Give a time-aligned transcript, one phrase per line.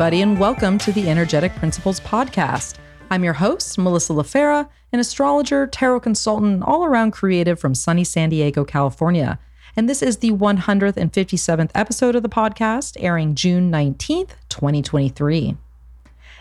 [0.00, 2.76] everybody, and welcome to the Energetic Principles Podcast.
[3.10, 8.02] I'm your host, Melissa LaFera, an astrologer, tarot consultant, and all around creative from sunny
[8.02, 9.38] San Diego, California.
[9.76, 15.58] And this is the 157th episode of the podcast, airing June 19th, 2023.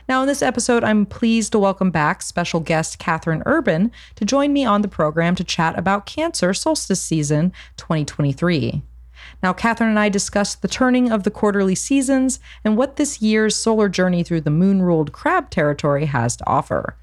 [0.07, 4.53] Now, in this episode, I'm pleased to welcome back special guest Catherine Urban to join
[4.53, 8.83] me on the program to chat about Cancer solstice season 2023.
[9.41, 13.55] Now, Catherine and I discussed the turning of the quarterly seasons and what this year's
[13.55, 16.95] solar journey through the moon ruled crab territory has to offer.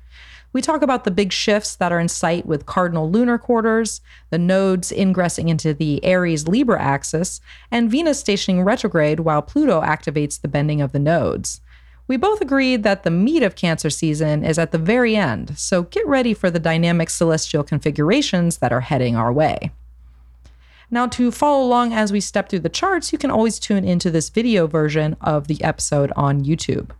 [0.53, 4.39] We talk about the big shifts that are in sight with cardinal lunar quarters, the
[4.39, 10.49] nodes ingressing into the Aries Libra axis, and Venus stationing retrograde while Pluto activates the
[10.49, 11.61] bending of the nodes.
[12.09, 15.83] We both agreed that the meat of Cancer season is at the very end, so
[15.83, 19.73] get ready for the dynamic celestial configurations that are heading our way.
[20.91, 24.11] Now, to follow along as we step through the charts, you can always tune into
[24.11, 26.91] this video version of the episode on YouTube.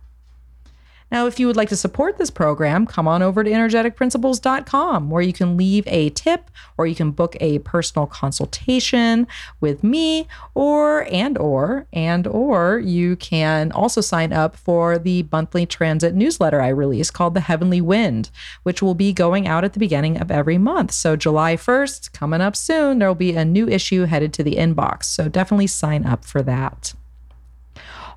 [1.11, 5.21] Now, if you would like to support this program, come on over to energeticprinciples.com where
[5.21, 9.25] you can leave a tip or you can book a personal consultation
[9.61, 15.65] with me or and or and or you can also sign up for the monthly
[15.65, 18.29] transit newsletter I release called The Heavenly Wind,
[18.63, 20.91] which will be going out at the beginning of every month.
[20.91, 24.55] So July 1st, coming up soon, there will be a new issue headed to the
[24.55, 25.05] inbox.
[25.05, 26.93] So definitely sign up for that.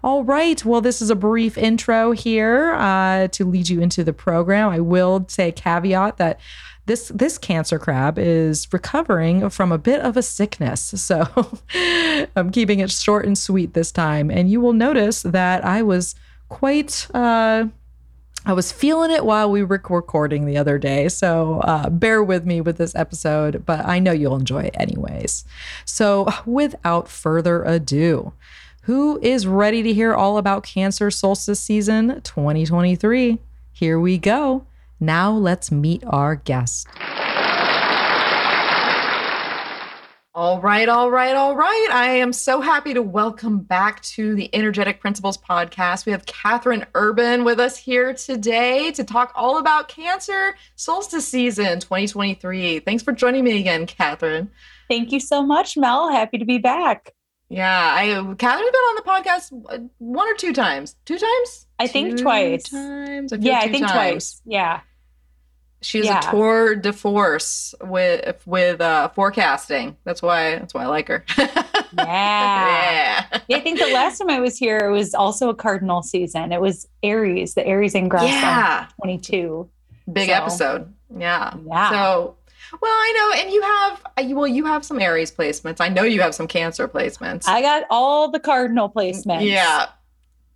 [0.03, 0.65] All right.
[0.65, 4.71] Well, this is a brief intro here uh, to lead you into the program.
[4.71, 6.41] I will say caveat that
[6.87, 10.95] this this cancer crab is recovering from a bit of a sickness.
[11.11, 11.27] So
[12.37, 14.31] I'm keeping it short and sweet this time.
[14.31, 16.15] And you will notice that I was
[16.49, 17.67] quite uh,
[18.47, 21.09] I was feeling it while we were recording the other day.
[21.09, 25.45] So uh, bear with me with this episode, but I know you'll enjoy it anyways.
[25.85, 28.33] So without further ado,
[28.83, 33.39] who is ready to hear all about Cancer Solstice Season 2023?
[33.73, 34.65] Here we go.
[34.99, 36.89] Now let's meet our guest.
[40.33, 41.89] All right, all right, all right.
[41.93, 46.07] I am so happy to welcome back to the Energetic Principles podcast.
[46.07, 51.81] We have Catherine Urban with us here today to talk all about Cancer Solstice Season
[51.81, 52.79] 2023.
[52.81, 54.51] Thanks for joining me again, Catherine.
[54.89, 56.11] Thank you so much, Mel.
[56.11, 57.13] Happy to be back.
[57.51, 60.95] Yeah, I Catherine's been on the podcast uh, one or two times.
[61.05, 61.67] Two times?
[61.81, 62.71] I think two twice.
[62.71, 63.33] Times.
[63.33, 63.93] I yeah, I think times.
[63.93, 64.43] twice.
[64.47, 64.81] Yeah.
[65.83, 66.21] She's yeah.
[66.29, 69.97] a tour de force with with uh, forecasting.
[70.05, 71.25] That's why that's why I like her.
[71.39, 71.65] yeah.
[71.97, 73.41] yeah.
[73.49, 73.57] yeah.
[73.57, 76.53] I think the last time I was here, it was also a cardinal season.
[76.53, 78.87] It was Aries, the Aries ingress yeah.
[79.01, 79.69] 22.
[80.13, 80.95] Big so, episode.
[81.19, 81.55] Yeah.
[81.67, 81.91] Yeah.
[81.91, 82.37] So
[82.81, 85.77] well, I know, and you have uh, well, you have some Aries placements.
[85.81, 87.47] I know you have some Cancer placements.
[87.47, 89.47] I got all the cardinal placements.
[89.47, 89.87] Yeah.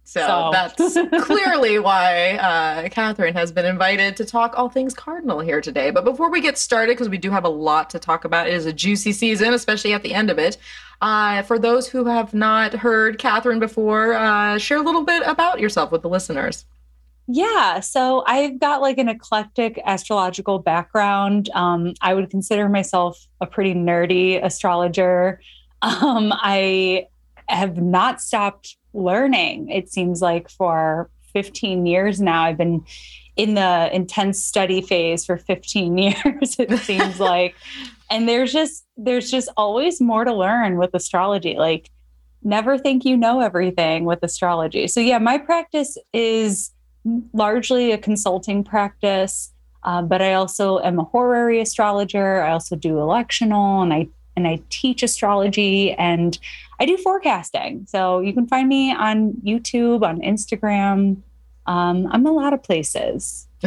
[0.07, 0.51] So, so.
[0.53, 5.91] that's clearly why uh, Catherine has been invited to talk all things cardinal here today.
[5.91, 8.53] But before we get started, because we do have a lot to talk about, it
[8.53, 10.59] is a juicy season, especially at the end of it.
[11.01, 15.59] Uh, for those who have not heard Catherine before, uh, share a little bit about
[15.59, 16.67] yourself with the listeners.
[17.27, 21.49] Yeah, so I've got like an eclectic astrological background.
[21.55, 25.41] Um, I would consider myself a pretty nerdy astrologer.
[25.83, 27.09] Um, I
[27.47, 32.45] have not stopped learning, it seems like, for 15 years now.
[32.45, 32.87] I've been
[33.37, 37.55] in the intense study phase for 15 years, it seems like.
[38.11, 41.57] And there's just there's just always more to learn with astrology.
[41.59, 41.91] Like
[42.43, 44.87] never think you know everything with astrology.
[44.89, 46.71] So yeah, my practice is
[47.33, 52.43] largely a consulting practice, uh, but I also am a horary astrologer.
[52.43, 56.39] I also do electional, and I and I teach astrology and
[56.81, 57.87] I do forecasting.
[57.89, 61.19] So you can find me on YouTube, on Instagram.
[61.67, 63.47] Um, I'm a lot of places.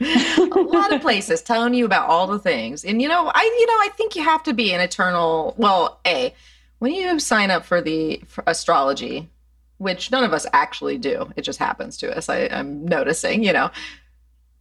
[0.00, 2.84] a lot of places telling you about all the things.
[2.84, 6.00] And you know, I you know, I think you have to be an eternal well,
[6.06, 6.34] A,
[6.78, 9.28] when you sign up for the for astrology
[9.78, 11.32] which none of us actually do.
[11.36, 12.28] It just happens to us.
[12.28, 13.70] I, am noticing, you know,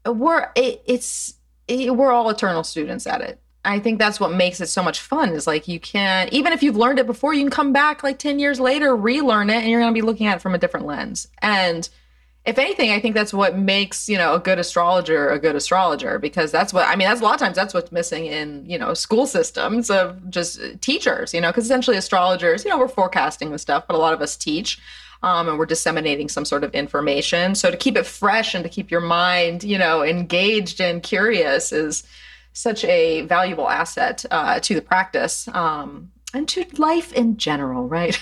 [0.05, 1.33] we're it, it's
[1.67, 3.41] it, we're all eternal students at it.
[3.65, 5.29] I think that's what makes it so much fun.
[5.33, 8.17] Is like you can even if you've learned it before, you can come back like
[8.17, 10.57] ten years later, relearn it, and you're going to be looking at it from a
[10.57, 11.27] different lens.
[11.41, 11.87] And
[12.45, 16.17] if anything, I think that's what makes you know a good astrologer a good astrologer
[16.17, 17.09] because that's what I mean.
[17.09, 20.61] That's a lot of times that's what's missing in you know school systems of just
[20.81, 21.33] teachers.
[21.33, 24.21] You know, because essentially astrologers, you know, we're forecasting the stuff, but a lot of
[24.21, 24.79] us teach
[25.23, 27.55] um, and we're disseminating some sort of information.
[27.55, 31.71] So to keep it fresh and to keep your mind, you know, engaged and curious
[31.71, 32.03] is
[32.53, 38.19] such a valuable asset uh, to the practice um, and to life in general, right?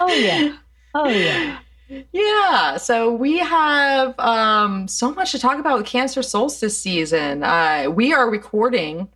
[0.00, 0.56] oh yeah,
[0.94, 1.58] oh yeah.
[2.12, 7.42] Yeah, so we have um, so much to talk about with Cancer solstice season.
[7.42, 9.08] Uh, we are recording,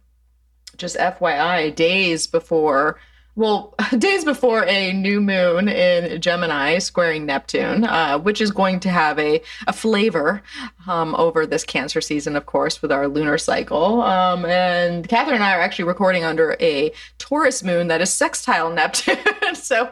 [0.77, 2.99] just FYI, days before
[3.37, 8.89] well, days before a new moon in Gemini squaring Neptune, uh, which is going to
[8.89, 10.43] have a, a flavor
[10.87, 14.03] um, over this Cancer season, of course, with our lunar cycle.
[14.03, 18.71] Um, and Catherine and I are actually recording under a Taurus moon that is sextile
[18.71, 19.19] Neptune.
[19.55, 19.91] so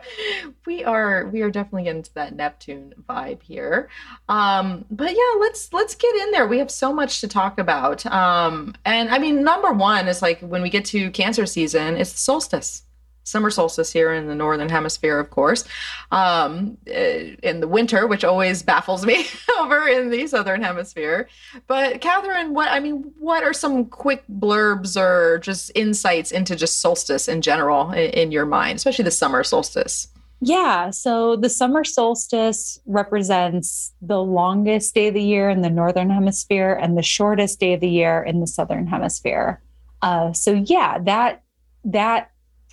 [0.66, 3.88] we are we are definitely getting that Neptune vibe here.
[4.28, 6.46] Um, but yeah, let's let's get in there.
[6.46, 8.06] We have so much to talk about.
[8.06, 12.12] Um, and I mean, number one is like when we get to Cancer season, it's
[12.12, 12.84] the solstice
[13.24, 15.64] summer solstice here in the northern hemisphere, of course,
[16.10, 19.26] um, eh, in the winter, which always baffles me
[19.58, 21.28] over in the southern hemisphere.
[21.66, 26.80] But Catherine, what I mean, what are some quick blurbs or just insights into just
[26.80, 30.08] solstice in general in, in your mind, especially the summer solstice?
[30.44, 36.10] Yeah, so the summer solstice represents the longest day of the year in the northern
[36.10, 39.62] hemisphere and the shortest day of the year in the southern hemisphere.
[40.02, 41.44] Uh, so yeah, that
[41.84, 42.31] that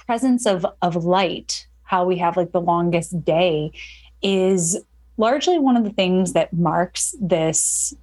[0.10, 3.72] presence of of light, how we have like the longest day,
[4.24, 4.76] is
[5.18, 7.94] largely one of the things that marks this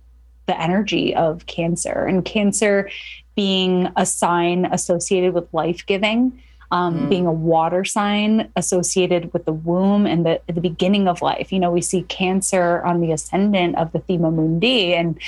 [0.47, 2.89] the energy of cancer and cancer
[3.35, 7.09] being a sign associated with life giving um, mm.
[7.09, 11.53] being a water sign associated with the womb and the, the beginning of life.
[11.53, 15.19] You know, we see cancer on the ascendant of the Thema Mundi, and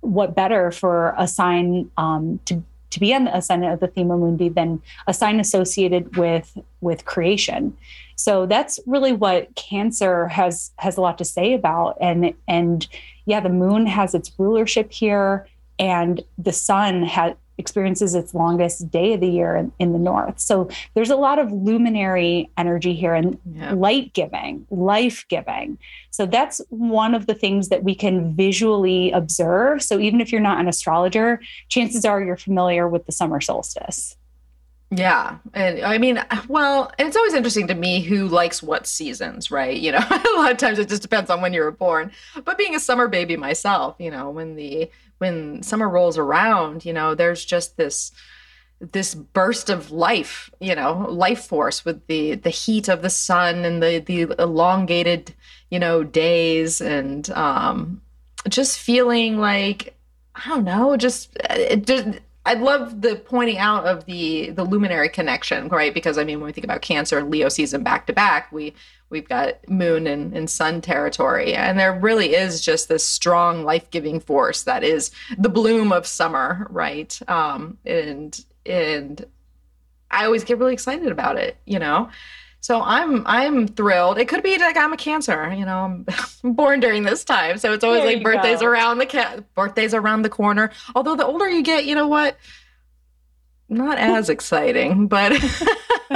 [0.00, 2.62] what better for a sign um, to
[2.94, 7.04] to be on the ascendant of the Thema Mundi than a sign associated with with
[7.04, 7.76] creation.
[8.16, 11.98] So that's really what Cancer has has a lot to say about.
[12.00, 12.86] And and
[13.26, 15.46] yeah, the moon has its rulership here,
[15.78, 20.40] and the sun has experiences its longest day of the year in, in, the north.
[20.40, 23.72] So there's a lot of luminary energy here and yeah.
[23.72, 25.78] light giving, life giving.
[26.10, 29.82] So that's one of the things that we can visually observe.
[29.82, 34.16] So even if you're not an astrologer, chances are you're familiar with the summer solstice.
[34.90, 35.38] Yeah.
[35.54, 39.76] And I mean, well, it's always interesting to me who likes what seasons, right?
[39.76, 42.12] You know, a lot of times it just depends on when you were born.
[42.44, 44.90] But being a summer baby myself, you know, when the
[45.24, 48.12] when summer rolls around, you know, there's just this
[48.80, 53.64] this burst of life, you know, life force with the the heat of the sun
[53.64, 55.34] and the the elongated,
[55.70, 58.02] you know, days and um
[58.48, 59.96] just feeling like
[60.34, 65.08] I don't know, just it just I love the pointing out of the the luminary
[65.08, 65.94] connection, right?
[65.94, 68.74] Because I mean, when we think about Cancer and Leo season back to back, we
[69.14, 73.88] we've got Moon and, and Sun territory, and there really is just this strong life
[73.90, 77.18] giving force that is the bloom of summer, right?
[77.28, 79.24] Um, and and
[80.10, 82.10] I always get really excited about it, you know.
[82.60, 84.18] So I'm I'm thrilled.
[84.18, 86.04] It could be like I'm a Cancer, you know.
[86.44, 88.66] I'm born during this time, so it's always there like birthdays go.
[88.66, 90.72] around the ca- birthdays around the corner.
[90.96, 92.36] Although the older you get, you know what?
[93.68, 95.32] Not as exciting, but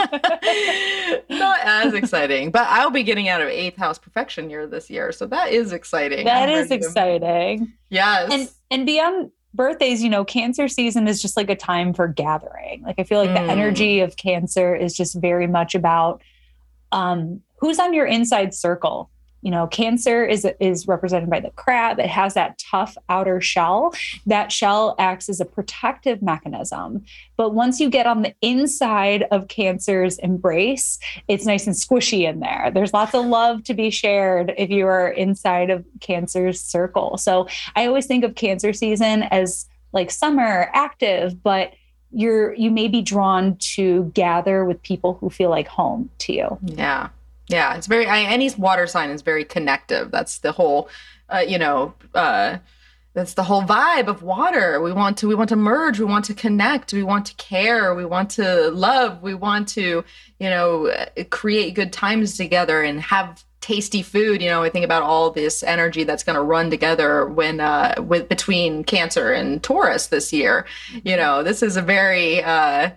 [1.30, 2.50] not as exciting.
[2.50, 5.72] But I'll be getting out of eighth house perfection year this year, so that is
[5.72, 6.26] exciting.
[6.26, 7.66] That I'm is exciting.
[7.66, 7.72] To...
[7.88, 12.06] Yes, and and beyond birthdays, you know, cancer season is just like a time for
[12.06, 12.82] gathering.
[12.82, 13.34] Like I feel like mm.
[13.34, 16.22] the energy of cancer is just very much about
[16.92, 19.10] um, who's on your inside circle
[19.42, 21.98] you know cancer is is represented by the crab.
[21.98, 23.94] It has that tough outer shell.
[24.26, 27.04] That shell acts as a protective mechanism.
[27.36, 32.40] But once you get on the inside of cancer's embrace it's nice and squishy in
[32.40, 32.70] there.
[32.72, 37.16] There's lots of love to be shared if you are inside of cancer's circle.
[37.16, 41.72] So i always think of cancer season as like summer active but
[42.10, 46.58] you're you may be drawn to gather with people who feel like home to you.
[46.62, 47.08] Yeah.
[47.48, 50.10] Yeah, it's very I, any water sign is very connective.
[50.10, 50.88] That's the whole
[51.28, 52.58] uh, you know, uh
[53.14, 54.80] that's the whole vibe of water.
[54.80, 57.94] We want to we want to merge, we want to connect, we want to care,
[57.94, 60.04] we want to love, we want to,
[60.38, 60.92] you know,
[61.30, 65.64] create good times together and have tasty food you know i think about all this
[65.64, 70.64] energy that's going to run together when uh with between cancer and taurus this year
[71.04, 72.88] you know this is a very uh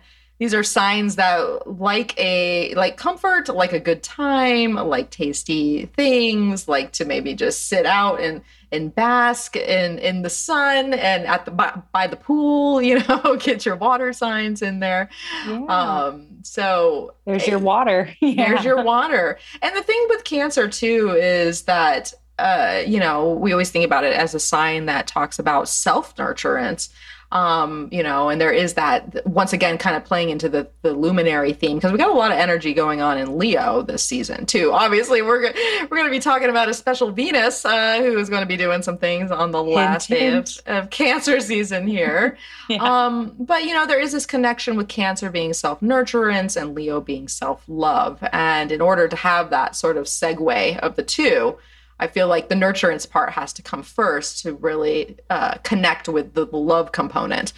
[0.41, 6.67] these are signs that like a like comfort like a good time like tasty things
[6.67, 11.45] like to maybe just sit out and and bask in in the sun and at
[11.45, 15.09] the by, by the pool you know get your water signs in there
[15.47, 15.63] yeah.
[15.65, 18.47] um so there's your water yeah.
[18.47, 23.51] there's your water and the thing with cancer too is that uh you know we
[23.51, 26.89] always think about it as a sign that talks about self nurturance
[27.31, 30.93] um, you know, and there is that once again kind of playing into the the
[30.93, 34.45] luminary theme because we got a lot of energy going on in Leo this season
[34.45, 34.73] too.
[34.73, 38.41] Obviously, we're we're going to be talking about a special Venus uh, who is going
[38.41, 40.61] to be doing some things on the last hint, day hint.
[40.65, 42.37] Of, of Cancer season here.
[42.69, 42.83] yeah.
[42.83, 46.99] um, but you know, there is this connection with Cancer being self nurturance and Leo
[46.99, 51.57] being self love, and in order to have that sort of segue of the two
[52.01, 56.33] I feel like the nurturance part has to come first to really uh, connect with
[56.33, 57.53] the, love component.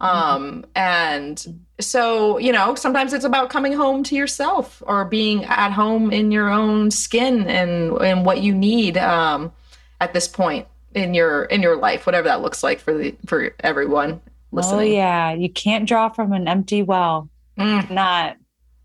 [0.00, 0.70] Um, mm-hmm.
[0.76, 6.12] And so, you know, sometimes it's about coming home to yourself or being at home
[6.12, 9.52] in your own skin and, and what you need um,
[10.00, 13.54] at this point in your in your life, whatever that looks like for the for
[13.60, 14.20] everyone
[14.52, 14.78] listening.
[14.78, 17.28] Oh yeah, you can't draw from an empty well.
[17.58, 17.90] Mm.
[17.90, 18.36] Not.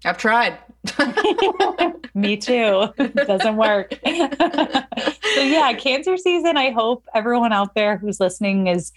[0.03, 0.57] I've tried.
[2.13, 2.87] Me too.
[3.15, 3.93] Doesn't work.
[4.03, 6.57] so yeah, cancer season.
[6.57, 8.91] I hope everyone out there who's listening is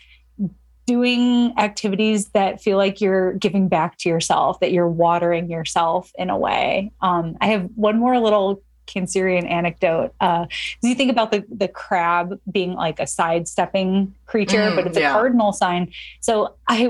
[0.87, 6.31] doing activities that feel like you're giving back to yourself, that you're watering yourself in
[6.31, 6.93] a way.
[7.01, 10.15] Um, I have one more little Cancerian anecdote.
[10.21, 10.47] Uh,
[10.83, 15.11] you think about the the crab being like a sidestepping creature, mm, but it's yeah.
[15.11, 15.93] a cardinal sign.
[16.21, 16.89] So I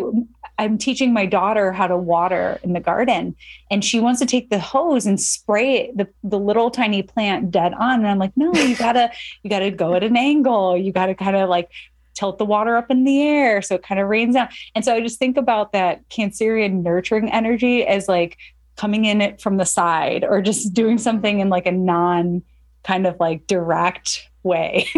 [0.58, 3.36] I'm teaching my daughter how to water in the garden,
[3.70, 7.74] and she wants to take the hose and spray the the little tiny plant dead
[7.74, 8.00] on.
[8.00, 9.10] And I'm like, no, you gotta
[9.42, 10.76] you gotta go at an angle.
[10.76, 11.70] You gotta kind of like
[12.14, 14.48] tilt the water up in the air so it kind of rains down.
[14.74, 18.38] And so I just think about that Cancerian nurturing energy as like
[18.76, 22.42] coming in it from the side or just doing something in like a non
[22.84, 24.88] kind of like direct way.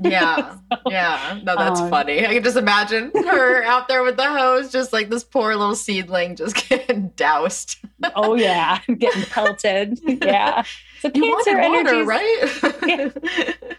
[0.00, 0.56] yeah.
[0.72, 1.40] so, yeah.
[1.42, 2.26] No, that's um, funny.
[2.26, 5.74] I can just imagine her out there with the hose, just like this poor little
[5.74, 7.78] seedling just getting doused.
[8.14, 8.80] oh yeah.
[8.86, 9.98] Getting pelted.
[10.04, 10.64] Yeah.
[11.00, 12.78] So you cancer energy, right?
[12.86, 13.10] yeah.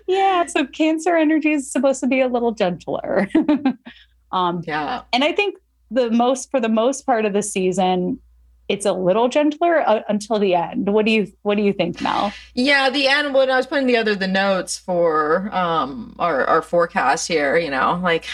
[0.07, 0.45] yeah.
[0.45, 3.29] So cancer energy is supposed to be a little gentler.
[4.31, 5.03] um yeah.
[5.13, 5.57] And I think
[5.91, 8.19] the most for the most part of the season,
[8.69, 10.89] it's a little gentler uh, until the end.
[10.89, 12.33] What do you what do you think, Mel?
[12.53, 13.33] Yeah, the end.
[13.33, 17.99] When I was putting together the notes for um, our our forecast here, you know,
[18.03, 18.25] like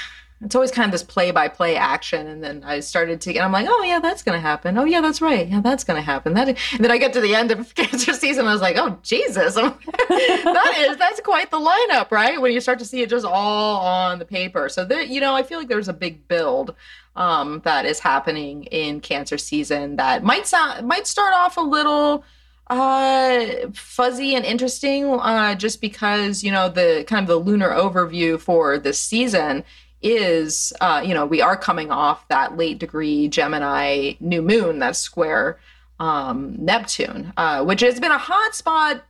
[0.44, 3.44] it's always kind of this play by play action, and then I started to, and
[3.44, 4.78] I'm like, oh yeah, that's gonna happen.
[4.78, 5.48] Oh yeah, that's right.
[5.48, 6.34] Yeah, that's gonna happen.
[6.34, 8.98] That, and then I get to the end of cancer season, I was like, oh
[9.04, 12.40] Jesus, that is that's quite the lineup, right?
[12.40, 14.70] When you start to see it just all on the paper.
[14.70, 16.76] So there, you know, I feel like there's a big build
[17.16, 22.24] um, that is happening in cancer season that might sound might start off a little
[22.68, 28.40] uh fuzzy and interesting uh just because you know the kind of the lunar overview
[28.40, 29.66] for this season
[30.04, 35.00] is uh you know we are coming off that late degree gemini new moon that's
[35.00, 35.58] square
[36.00, 39.04] um neptune uh which has been a hot spot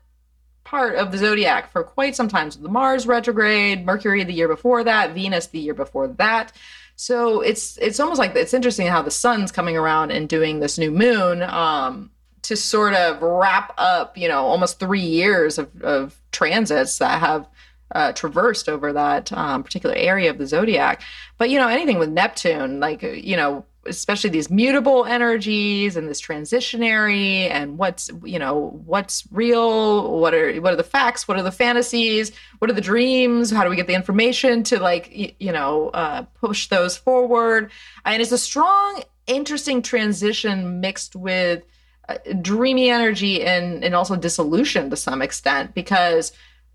[0.74, 2.50] part of the zodiac for quite some time.
[2.50, 6.52] So the mars retrograde mercury the year before that venus the year before that.
[6.96, 10.80] So it's it's almost like it's interesting how the sun's coming around and doing this
[10.80, 12.12] new moon um,
[12.44, 17.48] to sort of wrap up, you know, almost three years of, of transits that have
[17.92, 21.02] uh, traversed over that um, particular area of the zodiac.
[21.38, 26.22] But you know, anything with Neptune, like you know, especially these mutable energies and this
[26.22, 31.44] transitionary and what's you know what's real what are what are the facts what are
[31.44, 35.36] the fantasies what are the dreams how do we get the information to like y-
[35.40, 37.72] you know uh, push those forward
[38.06, 41.64] and it's a strong interesting transition mixed with
[42.08, 46.32] uh, dreamy energy and and also dissolution to some extent because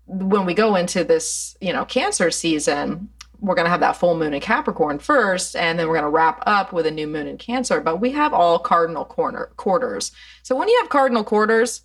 [0.09, 3.09] when we go into this you know cancer season
[3.41, 6.09] we're going to have that full moon in Capricorn first, and then we're going to
[6.09, 7.79] wrap up with a new moon in Cancer.
[7.79, 10.11] But we have all cardinal corner quarters.
[10.43, 11.81] So when you have cardinal quarters,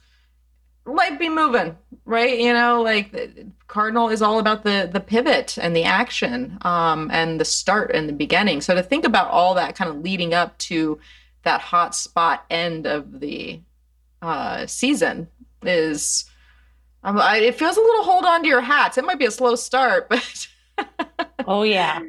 [0.85, 2.39] life be moving, right?
[2.39, 3.15] You know, like
[3.67, 8.09] cardinal is all about the the pivot and the action, um, and the start and
[8.09, 8.61] the beginning.
[8.61, 10.99] So to think about all that kind of leading up to
[11.45, 13.61] that hot spot end of the
[14.23, 15.29] uh, season
[15.63, 16.25] is.
[17.05, 18.97] Um, I, it feels a little hold on to your hats.
[18.97, 20.49] It might be a slow start, but
[21.47, 22.01] oh yeah.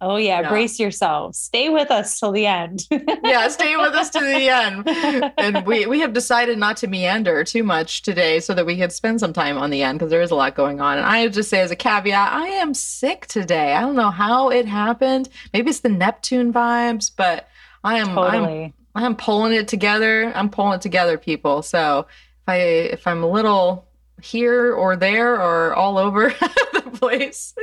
[0.00, 0.42] Oh yeah.
[0.42, 0.48] yeah.
[0.48, 1.38] Brace yourselves.
[1.38, 2.86] Stay with us till the end.
[3.24, 5.32] yeah, stay with us to the end.
[5.38, 8.90] And we we have decided not to meander too much today so that we can
[8.90, 10.98] spend some time on the end because there is a lot going on.
[10.98, 13.72] And I just say as a caveat, I am sick today.
[13.74, 15.28] I don't know how it happened.
[15.52, 17.48] Maybe it's the Neptune vibes, but
[17.82, 18.72] I am totally.
[18.94, 20.32] I'm, I'm pulling it together.
[20.34, 21.62] I'm pulling it together, people.
[21.62, 22.06] So
[22.42, 23.88] if I if I'm a little
[24.22, 26.28] here or there or all over
[26.72, 27.54] the place.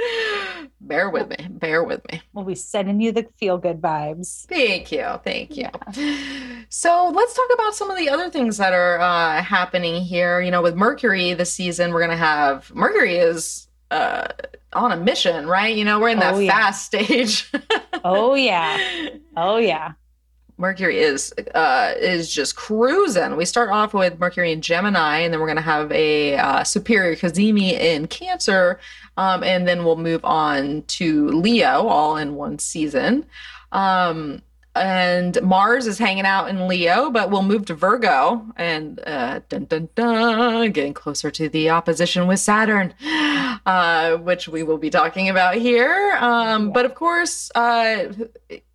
[0.80, 1.48] Bear with me.
[1.50, 2.22] Bear with me.
[2.34, 4.46] We'll be sending you the feel good vibes.
[4.48, 5.06] Thank you.
[5.24, 5.70] Thank you.
[5.96, 6.18] Yeah.
[6.70, 10.42] So let's talk about some of the other things that are uh, happening here.
[10.42, 14.28] You know, with Mercury this season, we're going to have Mercury is uh,
[14.74, 15.76] on a mission, right?
[15.76, 16.52] You know, we're in that Oh, yeah.
[16.52, 17.52] fast stage.
[18.04, 19.10] Oh yeah.
[19.38, 19.94] Oh yeah.
[20.62, 23.36] Mercury is uh, is just cruising.
[23.36, 27.16] We start off with Mercury in Gemini, and then we're gonna have a uh, superior
[27.16, 28.80] Cazimi in Cancer,
[29.18, 33.26] um, and then we'll move on to Leo, all in one season.
[33.72, 34.44] Um,
[34.76, 39.66] and Mars is hanging out in Leo, but we'll move to Virgo, and uh, dun
[39.66, 42.94] dun dun, getting closer to the opposition with Saturn,
[43.66, 46.18] uh, which we will be talking about here.
[46.22, 48.14] Um, But of course, uh,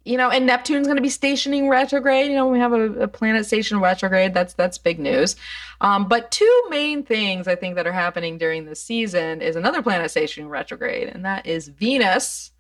[0.07, 2.29] you know, and Neptune's going to be stationing retrograde.
[2.31, 4.33] You know, we have a, a planet station retrograde.
[4.35, 5.37] That's that's big news.
[5.81, 9.83] Um, but two main things I think that are happening during this season is another
[9.83, 12.53] planet stationing retrograde, and that is Venus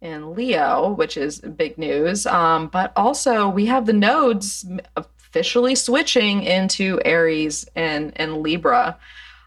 [0.00, 2.26] in Leo, which is big news.
[2.26, 4.64] Um, but also we have the nodes
[4.96, 8.98] officially switching into Aries and and Libra.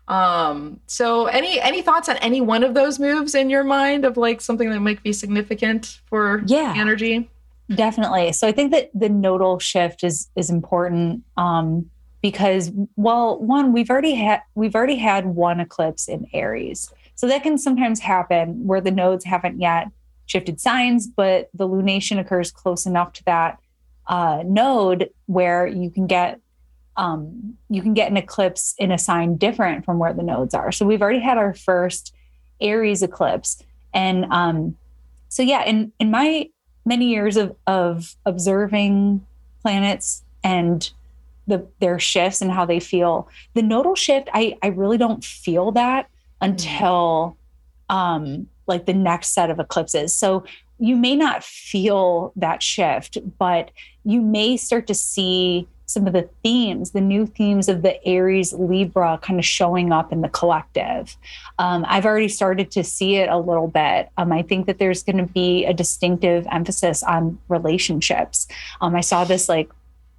[0.08, 4.18] Um, so any any thoughts on any one of those moves in your mind of
[4.18, 6.74] like something that might be significant for Yeah.
[6.78, 7.30] energy?
[7.74, 8.32] Definitely.
[8.34, 11.90] So I think that the nodal shift is is important um,
[12.22, 17.42] because well, one we've already had we've already had one eclipse in Aries, so that
[17.42, 19.88] can sometimes happen where the nodes haven't yet
[20.28, 23.60] shifted signs, but the lunation occurs close enough to that
[24.08, 26.40] uh, node where you can get
[26.98, 30.72] um, you can get an eclipse in a sign different from where the nodes are.
[30.72, 32.14] So we've already had our first
[32.62, 33.62] Aries eclipse,
[33.94, 34.78] and um,
[35.30, 36.50] so yeah, in in my
[36.86, 39.26] many years of of observing
[39.62, 40.92] planets and
[41.48, 45.72] the their shifts and how they feel, the nodal shift, I I really don't feel
[45.74, 46.08] that
[46.42, 47.38] until
[47.90, 50.16] um, like the next set of eclipses.
[50.16, 50.44] So
[50.80, 53.72] you may not feel that shift, but
[54.04, 58.52] you may start to see some of the themes, the new themes of the Aries
[58.52, 61.16] Libra kind of showing up in the collective.
[61.58, 64.10] Um, I've already started to see it a little bit.
[64.18, 68.46] Um, I think that there's going to be a distinctive emphasis on relationships.
[68.82, 69.70] Um, I saw this like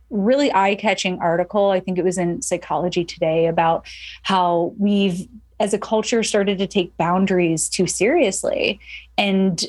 [0.09, 1.68] really eye catching article.
[1.68, 3.87] I think it was in Psychology Today about
[4.22, 5.29] how we've,
[5.61, 8.81] as a culture, started to take boundaries too seriously.
[9.18, 9.62] And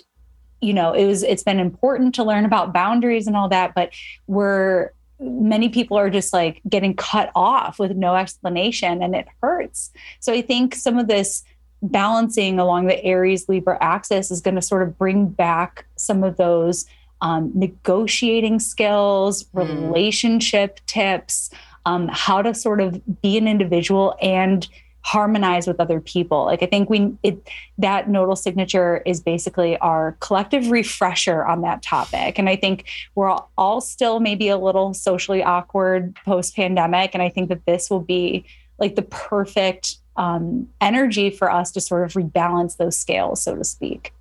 [0.62, 3.92] you know it was it's been important to learn about boundaries and all that but
[4.26, 9.92] we're many people are just like getting cut off with no explanation and it hurts
[10.20, 11.44] so i think some of this
[11.82, 16.38] balancing along the aries libra axis is going to sort of bring back some of
[16.38, 16.86] those
[17.22, 19.88] um, negotiating skills Mm.
[19.88, 21.50] relationship tips
[21.86, 24.68] um, how to sort of be an individual and
[25.08, 26.44] harmonize with other people.
[26.44, 31.82] Like i think we it that nodal signature is basically our collective refresher on that
[31.82, 32.38] topic.
[32.38, 37.24] And i think we're all, all still maybe a little socially awkward post pandemic and
[37.24, 38.46] i think that this will be
[38.80, 43.64] like the perfect um, energy for us to sort of rebalance those scales so to
[43.64, 44.14] speak.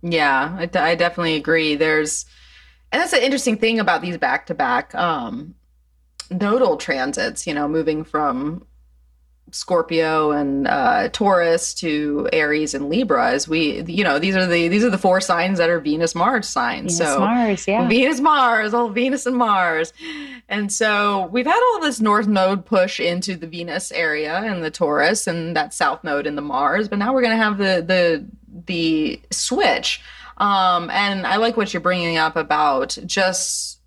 [0.00, 1.76] Yeah, I, definitely agree.
[1.76, 2.26] There's,
[2.92, 4.94] and that's an interesting thing about these back to back
[6.30, 8.66] nodal transits, you know, moving from
[9.54, 13.30] Scorpio and uh, Taurus to Aries and Libra.
[13.30, 16.12] As we, you know, these are the these are the four signs that are Venus
[16.12, 16.98] Mars signs.
[16.98, 17.86] Venus, so Mars, yeah.
[17.86, 19.92] Venus, Mars, all Venus and Mars.
[20.48, 24.72] And so we've had all this north node push into the Venus area and the
[24.72, 27.84] Taurus and that south node in the Mars, but now we're going to have the
[27.86, 28.26] the
[28.66, 30.00] the switch.
[30.38, 33.78] Um and I like what you're bringing up about just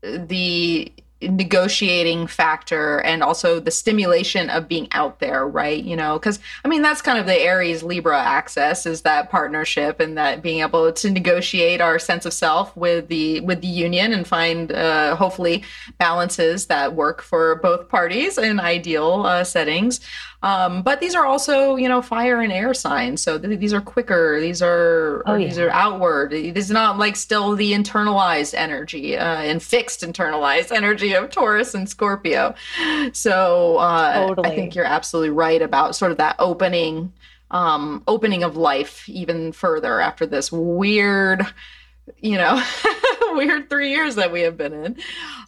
[0.00, 0.90] the
[1.28, 5.82] negotiating factor and also the stimulation of being out there right?
[5.84, 10.00] You know because i mean that's kind of the aries libra axis is that partnership
[10.00, 14.12] and that being able to negotiate our sense of self with the with the union
[14.12, 15.62] and find uh, hopefully
[15.98, 20.00] balances that work for both parties in ideal uh, settings
[20.44, 23.22] um, but these are also you know fire and air signs.
[23.22, 24.38] So th- these are quicker.
[24.42, 26.32] These are Oh, these are outward.
[26.32, 31.74] This is not like still the internalized energy uh, and fixed internalized energy of taurus
[31.74, 32.54] and scorpio.
[33.14, 37.10] So uh, i think you're absolutely right about sort of that opening
[37.50, 41.46] um, opening of life even further after this weird
[42.18, 42.62] you know
[43.32, 44.96] weird three years that we have been in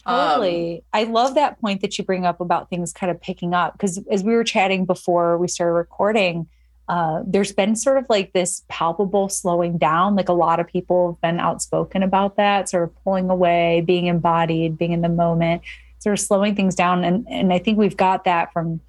[0.05, 0.85] Um, Totally.
[0.93, 3.99] I love that point that you bring up about things kind of picking up because
[4.11, 6.47] as we were chatting before we started recording,
[6.89, 10.15] uh, there's been sort of like this palpable slowing down.
[10.15, 14.07] Like a lot of people have been outspoken about that, sort of pulling away, being
[14.07, 15.63] embodied, being in the moment,
[15.99, 17.05] sort of slowing things down.
[17.05, 18.81] And and I think we've got that from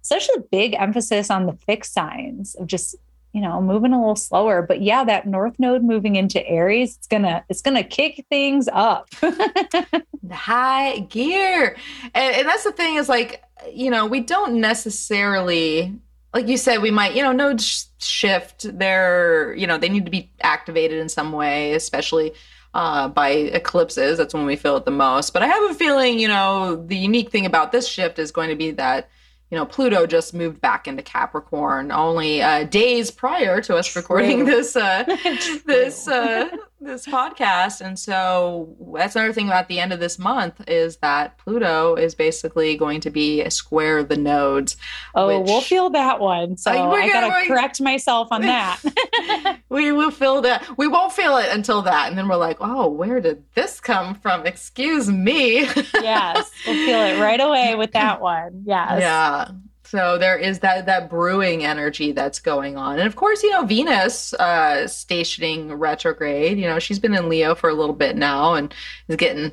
[0.00, 2.96] such a big emphasis on the fixed signs of just
[3.32, 7.06] you know moving a little slower but yeah that north node moving into aries it's
[7.06, 9.08] gonna it's gonna kick things up
[10.30, 11.76] high gear
[12.14, 13.42] and, and that's the thing is like
[13.72, 15.94] you know we don't necessarily
[16.34, 18.66] like you said, we might, you know, nodes shift.
[18.78, 22.32] They're, you know, they need to be activated in some way, especially
[22.74, 24.18] uh, by eclipses.
[24.18, 25.32] That's when we feel it the most.
[25.32, 28.48] But I have a feeling, you know, the unique thing about this shift is going
[28.48, 29.10] to be that
[29.52, 34.00] you know, Pluto just moved back into Capricorn only uh, days prior to us True.
[34.00, 35.04] recording this uh,
[35.66, 36.48] this uh,
[36.80, 41.36] this podcast, and so that's another thing about the end of this month is that
[41.36, 44.78] Pluto is basically going to be a square the nodes.
[45.14, 46.56] Oh, which, we'll feel that one.
[46.56, 48.80] So uh, I gotta correct myself on that.
[49.68, 50.66] we will feel that.
[50.78, 54.14] We won't feel it until that, and then we're like, oh, where did this come
[54.14, 54.46] from?
[54.46, 55.68] Excuse me.
[55.92, 58.62] yes, we'll feel it right away with that one.
[58.64, 59.00] Yes.
[59.00, 59.41] Yeah.
[59.84, 63.66] So there is that that brewing energy that's going on, and of course, you know
[63.66, 66.58] Venus uh, stationing retrograde.
[66.58, 68.74] You know she's been in Leo for a little bit now, and
[69.08, 69.52] is getting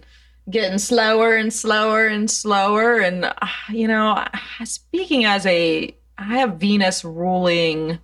[0.49, 2.99] getting slower and slower and slower.
[2.99, 3.34] And uh,
[3.69, 4.23] you know,
[4.63, 7.99] speaking as a, I have Venus ruling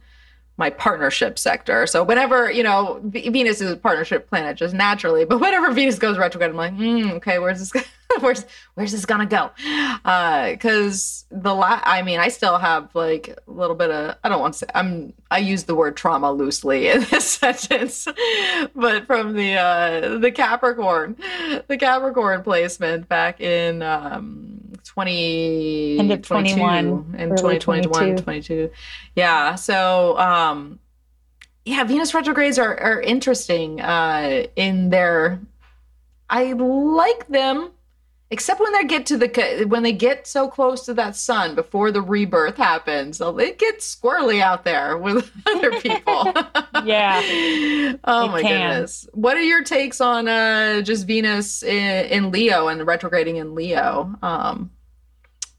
[0.57, 1.85] my partnership sector.
[1.85, 6.17] So whenever, you know, Venus is a partnership planet just naturally, but whenever Venus goes
[6.17, 7.85] retrograde, I'm like, mm, okay, where's this,
[8.19, 9.51] where's, where's this gonna go?
[10.03, 14.29] Uh, cause the la, I mean, I still have like a little bit of, I
[14.29, 18.07] don't want to say, I'm, I use the word trauma loosely in this sentence,
[18.75, 21.17] but from the, uh, the Capricorn,
[21.67, 28.71] the Capricorn placement back in, um, 20 end of 21 and 2021 22
[29.15, 30.79] yeah so um
[31.65, 35.39] yeah venus retrogrades are are interesting uh in their
[36.29, 37.71] i like them
[38.31, 41.91] except when they get to the when they get so close to that sun before
[41.91, 46.33] the rebirth happens so it gets squirrely out there with other people
[46.85, 47.21] yeah
[48.03, 48.71] oh my can.
[48.71, 53.53] goodness what are your takes on uh just venus in, in leo and retrograding in
[53.53, 54.71] leo um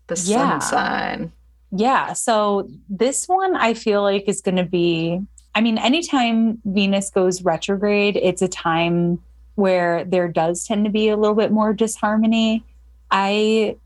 [0.06, 0.58] the yeah.
[0.58, 1.32] sun sign.
[1.72, 2.12] Yeah.
[2.12, 5.20] So this one I feel like is going to be,
[5.54, 9.20] I mean, anytime Venus goes retrograde, it's a time
[9.56, 12.62] where there does tend to be a little bit more disharmony.
[13.10, 13.76] I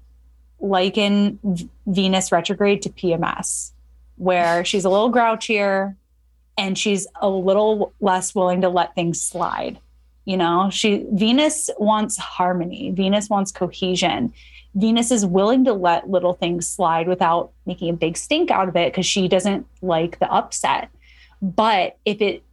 [0.60, 3.70] liken Venus retrograde to PMS,
[4.16, 5.96] where she's a little grouchier
[6.58, 9.78] and she's a little less willing to let things slide.
[10.26, 14.34] You know, she Venus wants harmony, Venus wants cohesion.
[14.74, 18.76] Venus is willing to let little things slide without making a big stink out of
[18.76, 20.90] it because she doesn't like the upset.
[21.42, 22.44] But if it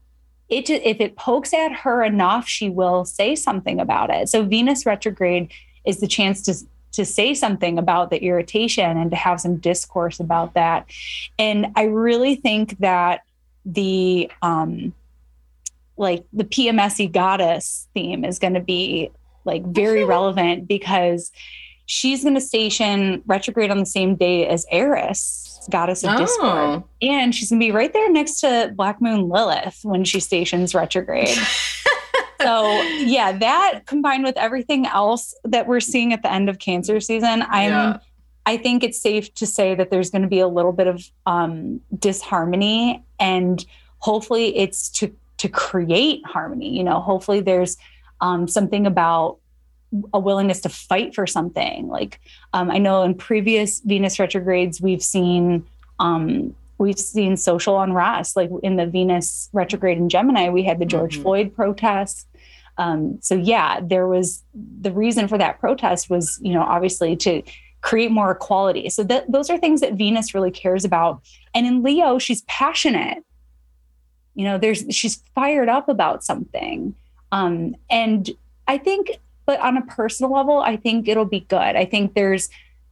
[0.50, 4.30] it if it pokes at her enough, she will say something about it.
[4.30, 5.52] So Venus retrograde
[5.86, 6.56] is the chance to
[6.94, 10.90] to say something about the irritation and to have some discourse about that.
[11.38, 13.22] And I really think that
[13.66, 14.94] the um
[15.98, 19.12] like the PMSy goddess theme is going to be
[19.46, 21.32] like very relevant because
[21.88, 26.18] she's going to station retrograde on the same day as Eris, goddess of oh.
[26.18, 26.84] discord.
[27.02, 30.74] And she's going to be right there next to Black Moon Lilith when she stations
[30.74, 31.38] retrograde.
[32.42, 37.00] so, yeah, that combined with everything else that we're seeing at the end of Cancer
[37.00, 37.72] season, I'm.
[37.72, 38.00] Yeah.
[38.46, 41.04] I think it's safe to say that there's going to be a little bit of
[41.26, 43.66] um, disharmony, and
[43.98, 46.78] hopefully, it's to to create harmony.
[46.78, 47.76] You know, hopefully, there's
[48.22, 49.40] um, something about
[50.14, 51.88] a willingness to fight for something.
[51.88, 52.20] Like
[52.54, 55.66] um, I know in previous Venus retrogrades, we've seen
[56.00, 58.36] um, we've seen social unrest.
[58.36, 61.24] Like in the Venus retrograde in Gemini, we had the George mm-hmm.
[61.24, 62.26] Floyd protests.
[62.78, 67.42] Um, so yeah, there was the reason for that protest was you know obviously to
[67.82, 68.90] create more equality.
[68.90, 71.22] So that those are things that Venus really cares about.
[71.54, 73.24] And in Leo, she's passionate.
[74.36, 76.94] You know, there's she's fired up about something.
[77.32, 78.30] Um, and
[78.68, 79.12] I think
[79.48, 81.58] but on a personal level, I think it'll be good.
[81.58, 82.50] I think there's,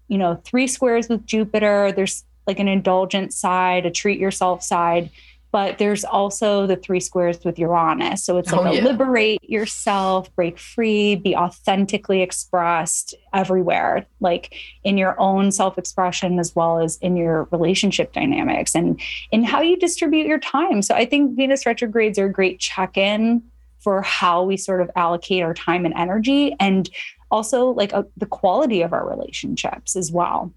[0.08, 1.92] you know, three squares with Jupiter.
[1.92, 5.12] There's like an indulgent side, a treat yourself side,
[5.52, 8.24] but there's also the three squares with Uranus.
[8.24, 8.84] So it's like oh, yeah.
[8.84, 16.56] liberate yourself, break free, be authentically expressed everywhere, like in your own self expression as
[16.56, 19.00] well as in your relationship dynamics and
[19.32, 20.82] in how you distribute your time.
[20.82, 23.44] So I think Venus retrogrades are a great check in
[23.86, 26.90] for how we sort of allocate our time and energy and
[27.30, 30.52] also like uh, the quality of our relationships as well.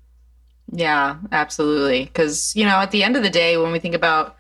[0.73, 2.05] Yeah absolutely.
[2.07, 4.37] Because you know at the end of the day when we think about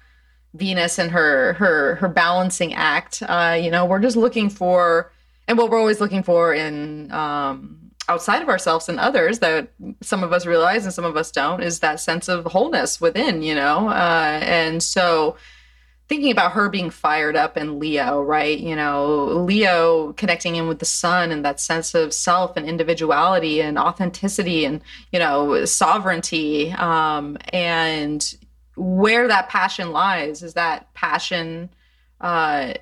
[0.54, 5.12] venus and her her her balancing act uh you know we're just looking for
[5.46, 9.68] and what we're always looking for in um outside of ourselves and others that
[10.00, 13.42] some of us realize and some of us don't is that sense of wholeness within
[13.42, 15.36] you know uh and so
[16.08, 18.58] thinking about her being fired up in Leo, right?
[18.58, 23.60] You know, Leo connecting in with the sun and that sense of self and individuality
[23.60, 24.80] and authenticity and,
[25.12, 26.72] you know, sovereignty.
[26.72, 28.36] Um, and
[28.74, 30.42] where that passion lies.
[30.42, 31.68] Is that passion?
[32.20, 32.74] Uh,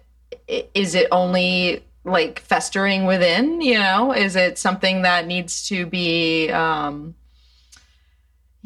[0.47, 3.61] is it only like festering within?
[3.61, 6.49] You know, is it something that needs to be?
[6.51, 7.17] Um,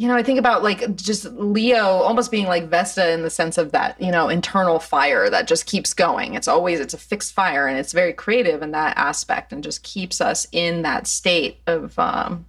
[0.00, 3.58] you know, I think about like just Leo almost being like Vesta in the sense
[3.58, 6.32] of that, you know, internal fire that just keeps going.
[6.32, 9.82] It's always it's a fixed fire and it's very creative in that aspect and just
[9.82, 12.46] keeps us in that state of um,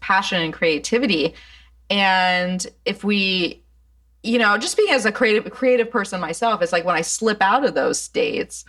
[0.00, 1.34] passion and creativity.
[1.90, 3.62] And if we,
[4.22, 7.42] you know, just being as a creative creative person myself, it's like when I slip
[7.42, 8.64] out of those states,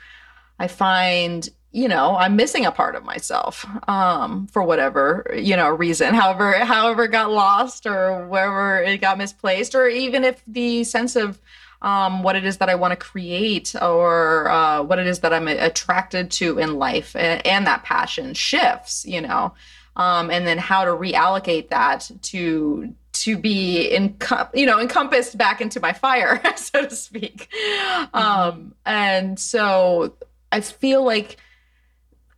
[0.59, 5.69] I find you know i'm missing a part of myself um, for whatever you know
[5.69, 10.83] reason however however it got lost or wherever it got misplaced or even if the
[10.83, 11.39] sense of
[11.83, 15.31] um, what it is that i want to create or uh, what it is that
[15.31, 19.53] i'm attracted to in life and, and that passion shifts you know
[19.95, 24.15] um, and then how to reallocate that to to be in
[24.55, 28.17] you know encompassed back into my fire so to speak mm-hmm.
[28.17, 30.15] um, and so
[30.51, 31.37] i feel like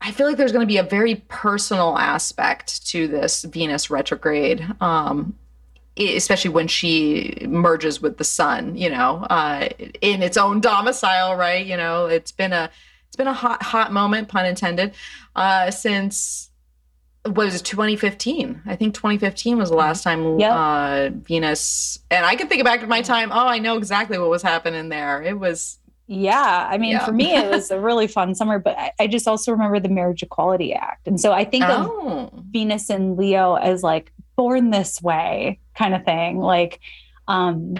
[0.02, 4.66] I feel like there's going to be a very personal aspect to this Venus retrograde,
[4.80, 5.36] um,
[5.98, 8.76] especially when she merges with the sun.
[8.78, 9.70] You know, uh,
[10.02, 11.66] in its own domicile, right?
[11.66, 12.70] You know, it's been a
[13.08, 14.94] it's been a hot hot moment, pun intended,
[15.36, 16.50] uh, since
[17.26, 20.52] what was it 2015 i think 2015 was the last time yep.
[20.52, 24.30] uh, venus and i can think back to my time oh i know exactly what
[24.30, 25.79] was happening there it was
[26.12, 26.68] yeah.
[26.68, 27.06] I mean, yeah.
[27.06, 29.90] for me, it was a really fun summer, but I, I, just also remember the
[29.90, 31.08] Marriage Equality Act.
[31.08, 32.32] And so I think oh.
[32.34, 36.80] of Venus and Leo as like born this way kind of thing, like,
[37.28, 37.76] um,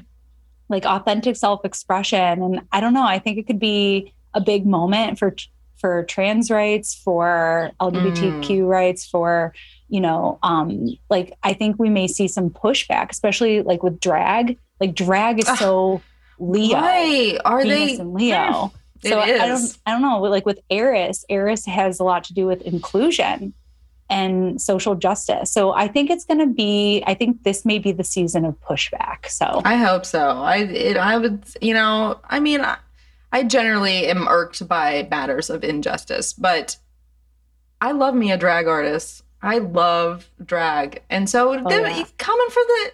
[0.70, 2.44] like authentic self-expression.
[2.44, 5.36] And I don't know, I think it could be a big moment for,
[5.78, 8.68] for trans rights, for LGBTQ mm.
[8.68, 9.56] rights, for,
[9.88, 14.60] you know, um, like I think we may see some pushback, especially like with drag.
[14.80, 16.02] Like drag is so
[16.40, 16.78] Leo.
[16.78, 17.38] Right.
[17.46, 18.74] Are Venus they and Leo?
[19.04, 19.42] It so is.
[19.42, 20.22] I don't I don't know.
[20.22, 23.54] Like with Eris, Eris has a lot to do with inclusion
[24.10, 25.52] and social justice.
[25.52, 27.04] So I think it's going to be.
[27.06, 29.28] I think this may be the season of pushback.
[29.28, 30.20] So I hope so.
[30.20, 32.78] I it, I would you know I mean I,
[33.32, 36.78] I generally am irked by matters of injustice, but
[37.80, 39.24] I love me a drag artist.
[39.42, 42.04] I love drag, and so oh, yeah.
[42.18, 42.92] coming for the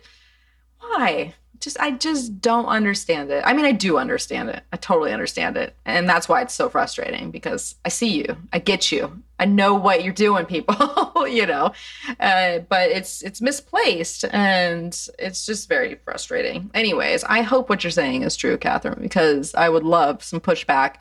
[0.79, 3.43] why just I just don't understand it.
[3.45, 4.63] I mean, I do understand it.
[4.71, 5.75] I totally understand it.
[5.85, 8.37] And that's why it's so frustrating because I see you.
[8.53, 9.23] I get you.
[9.39, 10.75] I know what you're doing, people,
[11.27, 11.73] you know.
[12.19, 16.71] Uh, but it's it's misplaced and it's just very frustrating.
[16.73, 20.95] Anyways, I hope what you're saying is true, Catherine, because I would love some pushback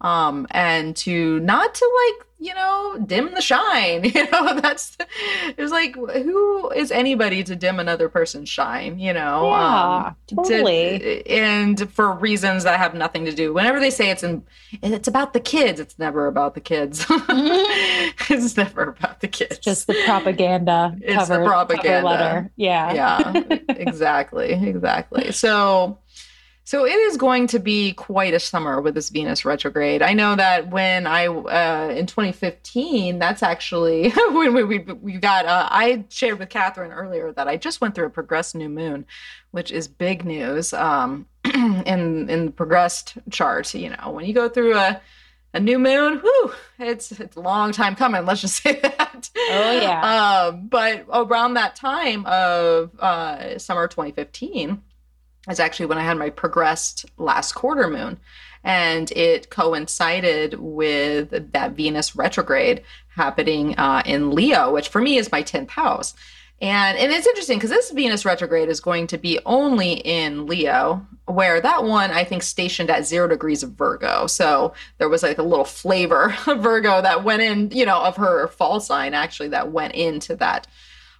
[0.00, 5.58] um and to not to like you know dim the shine you know that's it
[5.58, 10.98] was like who is anybody to dim another person's shine you know yeah, um totally
[10.98, 14.42] to, and for reasons that have nothing to do whenever they say it's in
[14.82, 17.04] it's about the kids it's never about the kids.
[17.04, 18.32] Mm-hmm.
[18.32, 19.52] it's never about the kids.
[19.52, 22.06] It's just the propaganda it's cover, the propaganda.
[22.06, 22.50] letter.
[22.56, 22.92] Yeah.
[22.92, 25.32] Yeah exactly exactly.
[25.32, 25.98] So
[26.68, 30.02] so it is going to be quite a summer with this Venus retrograde.
[30.02, 35.46] I know that when I uh, in 2015, that's actually when we we, we got.
[35.46, 39.06] Uh, I shared with Catherine earlier that I just went through a progressed new moon,
[39.50, 43.72] which is big news um, in in the progressed chart.
[43.72, 45.00] You know, when you go through a
[45.54, 48.26] a new moon, whew, it's it's a long time coming.
[48.26, 49.30] Let's just say that.
[49.34, 50.48] Oh yeah.
[50.50, 54.82] Um, but around that time of uh, summer 2015
[55.48, 58.18] is actually when I had my progressed last quarter moon.
[58.64, 62.82] And it coincided with that Venus retrograde
[63.14, 66.14] happening uh, in Leo, which for me is my 10th house.
[66.60, 71.06] And, and it's interesting because this Venus retrograde is going to be only in Leo,
[71.26, 74.26] where that one I think stationed at zero degrees of Virgo.
[74.26, 78.16] So there was like a little flavor of Virgo that went in, you know, of
[78.16, 80.66] her fall sign actually that went into that.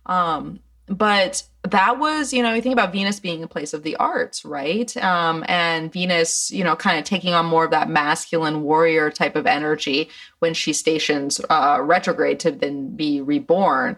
[0.06, 0.58] Um,
[0.88, 4.44] but that was you know you think about venus being a place of the arts
[4.44, 4.96] right?
[4.96, 9.36] Um, and venus you know kind of taking on more of that masculine warrior type
[9.36, 13.96] of energy when she stations uh, retrograde to then be reborn.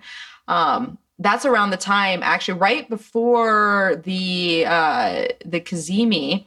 [0.48, 6.46] Um, that's around the time actually right before the uh, the cazimi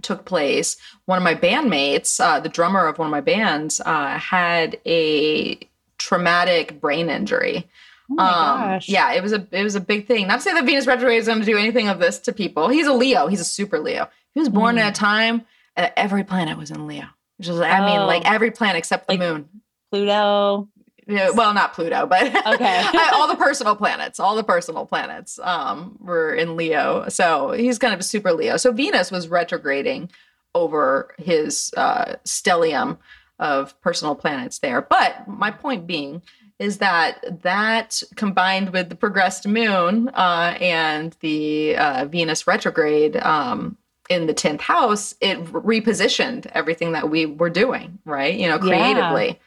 [0.00, 0.76] took place
[1.06, 5.58] one of my bandmates uh, the drummer of one of my bands uh, had a
[5.98, 7.68] traumatic brain injury
[8.10, 10.26] Oh um, yeah, it was a it was a big thing.
[10.26, 12.68] Not to say that Venus retrograde is going to do anything of this to people.
[12.68, 13.26] He's a Leo.
[13.26, 14.08] He's a super Leo.
[14.34, 14.80] He was born mm.
[14.80, 15.42] at a time
[15.76, 17.04] that every planet was in Leo.
[17.36, 18.32] Which is, I mean, like oh.
[18.32, 19.48] every planet except the like moon.
[19.90, 20.68] Pluto.
[21.06, 22.84] Yeah, well, not Pluto, but Okay.
[23.14, 27.08] all the personal planets, all the personal planets um, were in Leo.
[27.08, 28.58] So he's kind of a super Leo.
[28.58, 30.10] So Venus was retrograding
[30.54, 32.98] over his uh, stellium
[33.38, 34.82] of personal planets there.
[34.82, 36.22] But my point being
[36.58, 43.76] is that that combined with the progressed moon uh, and the uh, Venus retrograde um,
[44.10, 48.34] in the 10th house, it repositioned everything that we were doing, right?
[48.34, 49.38] You know, creatively.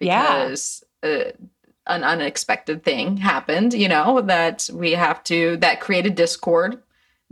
[0.00, 0.22] Yeah.
[0.22, 1.32] Because uh,
[1.86, 6.82] an unexpected thing happened, you know, that we have to, that created discord,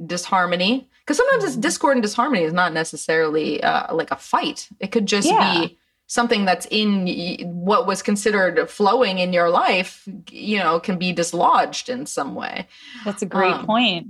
[0.05, 0.89] disharmony.
[1.01, 1.61] Because sometimes it's Mhm.
[1.63, 4.69] discord and disharmony is not necessarily uh, like a fight.
[4.79, 5.53] It could just Yeah.
[5.67, 7.07] be something that's in
[7.45, 12.67] what was considered flowing in your life, you know, can be dislodged in some way.
[13.05, 14.07] That's a great Um, point.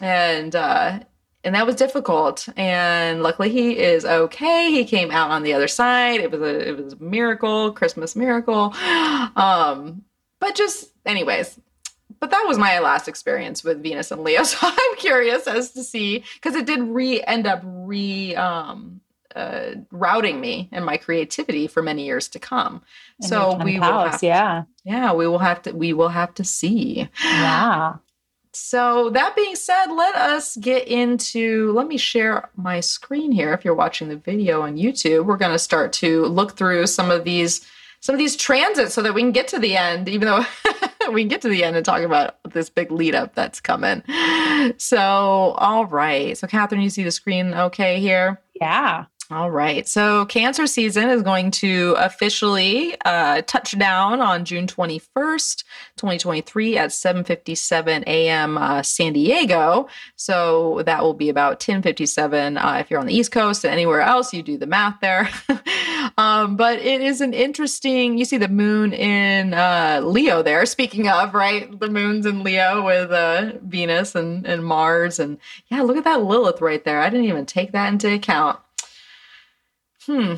[0.00, 1.00] and uh
[1.44, 2.48] and that was difficult.
[2.56, 4.72] And luckily he is okay.
[4.72, 6.18] He came out on the other side.
[6.20, 8.74] It was a it was a miracle christmas miracle.
[9.36, 10.02] Um
[10.40, 11.58] but just anyways
[12.18, 14.42] but that was my last experience with venus and leo.
[14.44, 19.00] So i'm curious as to see because it did re end up re um
[19.36, 22.82] uh, routing me and my creativity for many years to come
[23.22, 24.62] In so we 10th will house, have, yeah.
[24.84, 27.96] yeah we will have to we will have to see Yeah.
[28.52, 31.72] so that being said, let us get into.
[31.72, 33.52] Let me share my screen here.
[33.52, 37.10] If you're watching the video on YouTube, we're going to start to look through some
[37.10, 37.60] of these
[38.00, 40.08] some of these transits so that we can get to the end.
[40.08, 40.44] Even though
[41.12, 44.02] we can get to the end and talk about this big lead up that's coming.
[44.78, 46.36] So, all right.
[46.38, 48.40] So, Catherine, you see the screen okay here?
[48.54, 49.04] Yeah.
[49.28, 49.88] All right.
[49.88, 55.64] So Cancer season is going to officially uh, touch down on June 21st,
[55.96, 58.56] 2023 at 7:57 a.m.
[58.56, 59.88] Uh, San Diego.
[60.14, 64.00] So that will be about 10:57 uh, if you're on the East Coast and anywhere
[64.00, 64.32] else.
[64.32, 65.28] You do the math there.
[66.16, 68.18] um, but it is an interesting.
[68.18, 70.64] You see the moon in uh, Leo there.
[70.66, 75.82] Speaking of right, the moon's in Leo with uh, Venus and and Mars and yeah,
[75.82, 77.00] look at that Lilith right there.
[77.00, 78.60] I didn't even take that into account
[80.06, 80.34] hmm.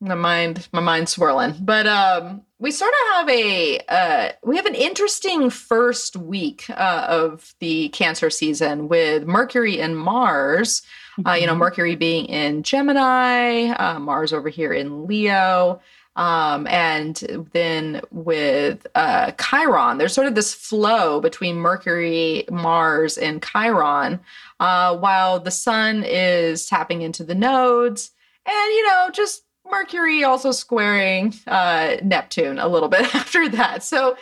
[0.00, 1.54] My mind my mind swirling.
[1.60, 7.06] But um we sort of have a uh we have an interesting first week uh,
[7.08, 10.82] of the cancer season with mercury and mars.
[11.26, 11.58] Uh, you know Mhm.
[11.58, 15.80] mercury being in gemini uh, mars over here in leo
[16.16, 17.16] um, and
[17.52, 19.96] then with uh, chiron.
[19.98, 24.20] There's sort of this flow between mercury mars and chiron
[24.60, 28.10] uh, while the sun is tapping into the nodes
[28.46, 33.82] and you know just mercury also squaring uh neptune a little bit after that.
[33.82, 34.16] So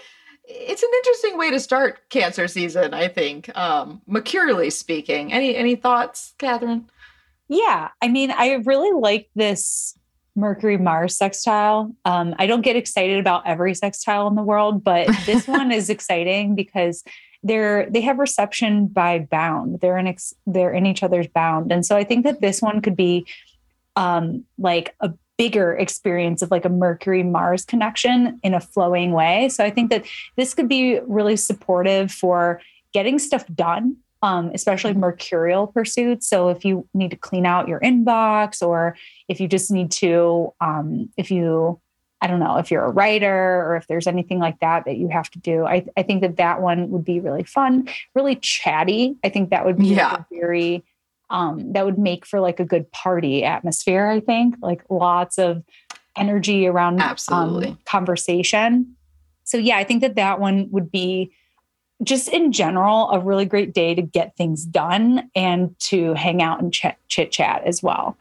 [0.47, 5.33] it's an interesting way to start cancer season i think um mercurially speaking.
[5.33, 6.91] Any any thoughts catherine?
[7.49, 9.99] Yeah, I mean, I really like this
[10.37, 11.95] Mercury Mars sextile.
[12.05, 15.91] Um, I don't get excited about every sextile in the world, but this one is
[15.91, 17.05] exciting because
[17.43, 19.81] they're they have reception by bound.
[19.81, 22.81] They're in ex, they're in each other's bound, and so I think that this one
[22.81, 23.27] could be
[23.97, 29.49] um, like a bigger experience of like a Mercury Mars connection in a flowing way.
[29.49, 30.05] So I think that
[30.37, 32.61] this could be really supportive for
[32.93, 36.27] getting stuff done um, especially mercurial pursuits.
[36.27, 38.97] So if you need to clean out your inbox, or
[39.29, 41.79] if you just need to, um, if you,
[42.23, 45.09] I don't know, if you're a writer or if there's anything like that that you
[45.09, 49.15] have to do, I, I think that that one would be really fun, really chatty.
[49.23, 50.15] I think that would be like Yeah.
[50.15, 50.83] a very,
[51.35, 54.07] um, that would make for like a good party atmosphere.
[54.07, 55.65] I think like lots of
[56.17, 57.71] energy around Absolutely.
[57.71, 58.95] um, conversation.
[59.43, 61.33] So yeah, I think that that one would be
[62.05, 66.63] just in general a really great day to get things done and to hang out
[66.63, 68.17] and ch- chit chat as well.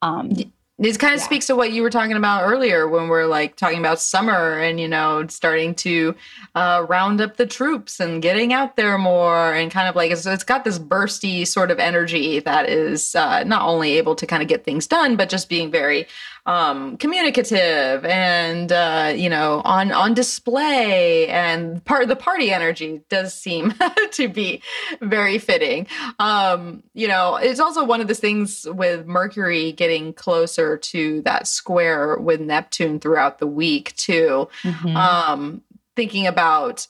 [0.00, 0.32] Um,
[0.80, 1.24] This kind of Yeah.
[1.24, 4.78] speaks to what you were talking about earlier when we're like talking about summer and,
[4.78, 6.14] you know, starting to
[6.54, 10.24] uh, round up the troops and getting out there more and kind of like it's,
[10.24, 14.40] it's got this bursty sort of energy that is uh, not only able to kind
[14.40, 16.06] of get things done, but just being very
[16.48, 21.28] um, communicative and, uh, you know, on, on display.
[21.28, 23.74] And part of the party energy does seem
[24.12, 24.62] to be
[25.02, 25.86] very fitting.
[26.18, 31.46] Um you know it's also one of the things with mercury getting closer to that
[31.46, 34.48] square with neptune throughout the week too.
[34.62, 34.96] Mhm.
[34.96, 35.62] um
[35.96, 36.86] thinking about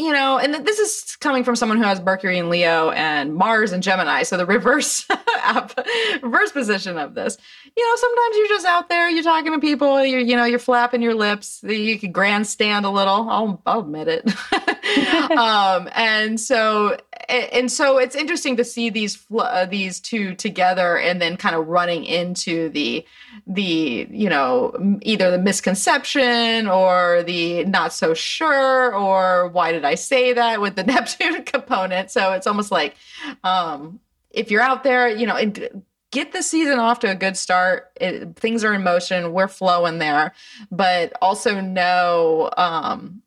[0.00, 3.72] you know and this is coming from someone who has mercury in leo and mars
[3.72, 5.06] and gemini so the reverse
[6.22, 7.36] reverse position of this.
[7.76, 10.58] You know sometimes you're just out there you're talking to people you're you know you're
[10.58, 14.30] flapping your lips you could grandstand a little i'll, I'll admit it.
[15.30, 16.96] Um, and so
[17.28, 21.68] and so it's interesting to see these uh, these two together and then kind of
[21.68, 23.04] running into the
[23.46, 29.94] the you know either the misconception or the not so sure or why did i
[29.94, 32.94] say that with the neptune component so it's almost like
[33.44, 34.00] um
[34.30, 35.72] if you're out there you know it,
[36.10, 37.90] get the season off to a good start.
[38.00, 39.32] It, things are in motion.
[39.32, 40.34] We're flowing there,
[40.70, 43.22] but also know, um,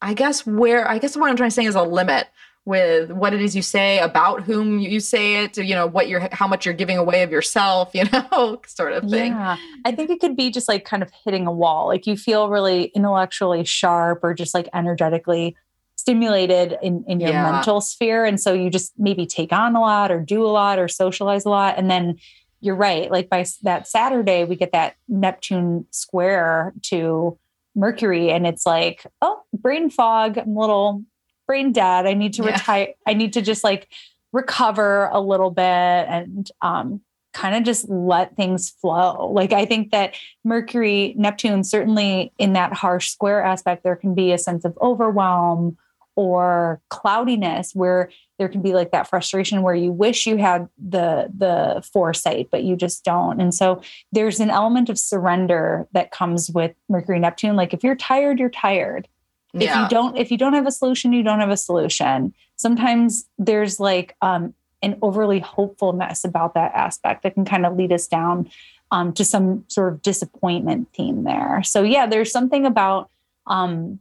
[0.00, 2.28] I guess where I guess what I'm trying to say is a limit
[2.68, 6.28] with what it is you say about whom you say it you know what you're
[6.32, 9.56] how much you're giving away of yourself you know sort of thing yeah
[9.86, 12.50] i think it could be just like kind of hitting a wall like you feel
[12.50, 15.56] really intellectually sharp or just like energetically
[15.98, 17.50] stimulated in, in your yeah.
[17.50, 18.24] mental sphere.
[18.24, 21.44] And so you just maybe take on a lot or do a lot or socialize
[21.44, 21.76] a lot.
[21.76, 22.16] And then
[22.60, 23.10] you're right.
[23.10, 27.36] Like by that Saturday, we get that Neptune square to
[27.74, 28.30] Mercury.
[28.30, 30.38] And it's like, oh, brain fog.
[30.38, 31.04] I'm a little
[31.48, 32.06] brain dead.
[32.06, 32.52] I need to yeah.
[32.52, 32.94] retire.
[33.06, 33.88] I need to just like
[34.32, 37.00] recover a little bit and um,
[37.32, 39.30] kind of just let things flow.
[39.32, 44.30] Like I think that Mercury, Neptune, certainly in that harsh square aspect, there can be
[44.32, 45.76] a sense of overwhelm
[46.18, 51.30] or cloudiness where there can be like that frustration where you wish you had the
[51.36, 53.80] the foresight but you just don't and so
[54.10, 58.50] there's an element of surrender that comes with mercury neptune like if you're tired you're
[58.50, 59.06] tired
[59.52, 59.70] yeah.
[59.70, 63.28] if you don't if you don't have a solution you don't have a solution sometimes
[63.38, 68.06] there's like um an overly hopefulness about that aspect that can kind of lead us
[68.06, 68.48] down
[68.90, 73.10] um, to some sort of disappointment theme there so yeah there's something about
[73.46, 73.98] um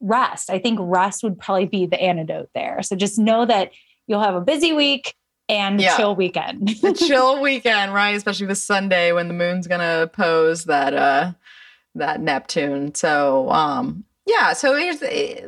[0.00, 0.50] rest.
[0.50, 2.82] I think rest would probably be the antidote there.
[2.82, 3.72] So just know that
[4.06, 5.14] you'll have a busy week
[5.48, 5.96] and yeah.
[5.96, 6.68] chill weekend.
[6.82, 8.14] the chill weekend, right?
[8.14, 11.32] Especially with Sunday when the moon's gonna pose that uh
[11.94, 12.94] that Neptune.
[12.94, 15.00] So um yeah so here's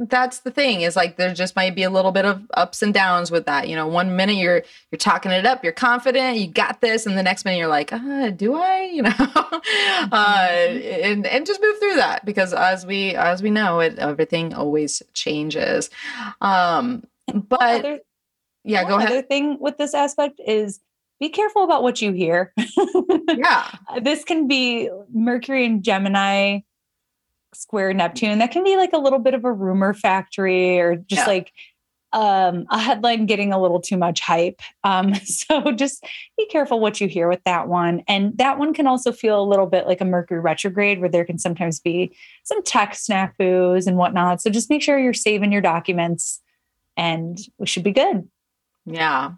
[0.09, 2.95] that's the thing is like there just might be a little bit of ups and
[2.95, 6.47] downs with that you know one minute you're you're talking it up you're confident you
[6.47, 8.91] got this and the next minute you're like uh, do i?
[8.99, 9.11] You know?
[9.11, 10.12] Mm-hmm.
[10.12, 14.55] uh, and and just move through that because as we as we know it everything
[14.55, 15.91] always changes.
[16.41, 18.01] Um but other,
[18.64, 19.11] yeah go ahead.
[19.11, 20.81] other thing with this aspect is
[21.20, 22.53] be careful about what you hear.
[23.37, 23.70] Yeah.
[24.03, 26.61] This can be mercury and gemini
[27.55, 31.22] square Neptune, that can be like a little bit of a rumor factory or just
[31.22, 31.26] yeah.
[31.26, 31.53] like
[32.12, 34.61] um, a headline getting a little too much hype.
[34.84, 36.05] Um, so just
[36.36, 38.03] be careful what you hear with that one.
[38.09, 41.24] And that one can also feel a little bit like a Mercury retrograde where there
[41.24, 44.40] can sometimes be some tech snafus and whatnot.
[44.40, 46.40] So just make sure you're saving your documents
[46.96, 48.28] and we should be good.
[48.86, 49.32] Yeah.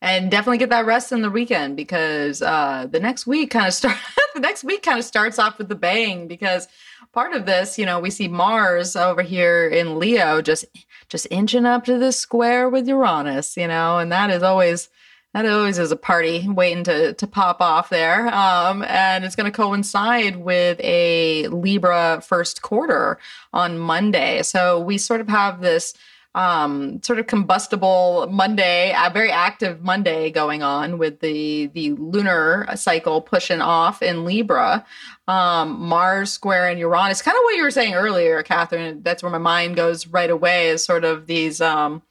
[0.00, 3.74] And definitely get that rest in the weekend because uh, the next week kind of
[3.74, 3.96] start
[4.34, 6.68] the next week kind of starts off with the bang because
[7.14, 10.64] part of this, you know, we see Mars over here in Leo just
[11.08, 14.88] just inching up to the square with Uranus, you know, and that is always
[15.32, 18.26] that always is a party waiting to to pop off there.
[18.34, 23.18] Um, and it's going to coincide with a Libra first quarter
[23.52, 24.42] on Monday.
[24.42, 25.94] So we sort of have this
[26.34, 32.66] um, sort of combustible Monday, a very active Monday going on with the the lunar
[32.74, 34.84] cycle pushing off in Libra,
[35.28, 37.22] um, Mars square and Uranus.
[37.22, 39.02] Kind of what you were saying earlier, Catherine.
[39.02, 40.68] That's where my mind goes right away.
[40.68, 41.60] Is sort of these.
[41.60, 42.02] Um,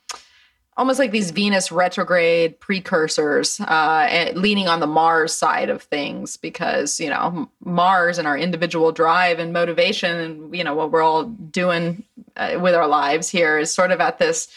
[0.75, 6.99] almost like these Venus retrograde precursors, uh, leaning on the Mars side of things, because
[6.99, 11.23] you know Mars and our individual drive and motivation, and you know what we're all
[11.23, 12.03] doing
[12.35, 14.47] uh, with our lives here is sort of at this,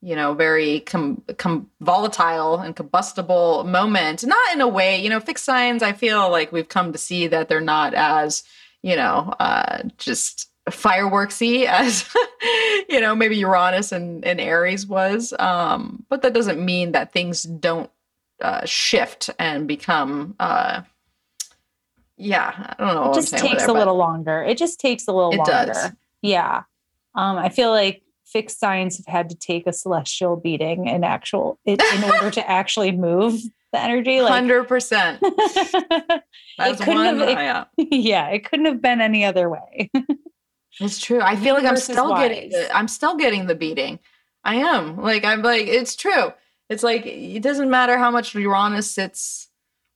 [0.00, 4.24] you know, very com-, com- volatile and combustible moment.
[4.24, 5.82] Not in a way, you know, fixed signs.
[5.82, 8.44] I feel like we've come to see that they're not as,
[8.82, 12.08] you know, uh, just fireworksy as
[12.88, 15.32] you know maybe uranus and, and aries was.
[15.38, 17.90] Um but that doesn't mean that things don't
[18.40, 20.82] uh shift and become uh
[22.16, 24.42] yeah i don't know it just takes there, a little longer.
[24.42, 25.90] It just takes a little longer does.
[26.22, 26.62] yeah.
[27.14, 28.02] Um i feel like
[28.32, 32.50] fixed signs have had to take a celestial beating in actual in, in order to
[32.50, 33.40] actually move
[33.72, 37.64] the energy like 100% it couldn't one, have, it, yeah.
[37.76, 39.90] yeah it couldn't have been any other way
[40.80, 41.20] it's true.
[41.20, 43.98] I feel like I'm still getting the, I'm still getting the beating.
[44.44, 44.96] I am.
[44.96, 46.32] Like I'm like it's true.
[46.68, 49.48] It's like it doesn't matter how much Uranus sits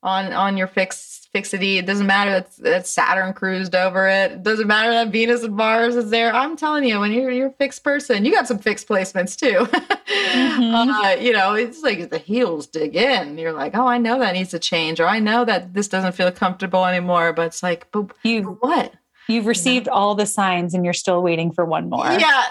[0.02, 1.76] on on your fixed fixity.
[1.76, 4.32] It doesn't matter that, that Saturn cruised over it.
[4.32, 6.34] It doesn't matter that Venus and Mars is there.
[6.34, 9.66] I'm telling you, when you're you're a fixed person, you got some fixed placements too.
[9.66, 10.90] mm-hmm.
[10.90, 13.38] uh, you know, it's like the heels dig in.
[13.38, 16.12] You're like, oh, I know that needs to change, or I know that this doesn't
[16.12, 17.32] feel comfortable anymore.
[17.32, 18.94] But it's like, but you what?
[19.28, 22.10] You've received all the signs and you're still waiting for one more.
[22.10, 22.44] Yeah.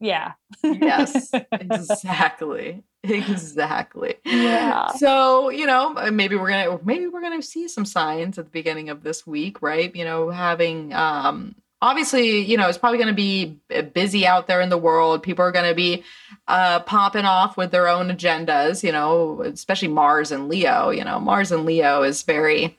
[0.00, 0.32] Yeah.
[0.62, 2.82] yes, exactly.
[3.02, 4.16] Exactly.
[4.24, 4.88] Yeah.
[4.92, 8.38] So, you know, uh, maybe we're going to maybe we're going to see some signs
[8.38, 9.94] at the beginning of this week, right?
[9.94, 11.54] You know, having um
[11.84, 13.60] obviously, you know, it's probably going to be
[13.92, 15.22] busy out there in the world.
[15.22, 16.02] People are going to be
[16.48, 20.88] uh, popping off with their own agendas, you know, especially Mars and Leo.
[20.88, 22.78] You know, Mars and Leo is very,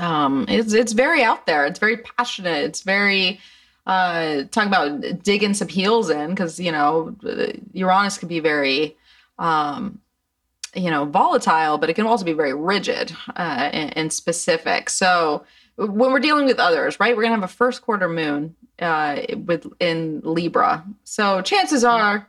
[0.00, 1.66] um, it's it's very out there.
[1.66, 2.64] It's very passionate.
[2.64, 3.38] It's very
[3.86, 7.14] uh, talking about digging some heels in because you know
[7.72, 8.96] Uranus can be very.
[9.38, 10.00] Um,
[10.72, 14.88] you know, volatile, but it can also be very rigid uh, and, and specific.
[14.88, 15.44] So,
[15.74, 17.16] when we're dealing with others, right?
[17.16, 22.28] We're gonna have a first quarter moon uh, with in Libra, so chances are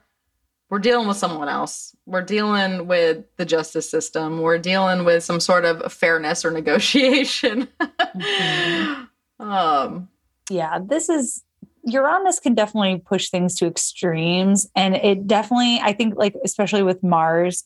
[0.71, 1.95] we're dealing with someone else.
[2.07, 4.41] We're dealing with the justice system.
[4.41, 7.67] We're dealing with some sort of fairness or negotiation.
[7.79, 9.43] mm-hmm.
[9.43, 10.09] um,
[10.49, 11.43] yeah, this is
[11.83, 17.03] Uranus can definitely push things to extremes, and it definitely, I think, like especially with
[17.03, 17.63] Mars,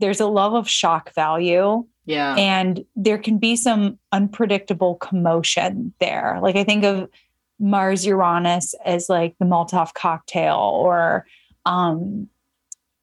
[0.00, 2.36] there's a love of shock value yeah.
[2.36, 6.38] And there can be some unpredictable commotion there.
[6.40, 7.10] Like I think of
[7.58, 11.26] Mars Uranus as like the Molotov cocktail or
[11.66, 12.28] um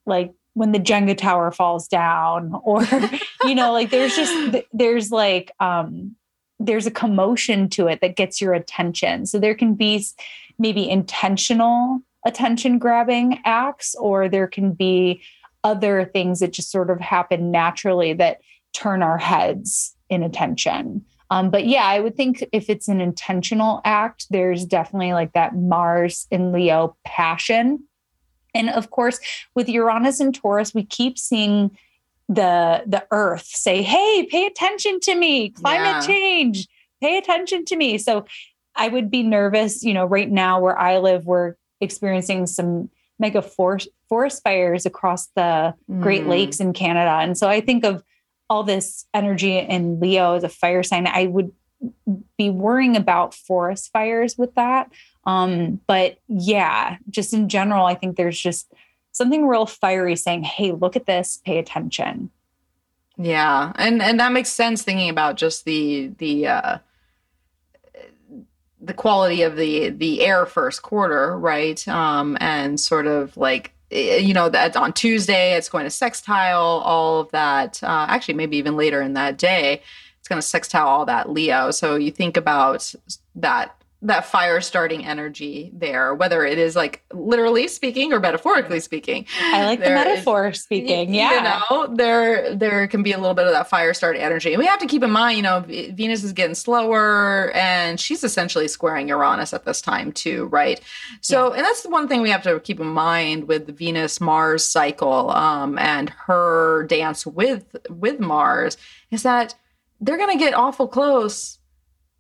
[0.06, 2.86] like when the Jenga tower falls down or
[3.44, 6.16] you know like there's just there's like um
[6.60, 9.26] there's a commotion to it that gets your attention.
[9.26, 10.06] So there can be
[10.58, 15.22] maybe intentional attention grabbing acts or there can be
[15.64, 18.40] other things that just sort of happen naturally that
[18.74, 21.04] turn our heads in attention.
[21.30, 25.56] Um, but yeah, I would think if it's an intentional act, there's definitely like that
[25.56, 27.84] Mars in Leo passion.
[28.54, 29.20] And of course,
[29.56, 31.78] with Uranus and Taurus, we keep seeing
[32.30, 36.02] the the earth say, hey, pay attention to me, climate yeah.
[36.02, 36.68] change,
[37.02, 37.98] pay attention to me.
[37.98, 38.26] So
[38.76, 42.90] I would be nervous, you know, right now where I live, we're experiencing some
[43.20, 46.30] mega forest forest fires across the Great mm.
[46.30, 47.12] Lakes in Canada.
[47.22, 48.04] And so I think of
[48.50, 51.52] all this energy in Leo as a fire sign, I would
[52.38, 54.92] be worrying about forest fires with that.
[55.26, 58.72] Um, but yeah, just in general, I think there's just
[59.12, 62.30] something real fiery saying, "Hey, look at this, pay attention."
[63.18, 66.78] Yeah, and and that makes sense thinking about just the the uh
[68.82, 71.88] the quality of the the air first quarter, right?
[71.88, 76.82] Um and sort of like Eh, you know that on tuesday it's going to sextile
[76.84, 79.82] all of that uh, actually maybe even later in that day
[80.18, 82.94] it's going to sextile all that leo so you think about
[83.36, 89.26] that that fire starting energy there, whether it is like literally speaking or metaphorically speaking.
[89.40, 91.14] I like the metaphor is, speaking.
[91.14, 91.32] Yeah.
[91.32, 94.54] You know, there there can be a little bit of that fire starting energy.
[94.54, 98.24] And we have to keep in mind, you know, Venus is getting slower and she's
[98.24, 100.82] essentially squaring Uranus at this time too, right?
[101.22, 101.58] So, yeah.
[101.58, 104.66] and that's the one thing we have to keep in mind with the Venus Mars
[104.66, 108.78] cycle um, and her dance with with Mars
[109.12, 109.56] is that
[110.02, 111.60] they're going to get awful close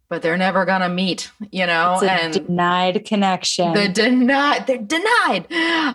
[0.10, 1.99] but they're never gonna meet, you know.
[2.01, 3.74] and denied connection.
[3.74, 5.47] The denied, they're denied.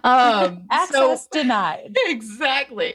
[0.03, 1.97] Um, Access so, denied.
[2.09, 2.95] Exactly.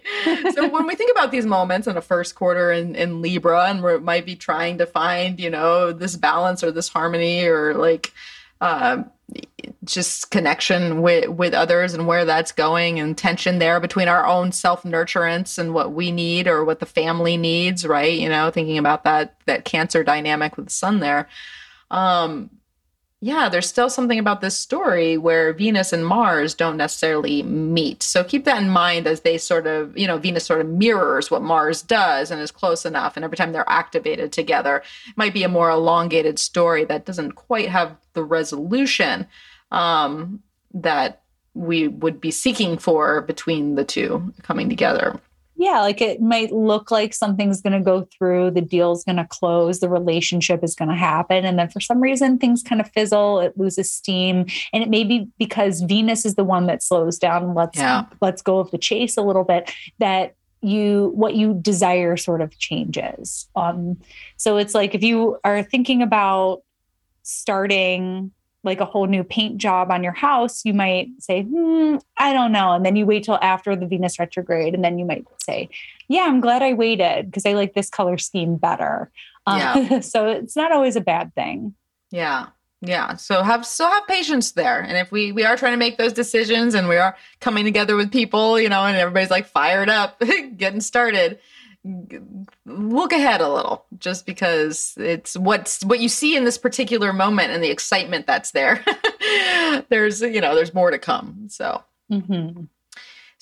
[0.53, 3.83] so when we think about these moments in a first quarter in, in Libra, and
[3.83, 8.11] we might be trying to find, you know, this balance or this harmony or like
[8.59, 9.03] uh,
[9.83, 14.51] just connection with with others and where that's going and tension there between our own
[14.51, 18.17] self nurturance and what we need or what the family needs right?
[18.17, 21.27] You know thinking about that that cancer dynamic with the sun there.
[21.91, 22.49] Um
[23.23, 28.23] yeah there's still something about this story where venus and mars don't necessarily meet so
[28.23, 31.41] keep that in mind as they sort of you know venus sort of mirrors what
[31.41, 35.43] mars does and is close enough and every time they're activated together it might be
[35.43, 39.25] a more elongated story that doesn't quite have the resolution
[39.71, 40.43] um,
[40.73, 45.19] that we would be seeking for between the two coming together.
[45.55, 49.27] Yeah, like it might look like something's going to go through, the deal's going to
[49.29, 51.45] close, the relationship is going to happen.
[51.45, 54.47] And then for some reason, things kind of fizzle, it loses steam.
[54.73, 58.05] And it may be because Venus is the one that slows down, let's, yeah.
[58.19, 62.57] let's go of the chase a little bit, that you what you desire sort of
[62.57, 63.99] changes um
[64.37, 66.61] so it's like if you are thinking about
[67.21, 68.31] starting
[68.63, 72.51] like a whole new paint job on your house, you might say, hmm, I don't
[72.51, 72.71] know.
[72.73, 74.73] And then you wait till after the Venus retrograde.
[74.73, 75.69] And then you might say,
[76.07, 79.11] yeah, I'm glad I waited because I like this color scheme better.
[79.47, 79.87] Yeah.
[79.91, 81.75] Uh, so it's not always a bad thing.
[82.11, 82.47] Yeah.
[82.85, 83.15] Yeah.
[83.15, 84.81] So have so have patience there.
[84.81, 87.95] And if we we are trying to make those decisions and we are coming together
[87.95, 90.21] with people, you know, and everybody's like fired up,
[90.57, 91.39] getting started,
[92.65, 97.51] look ahead a little just because it's what's what you see in this particular moment
[97.51, 98.83] and the excitement that's there
[99.89, 101.47] there's you know there's more to come.
[101.49, 101.83] So.
[102.11, 102.63] Mm-hmm.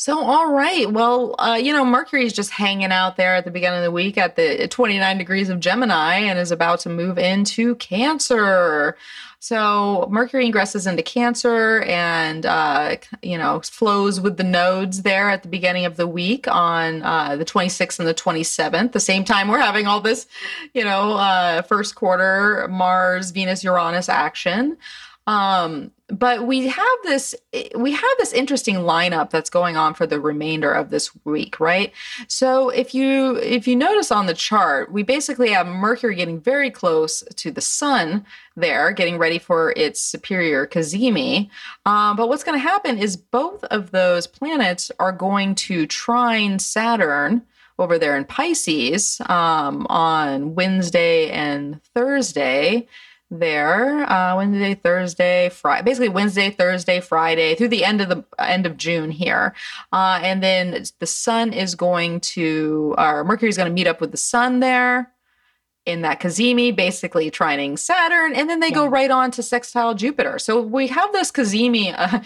[0.02, 0.92] So, all right.
[0.92, 3.92] Well, uh, you know, Mercury is just hanging out there at the beginning of the
[3.92, 8.98] week at the 29 degrees of Gemini and is about to move into Cancer.
[9.38, 15.44] So, Mercury ingresses into Cancer and, uh, you know, flows with the nodes there at
[15.44, 18.94] the beginning of the week on uh, the 26th and the 27th.
[18.94, 20.26] The same time we're having all this,
[20.74, 24.78] you know, uh, first quarter Mars, Venus, Uranus action.
[25.32, 27.34] Um, but we have this
[27.74, 31.94] we have this interesting lineup that's going on for the remainder of this week right?
[32.28, 36.70] So if you if you notice on the chart we basically have mercury getting very
[36.70, 38.26] close to the sun
[38.58, 41.50] there getting ready for its superior cazimi
[41.86, 46.60] um, but what's going to happen is both of those planets are going to trine
[46.60, 47.42] saturn
[47.80, 52.86] over there in pisces um, on wednesday and thursday
[53.32, 58.66] there uh, wednesday thursday friday basically wednesday thursday friday through the end of the end
[58.66, 59.54] of june here.
[59.94, 64.02] Uh, and then the sun is going to or mercury is going to meet up
[64.02, 65.12] with the sun there
[65.86, 68.76] in that cazimi basically trining saturn and then they yeah.
[68.76, 70.38] go right on to sextile jupiter.
[70.40, 72.22] So we have this cazimi uh,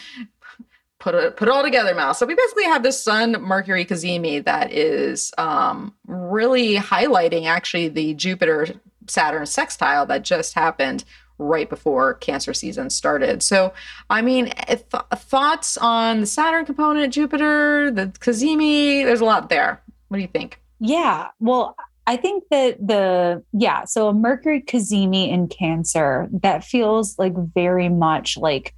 [1.00, 4.44] put it put it all together mouse so we basically have this sun mercury cazimi
[4.44, 8.68] that is um, really highlighting actually the jupiter
[9.08, 11.04] Saturn sextile that just happened
[11.38, 13.44] right before cancer season started.
[13.44, 13.74] So,
[14.10, 19.50] I mean, th- uh, thoughts on the Saturn component, Jupiter, the Cazimi, there's a lot
[19.50, 19.82] there.
[20.08, 20.62] What do you think?
[20.80, 21.28] Yeah.
[21.40, 21.76] Well,
[22.08, 27.90] I think that the, yeah, so a Mercury Cazimi in Cancer, that feels like very
[27.90, 28.74] much like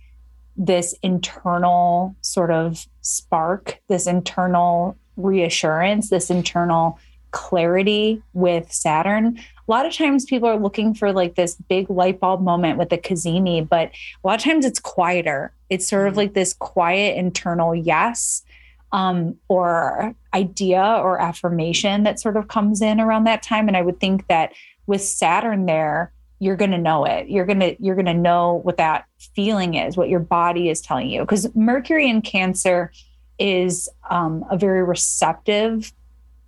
[0.55, 6.97] this internal sort of spark, this internal reassurance, this internal
[7.31, 12.19] clarity with Saturn a lot of times people are looking for like this big light
[12.19, 15.51] bulb moment with the Cazimi, but a lot of times it's quieter.
[15.69, 16.19] It's sort of mm-hmm.
[16.19, 18.43] like this quiet internal yes
[18.91, 23.67] um, or idea or affirmation that sort of comes in around that time.
[23.67, 24.53] And I would think that
[24.85, 27.27] with Saturn there, you're going to know it.
[27.27, 29.05] You're going to you're going to know what that
[29.35, 31.21] feeling is, what your body is telling you.
[31.21, 32.91] Because Mercury in Cancer
[33.39, 35.91] is um, a very receptive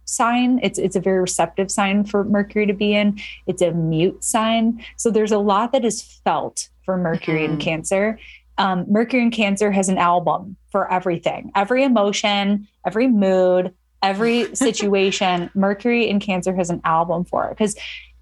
[0.10, 0.60] sign.
[0.64, 3.20] It's it's a very receptive sign for Mercury to be in.
[3.47, 4.84] It's a mute sign.
[4.97, 7.53] So there's a lot that is felt for Mercury mm-hmm.
[7.53, 8.20] in Cancer.
[8.57, 15.49] Um, Mercury in Cancer has an album for everything, every emotion, every mood, every situation.
[15.53, 17.76] Mercury in Cancer has an album for it because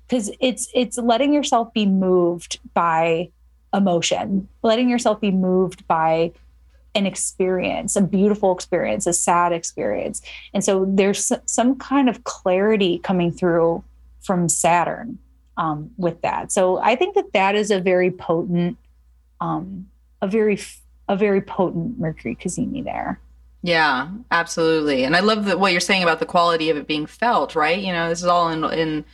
[0.08, 3.30] because it's it's letting yourself be moved by
[3.74, 6.32] emotion, letting yourself be moved by
[6.98, 10.22] an experience, a beautiful experience, a sad experience.
[10.54, 13.84] And so there's some kind of clarity coming through
[14.22, 15.20] from Saturn
[15.56, 16.52] um, with that.
[16.52, 18.78] So I think that that is a very potent,
[19.39, 19.88] um,
[20.22, 20.60] a very,
[21.08, 23.20] a very potent Mercury Cazimi there.
[23.62, 25.04] Yeah, absolutely.
[25.04, 27.80] And I love that what you're saying about the quality of it being felt, right?
[27.80, 29.06] You know, this is all in, in,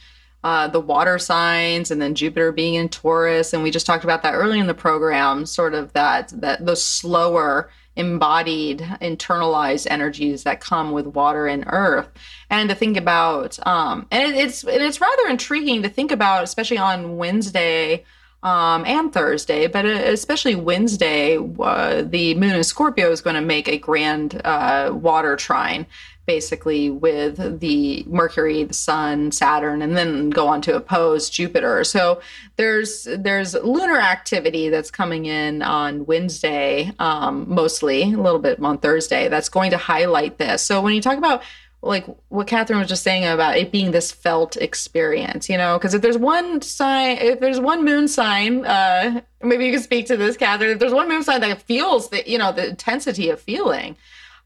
[0.44, 3.54] uh, the water signs and then Jupiter being in Taurus.
[3.54, 6.84] And we just talked about that early in the program, sort of that, that those
[6.84, 12.10] slower embodied internalized energies that come with water and earth
[12.50, 16.78] and to think about um, and it, it's it's rather intriguing to think about especially
[16.78, 18.04] on wednesday
[18.42, 23.42] um, and thursday but uh, especially wednesday uh, the moon in scorpio is going to
[23.42, 25.86] make a grand uh, water trine
[26.26, 31.84] basically with the Mercury, the Sun, Saturn, and then go on to oppose Jupiter.
[31.84, 32.22] So
[32.56, 38.78] there's there's lunar activity that's coming in on Wednesday, um, mostly a little bit on
[38.78, 39.28] Thursday.
[39.28, 40.62] That's going to highlight this.
[40.62, 41.44] So when you talk about
[41.84, 45.94] like what Catherine was just saying about it being this felt experience, you know, because
[45.94, 50.16] if there's one sign, if there's one moon sign, uh, maybe you can speak to
[50.16, 50.72] this, Catherine.
[50.72, 53.98] If there's one moon sign that feels the, you know, the intensity of feeling,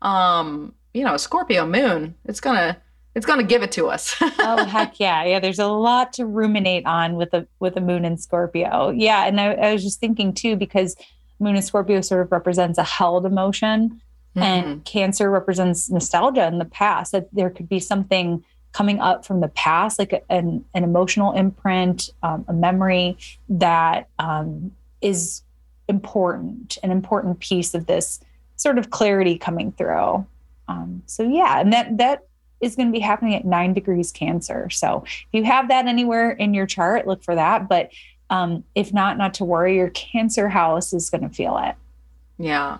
[0.01, 2.77] um, you know, a Scorpio moon, it's gonna
[3.13, 4.15] it's gonna give it to us.
[4.21, 5.39] oh heck yeah, yeah.
[5.39, 8.89] There's a lot to ruminate on with a with a moon in Scorpio.
[8.89, 10.95] Yeah, and I, I was just thinking too because
[11.39, 14.01] moon in Scorpio sort of represents a held emotion,
[14.35, 14.41] mm-hmm.
[14.41, 17.11] and Cancer represents nostalgia in the past.
[17.11, 22.09] That there could be something coming up from the past, like an an emotional imprint,
[22.23, 23.17] um, a memory
[23.49, 24.71] that um,
[25.01, 25.43] is
[25.87, 28.19] important, an important piece of this
[28.55, 30.25] sort of clarity coming through.
[30.67, 32.27] Um, so yeah, and that that
[32.59, 34.69] is going to be happening at nine degrees Cancer.
[34.69, 37.69] So if you have that anywhere in your chart, look for that.
[37.69, 37.91] But
[38.29, 39.75] um, if not, not to worry.
[39.75, 41.75] Your Cancer house is going to feel it.
[42.37, 42.79] Yeah.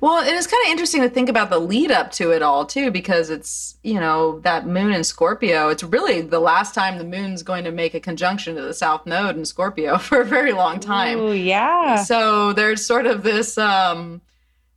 [0.00, 2.66] Well, and it's kind of interesting to think about the lead up to it all
[2.66, 5.68] too, because it's you know that moon in Scorpio.
[5.68, 9.06] It's really the last time the moon's going to make a conjunction to the South
[9.06, 11.18] Node in Scorpio for a very long time.
[11.20, 12.02] Oh yeah.
[12.02, 14.20] So there's sort of this um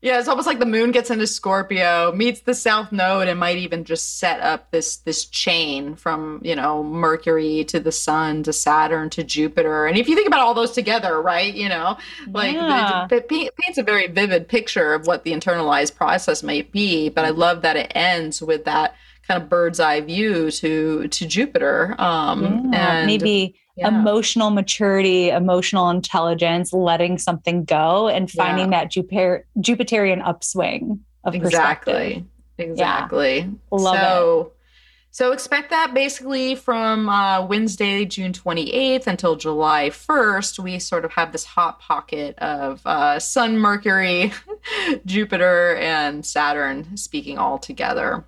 [0.04, 3.58] yeah, it's almost like the moon gets into Scorpio, meets the south node, and might
[3.58, 8.52] even just set up this this chain from you know Mercury to the Sun to
[8.52, 9.86] Saturn to Jupiter.
[9.88, 11.98] And if you think about all those together, right, you know,
[12.28, 13.08] like Yeah.
[13.10, 17.08] it, it paints a very vivid picture of what the internalized process might be.
[17.08, 18.96] But I love that it ends with that
[19.26, 21.96] kind of bird's eye view to to Jupiter.
[21.98, 23.88] Um, Yeah, and maybe yeah.
[23.88, 32.26] emotional maturity, emotional intelligence, letting something go, and finding that Jupiter Jupiterian upswing of exactly.
[32.58, 33.50] exactly.
[33.72, 34.54] Love so
[35.14, 41.12] so expect that basically from uh, wednesday june 28th until july 1st we sort of
[41.14, 44.34] have this hot pocket of uh, sun mercury
[45.06, 48.26] jupiter and saturn speaking all together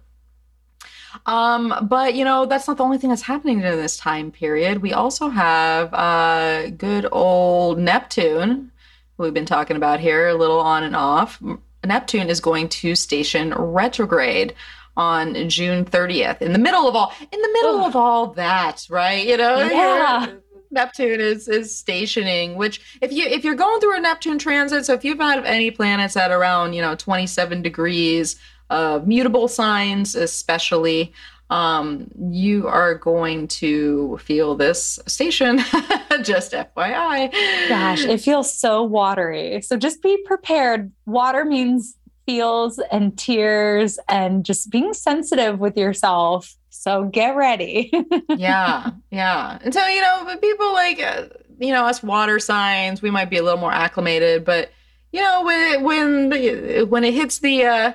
[1.26, 4.82] um, but you know that's not the only thing that's happening during this time period.
[4.82, 8.72] We also have uh, good old Neptune,
[9.18, 11.42] who we've been talking about here, a little on and off.
[11.86, 14.56] Neptune is going to station retrograde
[14.98, 16.42] on June 30th.
[16.42, 17.88] In the middle of all, in the middle Ugh.
[17.88, 19.26] of all that, right?
[19.26, 20.28] You know, Yeah.
[20.72, 24.94] Neptune is is stationing, which if you if you're going through a Neptune transit, so
[24.94, 28.36] if you've had any planets at around you know 27 degrees
[28.70, 31.14] of mutable signs, especially,
[31.50, 35.58] um, you are going to feel this station.
[36.24, 37.70] Just FYI.
[37.70, 39.62] Gosh, it feels so watery.
[39.62, 40.92] So just be prepared.
[41.06, 46.56] Water means feels and tears and just being sensitive with yourself.
[46.70, 47.92] So get ready.
[48.30, 49.60] yeah, yeah.
[49.62, 51.26] And so you know, but people like uh,
[51.60, 54.72] you know us water signs, we might be a little more acclimated, but
[55.12, 57.94] you know when it, when the, when it hits the uh,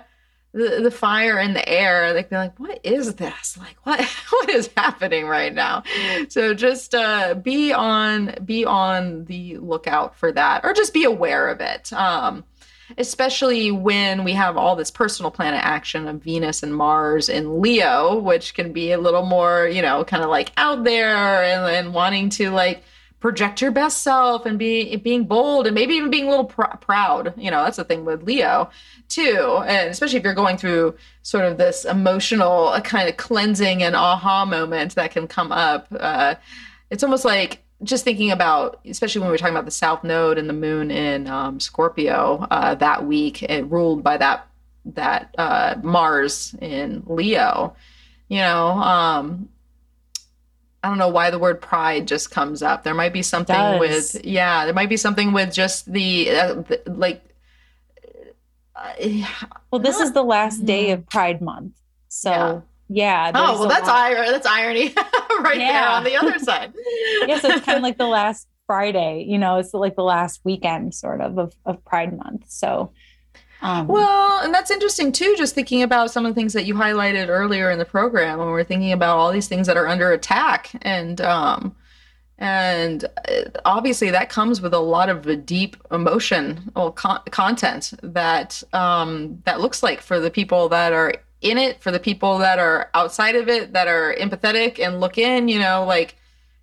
[0.52, 3.56] the the fire in the air, like they're like, what is this?
[3.58, 5.82] Like what what is happening right now?
[6.28, 11.48] So just uh, be on be on the lookout for that, or just be aware
[11.48, 11.92] of it.
[11.92, 12.44] Um,
[12.98, 18.18] especially when we have all this personal planet action of Venus and Mars in Leo,
[18.18, 21.94] which can be a little more, you know, kind of like out there and, and
[21.94, 22.82] wanting to like
[23.20, 26.76] project your best self and be being bold and maybe even being a little pr-
[26.80, 27.34] proud.
[27.36, 28.70] You know, that's the thing with Leo
[29.08, 33.82] too, and especially if you're going through sort of this emotional uh, kind of cleansing
[33.82, 35.86] and aha moment that can come up.
[35.90, 36.34] Uh,
[36.90, 40.48] it's almost like just thinking about, especially when we're talking about the South Node and
[40.48, 44.46] the Moon in um, Scorpio uh, that week, it ruled by that
[44.86, 47.74] that uh, Mars in Leo.
[48.28, 49.48] You know, um,
[50.82, 52.84] I don't know why the word pride just comes up.
[52.84, 56.82] There might be something with yeah, there might be something with just the, uh, the
[56.86, 57.22] like.
[58.74, 59.26] Uh,
[59.70, 61.74] well, this is the last day of Pride Month.
[62.08, 63.26] So Yeah.
[63.28, 63.32] yeah.
[63.34, 64.30] oh well, that's irony.
[64.30, 64.94] That's irony
[65.42, 66.72] right there on the other side.
[67.26, 70.40] Yeah, so it's kind of like the last Friday, you know, it's like the last
[70.44, 72.44] weekend sort of of, of Pride Month.
[72.48, 72.92] So
[73.62, 76.74] um Well, and that's interesting too, just thinking about some of the things that you
[76.74, 80.12] highlighted earlier in the program when we're thinking about all these things that are under
[80.12, 80.70] attack.
[80.82, 81.74] And um
[82.38, 88.62] and uh, obviously that comes with a lot of deep emotion or con- content that
[88.72, 92.58] um that looks like for the people that are in it, for the people that
[92.58, 96.16] are outside of it, that are empathetic and look in, you know, like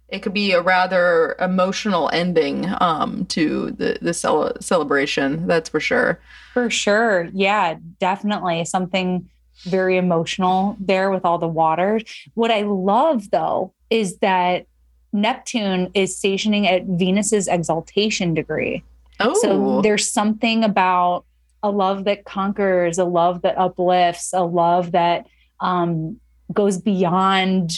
[0.10, 5.80] it could be a rather emotional ending um to the the cel- celebration, that's for
[5.80, 6.20] sure.
[6.54, 7.30] For sure.
[7.34, 8.66] Yeah, definitely.
[8.66, 9.30] Something
[9.64, 12.00] very emotional there with all the water.
[12.36, 14.66] What I love though is that
[15.14, 18.84] Neptune is stationing at Venus's exaltation degree.
[19.20, 21.26] Oh, So there's something about
[21.64, 25.26] a love that conquers, a love that uplifts, a love that
[25.60, 26.20] um,
[26.54, 27.72] goes beyond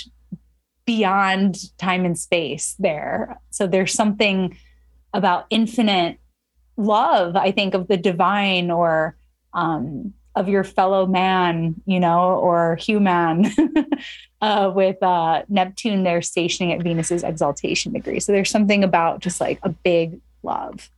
[0.90, 3.40] beyond time and space there.
[3.52, 4.58] So there's something
[5.14, 6.18] about infinite
[6.78, 9.16] love, I think, of the divine or
[9.54, 13.52] um, of your fellow man, you know, or human,
[14.42, 18.20] uh, with uh, Neptune there stationing at Venus's exaltation degree.
[18.20, 20.90] So there's something about just like a big love.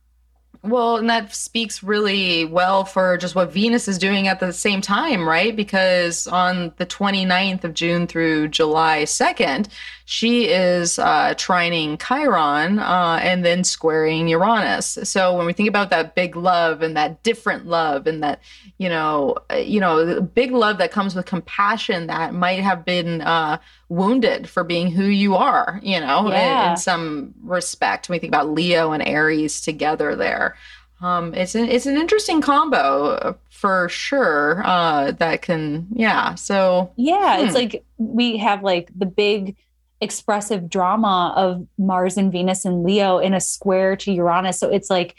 [0.64, 4.80] Well, and that speaks really well for just what Venus is doing at the same
[4.80, 5.56] time, right?
[5.56, 9.66] Because on the 29th of June through July 2nd,
[10.04, 14.98] she is uh, trining Chiron uh, and then squaring Uranus.
[15.04, 18.40] So when we think about that big love and that different love and that,
[18.78, 23.20] you know, uh, you know, big love that comes with compassion that might have been
[23.22, 28.08] uh, wounded for being who you are, you know, in- in, some respect.
[28.08, 30.56] When we think about Leo and Aries together there.
[31.00, 34.62] um, it's an it's an interesting combo for sure.
[34.64, 36.34] Uh, that can yeah.
[36.34, 37.44] So yeah, hmm.
[37.44, 39.56] it's like we have like the big
[40.02, 44.58] expressive drama of Mars and Venus and Leo in a square to Uranus.
[44.58, 45.16] So it's like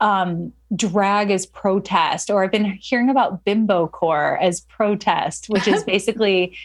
[0.00, 5.84] um, drag as protest, or I've been hearing about bimbo core as protest, which is
[5.94, 6.58] basically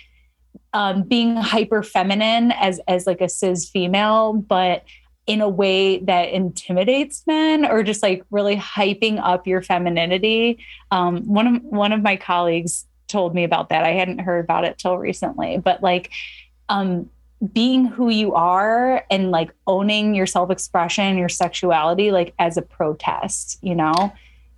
[0.74, 4.84] um, being hyper feminine as as like a cis female, but
[5.28, 10.58] in a way that intimidates men or just like really hyping up your femininity.
[10.90, 13.84] Um, one of one of my colleagues told me about that.
[13.84, 16.12] I hadn't heard about it till recently, but like
[16.70, 17.10] um,
[17.54, 23.60] being who you are and like owning your self-expression, your sexuality, like as a protest,
[23.62, 24.12] you know.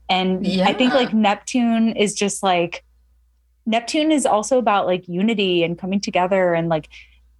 [0.10, 0.66] And yeah.
[0.66, 2.84] I think like Neptune is just like
[3.66, 6.90] Neptune is also about like unity and coming together and like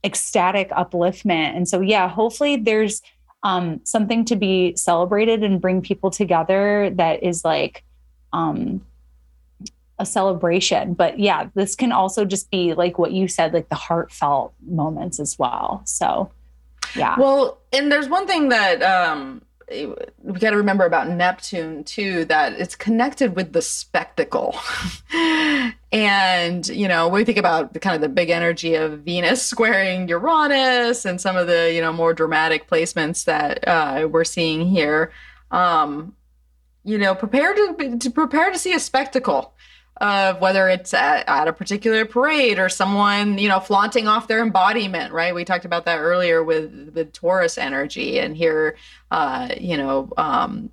[0.04, 1.56] ecstatic upliftment.
[1.56, 3.02] And so yeah, hopefully there's
[3.44, 7.84] um, something to be celebrated and bring people together that is like
[8.34, 8.86] um,
[10.00, 10.94] a celebration.
[10.94, 15.20] But yeah, this can also just be like what you said, like the heartfelt moments
[15.20, 15.82] as well.
[15.86, 16.32] So
[16.96, 17.20] yeah.
[17.20, 22.54] Well, and there's one thing that um, we got to remember about Neptune too that
[22.54, 24.56] it's connected with the spectacle.
[25.92, 30.08] and, you know, we think about the kind of the big energy of Venus squaring
[30.08, 35.12] Uranus and some of the, you know, more dramatic placements that uh, we're seeing here.
[35.52, 36.16] Um,
[36.84, 39.54] you know, prepare to, to prepare to see a spectacle
[40.00, 44.42] of whether it's at, at, a particular parade or someone you know flaunting off their
[44.42, 48.78] embodiment right we talked about that earlier with the taurus energy and here
[49.12, 50.70] uh you know um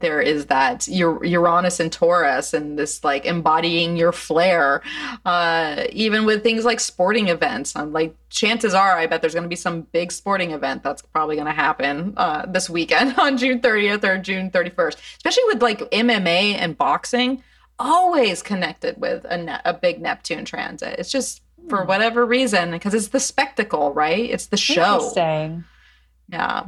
[0.00, 4.82] there is that Uranus and Taurus and this like embodying your flair,
[5.24, 7.76] uh, even with things like sporting events.
[7.76, 11.02] I'm like, chances are, I bet there's going to be some big sporting event that's
[11.02, 15.62] probably going to happen uh, this weekend on June 30th or June 31st, especially with
[15.62, 17.42] like MMA and boxing
[17.84, 20.98] always connected with a, ne- a big Neptune transit.
[20.98, 21.88] It's just for hmm.
[21.88, 24.30] whatever reason because it's the spectacle, right?
[24.30, 24.94] It's the show.
[24.94, 25.64] Interesting.
[26.28, 26.66] Yeah.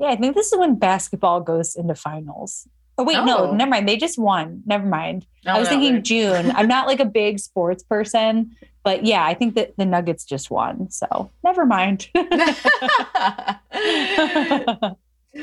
[0.00, 2.66] Yeah, I think this is when basketball goes into finals.
[2.96, 3.24] Oh wait, oh.
[3.24, 3.88] no, never mind.
[3.88, 4.62] They just won.
[4.66, 5.26] Never mind.
[5.46, 6.52] Oh, I was no, thinking June.
[6.52, 10.50] I'm not like a big sports person, but yeah, I think that the Nuggets just
[10.50, 10.90] won.
[10.90, 12.08] So never mind.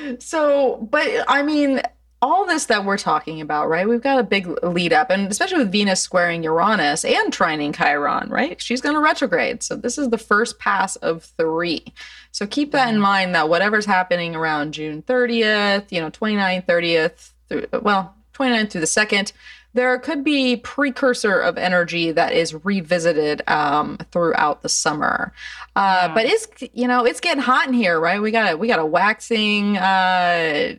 [0.19, 1.81] so, but I mean,
[2.21, 3.89] all this that we're talking about, right?
[3.89, 8.29] We've got a big lead up, and especially with Venus squaring Uranus and trining Chiron,
[8.29, 8.61] right?
[8.61, 9.63] She's going to retrograde.
[9.63, 11.93] So this is the first pass of three.
[12.31, 13.03] So keep that in mm-hmm.
[13.03, 18.81] mind that whatever's happening around June 30th, you know, 29th, 30th, through, well, 29th through
[18.81, 19.31] the 2nd,
[19.73, 25.33] there could be precursor of energy that is revisited um, throughout the summer.
[25.75, 26.13] Uh, yeah.
[26.13, 28.21] But it's you know it's getting hot in here, right?
[28.21, 29.77] We got a, we got a waxing.
[29.77, 30.75] Uh,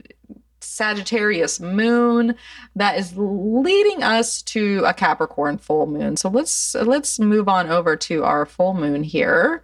[0.73, 2.35] Sagittarius moon
[2.77, 6.17] that is leading us to a Capricorn full moon.
[6.17, 9.63] So let's let's move on over to our full moon here.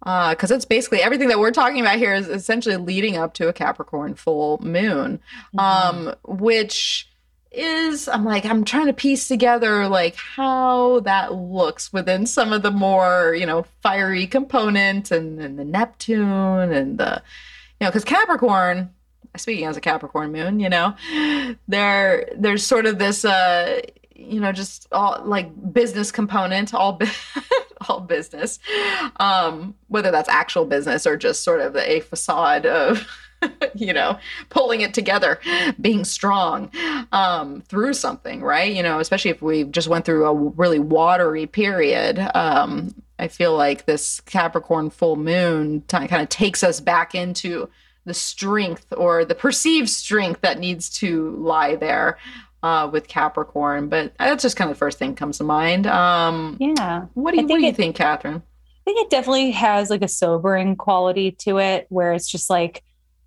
[0.00, 3.48] Because uh, it's basically everything that we're talking about here is essentially leading up to
[3.48, 5.18] a Capricorn full moon,
[5.54, 5.58] mm-hmm.
[5.58, 7.08] um, which
[7.50, 12.62] is I'm like I'm trying to piece together like how that looks within some of
[12.62, 17.22] the more you know fiery component and, and the Neptune and the
[17.80, 18.90] you know because Capricorn
[19.36, 20.94] speaking as a Capricorn moon, you know,
[21.68, 23.80] there there's sort of this uh
[24.14, 26.98] you know just all like business component all
[27.88, 28.58] all business
[29.16, 33.06] um whether that's actual business or just sort of a facade of
[33.74, 34.18] you know
[34.48, 35.38] pulling it together
[35.80, 36.70] being strong
[37.12, 38.74] um through something right?
[38.74, 43.54] You know especially if we just went through a really watery period um i feel
[43.56, 47.68] like this capricorn full moon t- kind of takes us back into
[48.06, 52.18] the strength or the perceived strength that needs to lie there
[52.62, 53.88] uh, with Capricorn.
[53.88, 55.86] But that's just kind of the first thing comes to mind.
[55.86, 57.06] Um, yeah.
[57.14, 58.36] What do you, what do you it, think, Catherine?
[58.36, 62.82] I think it definitely has like a sobering quality to it where it's just like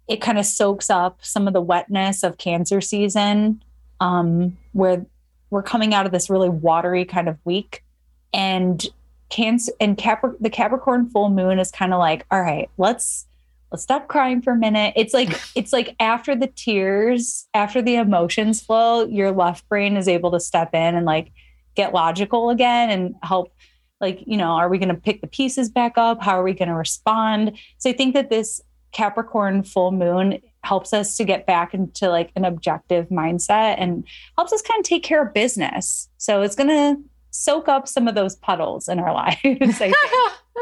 [0.07, 3.61] it kind of soaks up some of the wetness of cancer season
[3.99, 5.05] um, where
[5.49, 7.83] we're coming out of this really watery kind of week
[8.33, 8.87] and
[9.29, 13.27] cancer and Capri- the capricorn full moon is kind of like all right let's
[13.71, 14.93] let's stop crying for a minute.
[14.95, 20.07] It's like it's like after the tears, after the emotions flow, your left brain is
[20.07, 21.31] able to step in and like
[21.75, 23.53] get logical again and help
[24.01, 26.21] like, you know, are we going to pick the pieces back up?
[26.21, 27.57] How are we going to respond?
[27.77, 28.61] So I think that this
[28.91, 34.03] Capricorn full moon helps us to get back into like an objective mindset and
[34.37, 36.09] helps us kind of take care of business.
[36.17, 37.01] So it's going to
[37.31, 39.13] soak up some of those puddles in our
[39.43, 39.81] lives.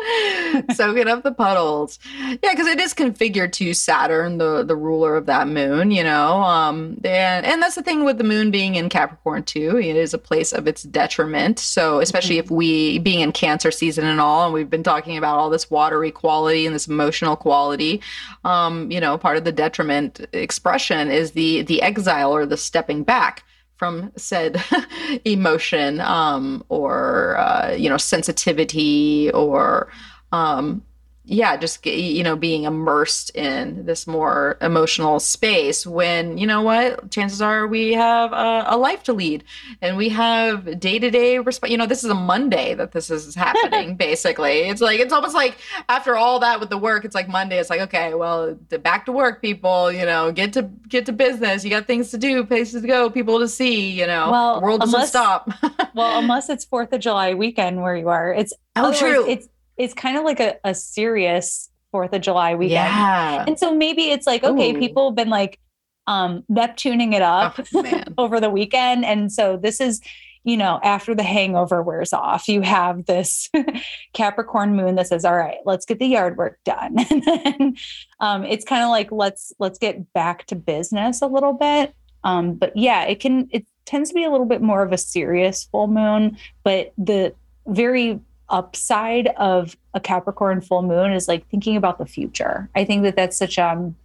[0.73, 5.25] Soaking up the puddles yeah because it is configured to saturn the the ruler of
[5.25, 8.89] that moon you know um and and that's the thing with the moon being in
[8.89, 12.45] capricorn too it is a place of its detriment so especially mm-hmm.
[12.45, 15.69] if we being in cancer season and all and we've been talking about all this
[15.69, 18.01] watery quality and this emotional quality
[18.43, 23.03] um you know part of the detriment expression is the the exile or the stepping
[23.03, 23.43] back
[23.77, 24.61] from said
[25.25, 29.91] emotion um, or uh, you know sensitivity or
[30.31, 30.83] um,
[31.29, 37.11] yeah, just you know, being immersed in this more emotional space when you know what,
[37.11, 39.43] chances are we have a, a life to lead
[39.81, 41.69] and we have day to day response.
[41.71, 43.95] You know, this is a Monday that this is happening.
[43.97, 45.57] basically, it's like it's almost like
[45.89, 47.59] after all that with the work, it's like Monday.
[47.59, 49.91] It's like okay, well, back to work, people.
[49.91, 51.65] You know, get to get to business.
[51.65, 53.91] You got things to do, places to go, people to see.
[53.91, 55.51] You know, well, the world doesn't stop.
[55.93, 59.27] well, unless it's Fourth of July weekend where you are, it's oh true.
[59.27, 62.73] It's it's kind of like a, a serious Fourth of July weekend.
[62.73, 63.45] Yeah.
[63.47, 64.79] And so maybe it's like, okay, Ooh.
[64.79, 65.59] people have been like
[66.05, 69.05] um Neptuning it up oh, over the weekend.
[69.05, 70.01] And so this is,
[70.43, 73.49] you know, after the hangover wears off, you have this
[74.13, 76.97] Capricorn moon that says, all right, let's get the yard work done.
[77.09, 77.75] and then
[78.19, 81.93] um, it's kind of like let's let's get back to business a little bit.
[82.23, 84.97] Um, but yeah, it can it tends to be a little bit more of a
[84.97, 87.33] serious full moon, but the
[87.65, 88.19] very
[88.49, 92.69] upside of a Capricorn full moon is like thinking about the future.
[92.75, 93.95] I think that that's such um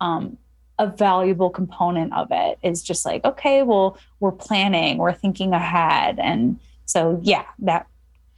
[0.00, 0.38] um
[0.78, 6.18] a valuable component of it is just like okay, well, we're planning, we're thinking ahead
[6.18, 7.86] and so yeah, that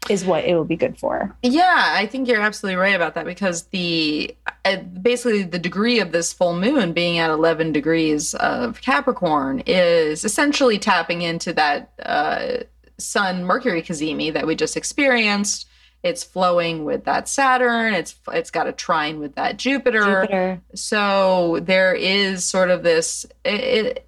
[0.09, 1.37] is what it will be good for.
[1.43, 4.35] Yeah, I think you're absolutely right about that because the
[4.65, 10.25] uh, basically the degree of this full moon being at 11 degrees of Capricorn is
[10.25, 12.59] essentially tapping into that uh,
[12.99, 15.67] Sun Mercury cazimi that we just experienced.
[16.03, 17.95] It's flowing with that Saturn.
[17.95, 20.23] It's it's got a trine with that Jupiter.
[20.23, 20.61] Jupiter.
[20.75, 23.27] So there is sort of this.
[23.45, 24.05] It, it,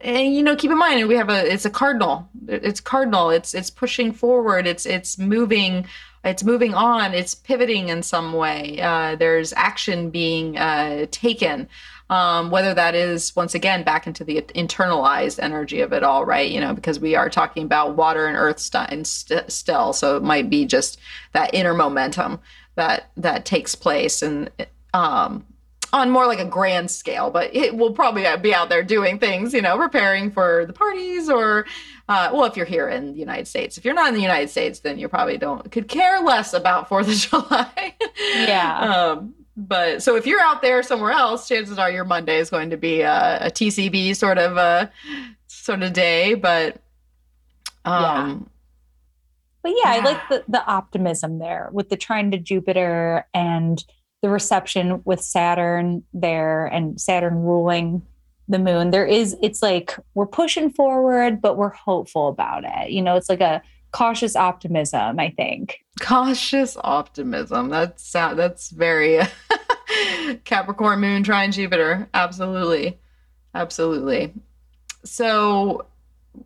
[0.00, 1.52] and you know, keep in mind we have a.
[1.52, 2.28] It's a cardinal.
[2.46, 3.30] It's cardinal.
[3.30, 4.66] It's it's pushing forward.
[4.66, 5.86] It's it's moving.
[6.24, 7.14] It's moving on.
[7.14, 8.80] It's pivoting in some way.
[8.80, 11.68] Uh, there's action being uh, taken
[12.10, 16.50] um, whether that is once again back into the internalized energy of it all, right?
[16.50, 20.22] You know, because we are talking about water and earth st- st- still, so it
[20.22, 20.98] might be just
[21.32, 22.40] that inner momentum
[22.76, 24.50] that that takes place and
[24.94, 25.44] um,
[25.92, 29.54] on more like a grand scale, but it will probably be out there doing things,
[29.54, 31.66] you know, preparing for the parties or,
[32.08, 33.78] uh, well, if you're here in the United States.
[33.78, 36.88] If you're not in the United States, then you probably don't could care less about
[36.88, 37.14] Fourth of
[37.48, 37.94] July.
[38.36, 38.78] yeah.
[38.80, 42.70] Um, but so if you're out there somewhere else, chances are your Monday is going
[42.70, 44.90] to be a, a TCB sort of a
[45.48, 46.34] sort of day.
[46.34, 46.80] But
[47.84, 48.38] um, yeah.
[49.62, 53.84] But yeah, yeah, I like the the optimism there with the trine to Jupiter and
[54.22, 58.02] the reception with Saturn there and Saturn ruling
[58.46, 58.92] the moon.
[58.92, 62.90] There is it's like we're pushing forward, but we're hopeful about it.
[62.90, 63.60] You know, it's like a
[63.92, 65.84] cautious optimism, I think.
[66.00, 67.68] Cautious optimism.
[67.68, 69.20] That's that's very
[70.44, 72.08] Capricorn moon trine Jupiter.
[72.14, 72.98] Absolutely.
[73.54, 74.34] Absolutely.
[75.04, 75.86] So,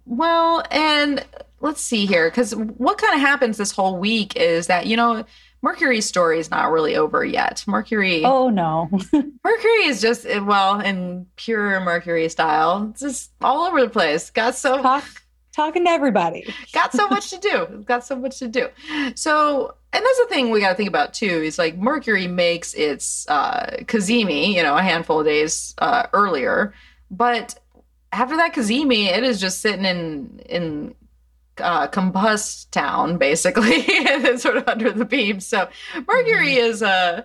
[0.07, 1.24] well, and
[1.61, 5.24] let's see here cuz what kind of happens this whole week is that, you know,
[5.62, 7.62] Mercury's story is not really over yet.
[7.68, 8.24] Mercury.
[8.24, 8.88] Oh no.
[9.45, 12.88] Mercury is just eh, well in pure Mercury style.
[12.90, 14.30] It's just all over the place.
[14.30, 15.05] Got so talk
[15.53, 16.53] talking to everybody.
[16.72, 17.84] got so much to do.
[17.86, 18.68] Got so much to do.
[19.14, 21.26] So, and that's the thing we got to think about too.
[21.26, 26.72] Is like Mercury makes its uh, cazimi, you know, a handful of days uh, earlier,
[27.11, 27.59] but
[28.12, 30.94] after that cazimi, it is just sitting in in
[31.59, 35.68] uh, combust town basically and sort of under the beam so
[36.09, 36.70] mercury mm-hmm.
[36.70, 37.22] is uh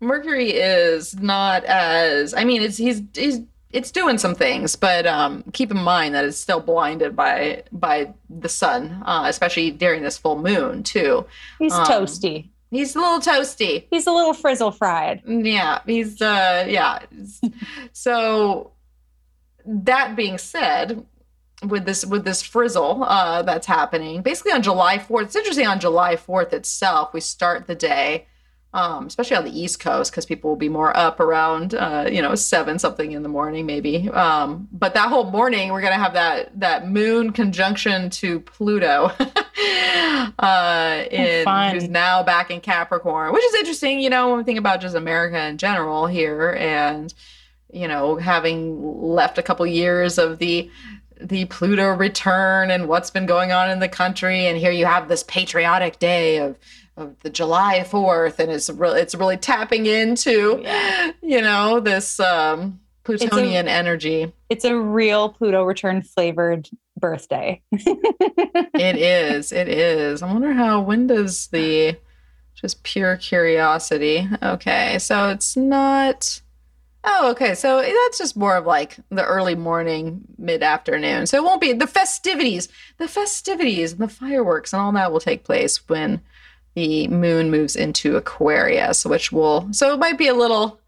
[0.00, 3.40] mercury is not as i mean it's he's he's
[3.72, 8.12] it's doing some things, but um, keep in mind that it's still blinded by by
[8.28, 11.26] the sun, uh, especially during this full moon too.
[11.58, 12.50] He's um, toasty.
[12.70, 13.86] He's a little toasty.
[13.90, 15.22] He's a little frizzle fried.
[15.26, 17.00] Yeah, he's uh yeah.
[17.92, 18.72] so
[19.64, 21.04] that being said,
[21.66, 25.26] with this with this frizzle uh, that's happening, basically on July fourth.
[25.26, 27.12] It's interesting on July fourth itself.
[27.12, 28.26] We start the day
[28.74, 32.22] um, especially on the East Coast, because people will be more up around, uh, you
[32.22, 34.08] know, seven something in the morning, maybe.
[34.10, 39.12] Um, but that whole morning, we're gonna have that that Moon conjunction to Pluto,
[40.38, 44.00] uh, in oh, who's now back in Capricorn, which is interesting.
[44.00, 47.12] You know, when we think about just America in general here, and
[47.72, 50.70] you know, having left a couple years of the
[51.20, 54.46] the Pluto return and what's been going on in the country.
[54.46, 56.58] And here you have this patriotic day of
[56.96, 61.12] of the July 4th and it's really it's really tapping into yeah.
[61.22, 64.32] you know this um plutonian it's a, energy.
[64.48, 66.68] It's a real Pluto return flavored
[66.98, 67.60] birthday.
[67.72, 69.52] it is.
[69.52, 70.22] It is.
[70.22, 71.96] I wonder how when does the
[72.54, 74.28] just pure curiosity.
[74.42, 74.98] Okay.
[74.98, 76.40] So it's not
[77.04, 77.56] Oh, okay.
[77.56, 81.26] So that's just more of like the early morning, mid afternoon.
[81.26, 82.68] So it won't be the festivities,
[82.98, 86.20] the festivities and the fireworks and all that will take place when
[86.74, 90.80] the moon moves into Aquarius, which will, so it might be a little,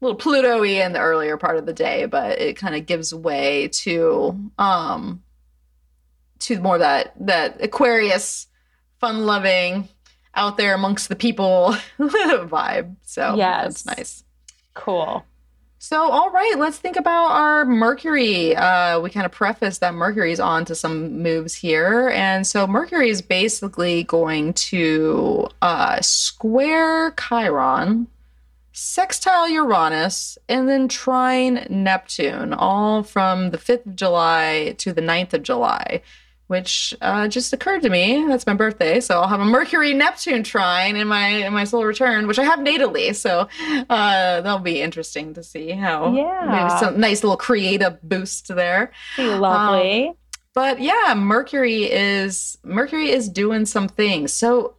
[0.00, 3.68] little Pluto-y in the earlier part of the day, but it kind of gives way
[3.68, 5.22] to, um,
[6.40, 8.46] to more that, that Aquarius
[9.00, 9.88] fun loving
[10.34, 12.96] out there amongst the people vibe.
[13.02, 14.24] So yeah, that's nice.
[14.74, 15.24] Cool.
[15.84, 18.54] So, all right, let's think about our Mercury.
[18.54, 22.08] Uh, we kind of preface that Mercury's on to some moves here.
[22.10, 28.06] And so, Mercury is basically going to uh, square Chiron,
[28.70, 35.32] sextile Uranus, and then trine Neptune, all from the 5th of July to the 9th
[35.32, 36.00] of July
[36.52, 38.26] which uh, just occurred to me.
[38.28, 41.86] That's my birthday, so I'll have a Mercury Neptune trine in my in my solar
[41.86, 43.16] return, which I have natally.
[43.16, 43.48] So
[43.88, 46.14] uh, that'll be interesting to see how.
[46.14, 48.92] Yeah, maybe some nice little creative boost there.
[49.16, 50.08] Lovely.
[50.08, 50.14] Um,
[50.52, 54.30] but yeah, Mercury is Mercury is doing some things.
[54.34, 54.74] So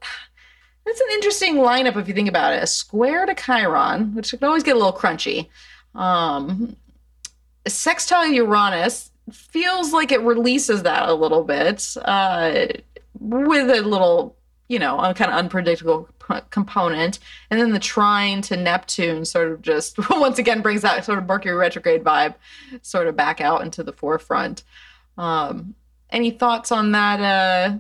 [0.86, 2.62] that's an interesting lineup if you think about it.
[2.62, 5.48] A square to Chiron, which can always get a little crunchy.
[5.96, 6.76] Um,
[7.68, 12.68] sextile Uranus feels like it releases that a little bit uh,
[13.20, 14.36] with a little,
[14.68, 17.20] you know, a kind of unpredictable p- component.
[17.50, 21.26] And then the trine to Neptune sort of just once again brings that sort of
[21.26, 22.36] Mercury retrograde vibe
[22.82, 24.64] sort of back out into the forefront.
[25.18, 25.76] Um,
[26.10, 27.78] any thoughts on that uh,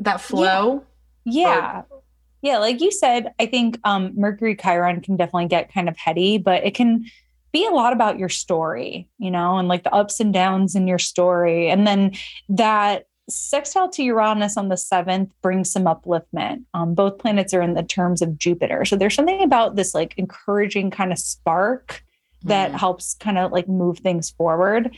[0.00, 0.84] that flow?
[1.24, 1.42] Yeah.
[1.42, 1.82] yeah.
[1.90, 1.98] Or-
[2.40, 6.38] yeah, like you said, I think um, Mercury Chiron can definitely get kind of heady,
[6.38, 7.06] but it can
[7.52, 10.86] be a lot about your story, you know, and like the ups and downs in
[10.86, 11.70] your story.
[11.70, 12.12] And then
[12.48, 16.64] that sextile to Uranus on the seventh brings some upliftment.
[16.74, 18.84] Um, both planets are in the terms of Jupiter.
[18.84, 22.02] So there's something about this like encouraging kind of spark
[22.44, 22.78] that mm.
[22.78, 24.94] helps kind of like move things forward.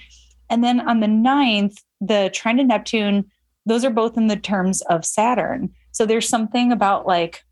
[0.48, 3.30] And then on the ninth, the trine to Neptune,
[3.66, 5.70] those are both in the terms of Saturn.
[5.92, 7.44] So there's something about like,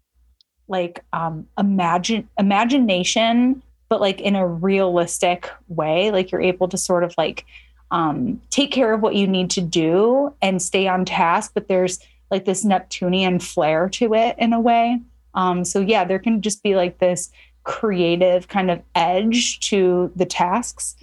[0.70, 6.10] like um imagine imagination but like in a realistic way.
[6.10, 7.44] Like you're able to sort of like
[7.90, 11.98] um, take care of what you need to do and stay on task, but there's
[12.30, 15.00] like this Neptunian flair to it in a way.
[15.34, 17.30] Um, so yeah, there can just be like this
[17.64, 20.96] creative kind of edge to the tasks.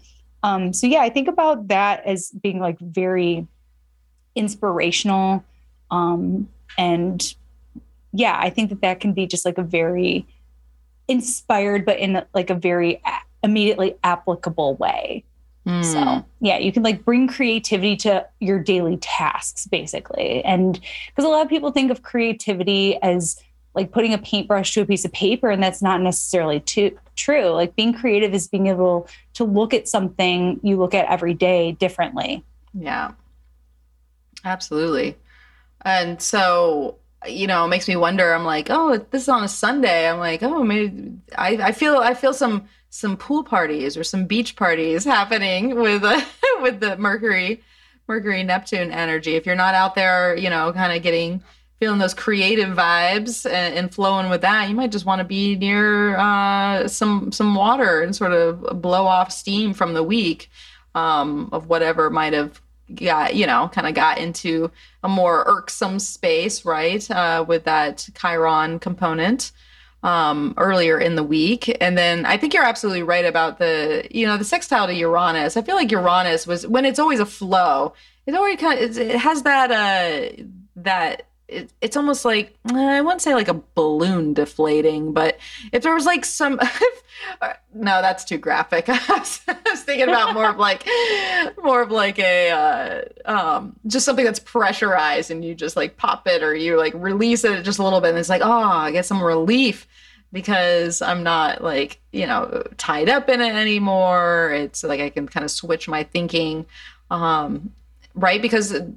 [0.44, 3.48] Um, so yeah, I think about that as being like very
[4.36, 5.44] inspirational.
[5.90, 7.34] Um, and
[8.14, 10.28] yeah, I think that that can be just like a very
[11.08, 13.02] inspired, but in like a very
[13.44, 15.24] immediately applicable way.
[15.68, 15.84] Mm.
[15.84, 20.44] So, yeah, you can like bring creativity to your daily tasks basically.
[20.44, 23.42] And because a lot of people think of creativity as
[23.74, 27.50] like putting a paintbrush to a piece of paper, and that's not necessarily too, true.
[27.50, 31.74] Like being creative is being able to look at something you look at every day
[31.74, 32.44] differently.
[32.74, 33.12] Yeah,
[34.46, 35.18] absolutely.
[35.82, 36.98] And so,
[37.28, 38.34] you know, it makes me wonder.
[38.34, 40.10] I'm like, oh, this is on a Sunday.
[40.10, 44.26] I'm like, oh, maybe I, I feel I feel some some pool parties or some
[44.26, 46.22] beach parties happening with uh,
[46.62, 47.64] with the Mercury
[48.08, 49.36] Mercury Neptune energy.
[49.36, 51.44] If you're not out there, you know, kind of getting
[51.80, 55.56] feeling those creative vibes and, and, flowing with that, you might just want to be
[55.58, 60.50] near uh, some some water and sort of blow off steam from the week
[60.94, 62.62] um, of whatever might have
[62.94, 64.70] got you know kind of got into
[65.04, 69.52] a more irksome space right uh, with that chiron component
[70.04, 71.76] um, earlier in the week.
[71.82, 75.58] And then i think you're absolutely right about the you know the sextile to uranus.
[75.58, 77.94] I feel like uranus was when it's always a flow
[78.26, 80.44] it's always kind of it has that uh
[80.76, 85.38] that it, it's almost like I wouldn't say like a balloon deflating, but
[85.72, 86.60] if there was like some,
[87.74, 88.86] no, that's too graphic.
[88.90, 90.88] I was, I was, thinking about more of like,
[91.62, 93.02] more of like a, uh,
[93.32, 97.44] um, just something that's pressurized and you just like pop it or you like release
[97.44, 99.88] it just a little bit and it's like, oh, I get some relief
[100.32, 104.52] because I'm not like, you know, tied up in it anymore.
[104.52, 106.66] It's like I can kind of switch my thinking.
[107.12, 107.72] Um,
[108.16, 108.42] right?
[108.42, 108.90] Because uh,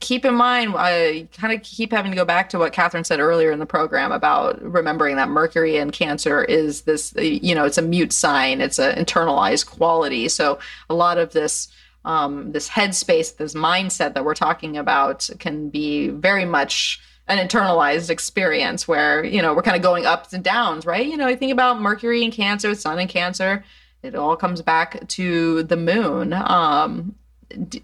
[0.00, 3.20] keep in mind, I kind of keep having to go back to what Catherine said
[3.20, 7.64] earlier in the program about remembering that Mercury in Cancer is this, uh, you know,
[7.64, 10.28] it's a mute sign, it's an internalized quality.
[10.28, 10.58] So
[10.90, 11.68] a lot of this
[12.04, 18.10] um, this headspace, this mindset that we're talking about can be very much an internalized
[18.10, 21.06] experience where, you know, we're kind of going ups and downs, right?
[21.06, 23.64] You know, I think about Mercury and Cancer, Sun and Cancer.
[24.02, 26.34] It all comes back to the moon.
[26.34, 27.14] Um,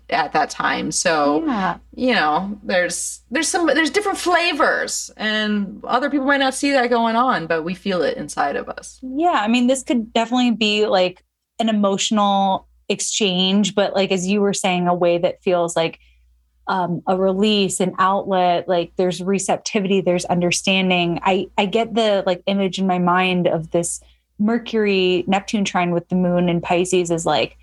[0.09, 0.93] at that time.
[0.93, 1.79] So yeah.
[1.95, 6.91] you know there's there's some there's different flavors and other people might not see that
[6.91, 8.99] going on but we feel it inside of us.
[9.03, 11.23] Yeah i mean this could definitely be like
[11.59, 15.99] an emotional exchange but like as you were saying a way that feels like
[16.67, 21.19] um, a release an outlet like there's receptivity there's understanding.
[21.23, 24.01] I i get the like image in my mind of this
[24.39, 27.57] mercury neptune trine with the moon in pisces is like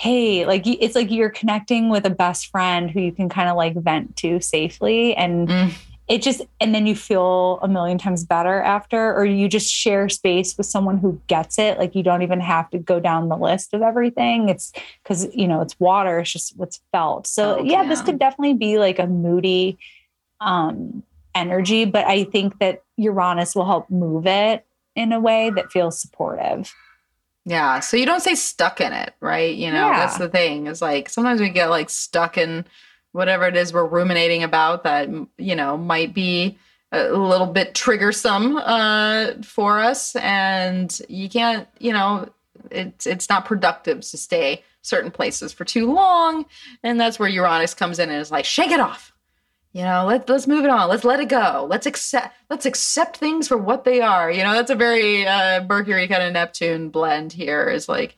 [0.00, 3.56] hey like it's like you're connecting with a best friend who you can kind of
[3.56, 5.70] like vent to safely and mm.
[6.08, 10.08] it just and then you feel a million times better after or you just share
[10.08, 13.36] space with someone who gets it like you don't even have to go down the
[13.36, 14.48] list of everything.
[14.48, 14.72] It's
[15.02, 17.26] because you know it's water it's just what's felt.
[17.26, 17.88] So oh, yeah, yeah.
[17.90, 19.76] this could definitely be like a moody
[20.40, 21.02] um
[21.34, 24.66] energy but i think that uranus will help move it
[24.96, 26.72] in a way that feels supportive
[27.50, 27.80] yeah.
[27.80, 29.52] So you don't say stuck in it, right?
[29.52, 29.98] You know, yeah.
[29.98, 30.68] that's the thing.
[30.68, 32.64] Is like sometimes we get like stuck in
[33.10, 36.56] whatever it is we're ruminating about that, you know, might be
[36.92, 40.14] a little bit triggersome uh, for us.
[40.14, 42.28] And you can't, you know,
[42.70, 46.46] it's it's not productive to stay certain places for too long.
[46.84, 49.12] And that's where Uranus comes in and is like, shake it off
[49.72, 50.88] you know let's let's move it on.
[50.88, 51.66] Let's let it go.
[51.68, 54.30] Let's accept let's accept things for what they are.
[54.30, 58.16] You know that's a very uh mercury kind of neptune blend here is like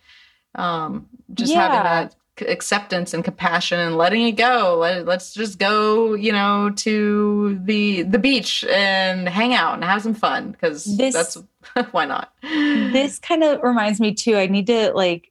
[0.54, 1.62] um just yeah.
[1.62, 2.16] having that
[2.48, 4.78] acceptance and compassion and letting it go.
[4.80, 10.02] Let, let's just go you know to the the beach and hang out and have
[10.02, 11.36] some fun because that's
[11.90, 12.32] why not?
[12.42, 15.30] This kind of reminds me too i need to like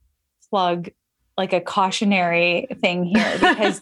[0.49, 0.89] plug
[1.37, 3.81] like a cautionary thing here because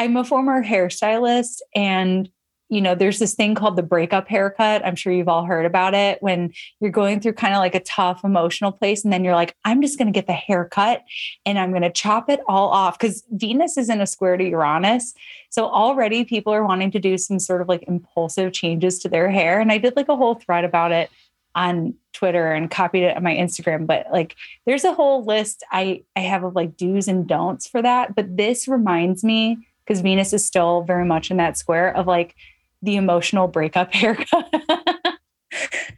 [0.00, 2.30] I'm a former hairstylist and
[2.70, 4.86] you know, there's this thing called the breakup haircut.
[4.86, 7.80] I'm sure you've all heard about it when you're going through kind of like a
[7.80, 9.04] tough emotional place.
[9.04, 11.02] And then you're like, I'm just going to get the haircut
[11.44, 14.44] and I'm going to chop it all off because Venus is in a square to
[14.48, 15.12] Uranus.
[15.50, 19.28] So already people are wanting to do some sort of like impulsive changes to their
[19.28, 19.60] hair.
[19.60, 21.10] And I did like a whole thread about it
[21.54, 23.86] on Twitter and copied it on my Instagram.
[23.86, 27.82] But like there's a whole list I, I have of like do's and don'ts for
[27.82, 28.14] that.
[28.14, 32.34] But this reminds me because Venus is still very much in that square of like
[32.82, 34.48] the emotional breakup haircut.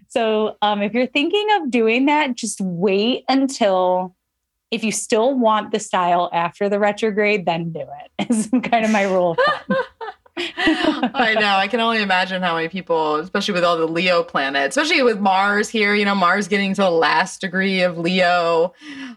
[0.09, 4.15] so um, if you're thinking of doing that, just wait until
[4.73, 8.31] if you still want the style after the retrograde, then do it.
[8.31, 9.77] Is kind of my rule of thumb.
[10.37, 11.57] I know.
[11.57, 15.21] I can only imagine how many people, especially with all the Leo planets, especially with
[15.21, 18.73] Mars here, you know, Mars getting to the last degree of Leo.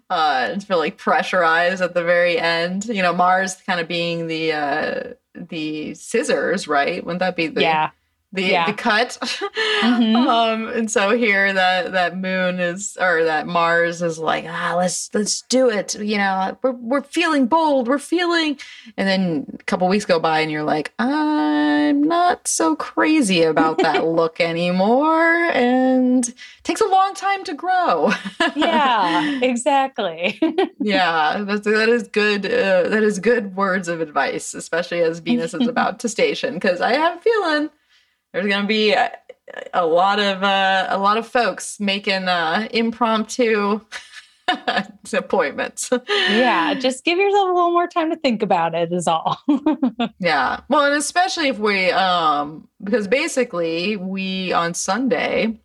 [0.10, 2.86] Uh, it's really like pressurized at the very end.
[2.86, 7.04] You know, Mars kind of being the uh the scissors, right?
[7.04, 7.92] Wouldn't that be the yeah
[8.36, 8.66] the yeah.
[8.68, 9.18] the cut.
[9.22, 10.16] mm-hmm.
[10.28, 15.10] um, and so here that that moon is or that Mars is like, ah, let's
[15.14, 15.95] let's do it.
[15.95, 18.57] You know, we're we're feeling bold, we're feeling
[18.98, 23.80] and then a couple weeks go by and you're like, I'm not so crazy about
[23.80, 25.34] that look anymore.
[25.34, 26.34] And
[26.64, 28.12] takes a long time to grow.
[28.56, 30.40] yeah, exactly.
[30.80, 32.45] yeah, that's, that is good.
[32.45, 36.56] Uh, that is good words of advice, especially as Venus is about to station.
[36.56, 37.70] Because I have a feeling
[38.36, 39.12] there's going to be a,
[39.74, 43.80] a, lot of uh, a lot of folks making uh, impromptu
[45.14, 45.90] appointments.
[46.10, 49.40] yeah, just give yourself a little more time to think about it is all.
[50.20, 50.60] yeah.
[50.68, 55.57] Well, and especially if we um because basically we on Sunday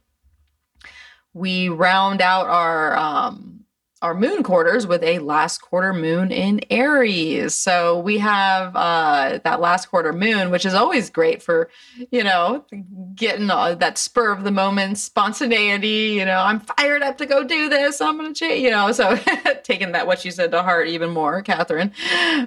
[1.34, 3.59] we round out our um
[4.02, 7.54] our moon quarters with a last quarter moon in Aries.
[7.54, 11.68] So we have uh, that last quarter moon, which is always great for,
[12.10, 12.64] you know,
[13.14, 16.14] getting uh, that spur of the moment spontaneity.
[16.16, 18.00] You know, I'm fired up to go do this.
[18.00, 18.90] I'm going to change, you know.
[18.92, 19.18] So
[19.64, 21.92] taking that, what you said to heart even more, Catherine,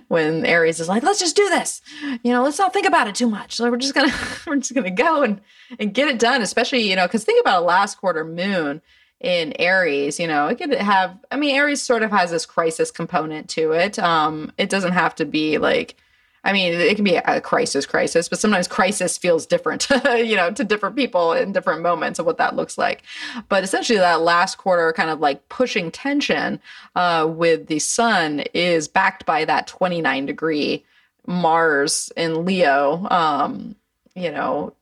[0.07, 1.81] when Aries is like, let's just do this.
[2.23, 3.55] You know, let's not think about it too much.
[3.55, 4.15] So we're just going to,
[4.47, 5.39] we're just going to go and,
[5.79, 8.81] and get it done, especially, you know, because think about a last quarter moon
[9.23, 12.91] in Aries, you know, it could have, I mean, Aries sort of has this crisis
[12.91, 13.97] component to it.
[13.97, 15.95] Um, it doesn't have to be like,
[16.43, 19.87] I mean, it can be a crisis, crisis, but sometimes crisis feels different,
[20.17, 23.03] you know, to different people in different moments of what that looks like.
[23.47, 26.59] But essentially, that last quarter kind of like pushing tension
[26.95, 30.83] uh, with the sun is backed by that 29 degree
[31.25, 33.07] Mars in Leo.
[33.09, 33.77] Um,
[34.15, 34.73] you know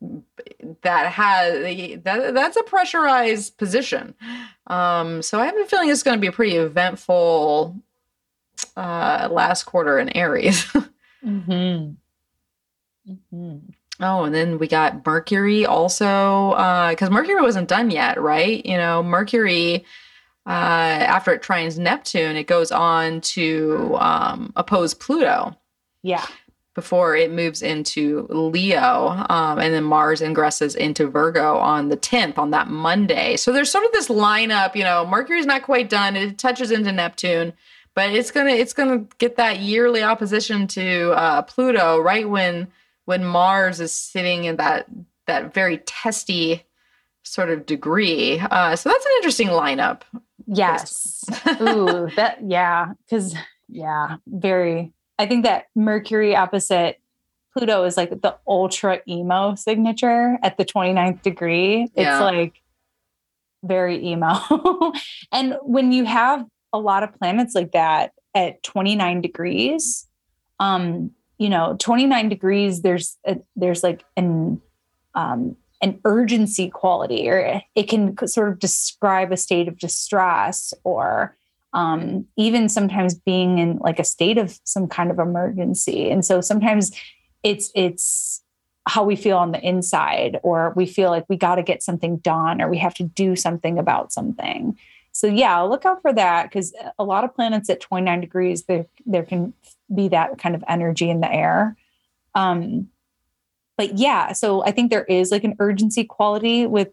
[0.81, 1.61] that has
[2.03, 4.13] that that's a pressurized position
[4.67, 7.75] um so i have a feeling it's going to be a pretty eventful
[8.75, 10.65] uh, last quarter in Aries.
[11.25, 11.93] Mm-hmm.
[13.09, 13.57] Mm-hmm.
[13.99, 18.63] Oh, and then we got Mercury also, uh because Mercury wasn't done yet, right?
[18.63, 19.83] You know, Mercury,
[20.45, 25.55] uh, after it trines Neptune, it goes on to um, oppose Pluto
[26.03, 26.25] Yeah.
[26.73, 29.25] Before it moves into Leo.
[29.29, 33.35] Um, and then Mars ingresses into Virgo on the 10th, on that Monday.
[33.37, 36.15] So there's sort of this lineup, you know, Mercury's not quite done.
[36.15, 37.53] It touches into Neptune.
[37.93, 42.69] But it's gonna it's gonna get that yearly opposition to uh, Pluto right when
[43.03, 44.87] when Mars is sitting in that
[45.27, 46.63] that very testy
[47.23, 48.39] sort of degree.
[48.39, 50.01] Uh, so that's an interesting lineup.
[50.47, 51.23] Yes.
[51.61, 53.35] Ooh, that yeah, because
[53.67, 54.93] yeah, very.
[55.21, 56.99] I think that Mercury opposite
[57.53, 61.83] Pluto is like the ultra emo signature at the 29th degree.
[61.83, 62.23] It's Yeah.
[62.23, 62.59] like
[63.63, 64.33] very emo.
[65.31, 66.43] and when you have
[66.73, 70.07] a lot of planets like that at 29 degrees,
[70.59, 74.59] um, you know, 29 degrees, there's a, there's like an
[75.13, 81.35] um an urgency quality or it can sort of describe a state of distress or
[81.73, 86.09] um, even sometimes being in like a state of some kind of emergency.
[86.09, 86.91] And so sometimes
[87.43, 88.43] it's it's
[88.87, 92.17] how we feel on the inside or we feel like we got to get something
[92.17, 94.77] done or we have to do something about something.
[95.13, 98.85] So yeah look out for that because a lot of planets at 29 degrees there
[99.05, 99.53] there can
[99.93, 101.77] be that kind of energy in the air.
[102.33, 102.89] Um
[103.77, 106.89] but yeah so i think there is like an urgency quality with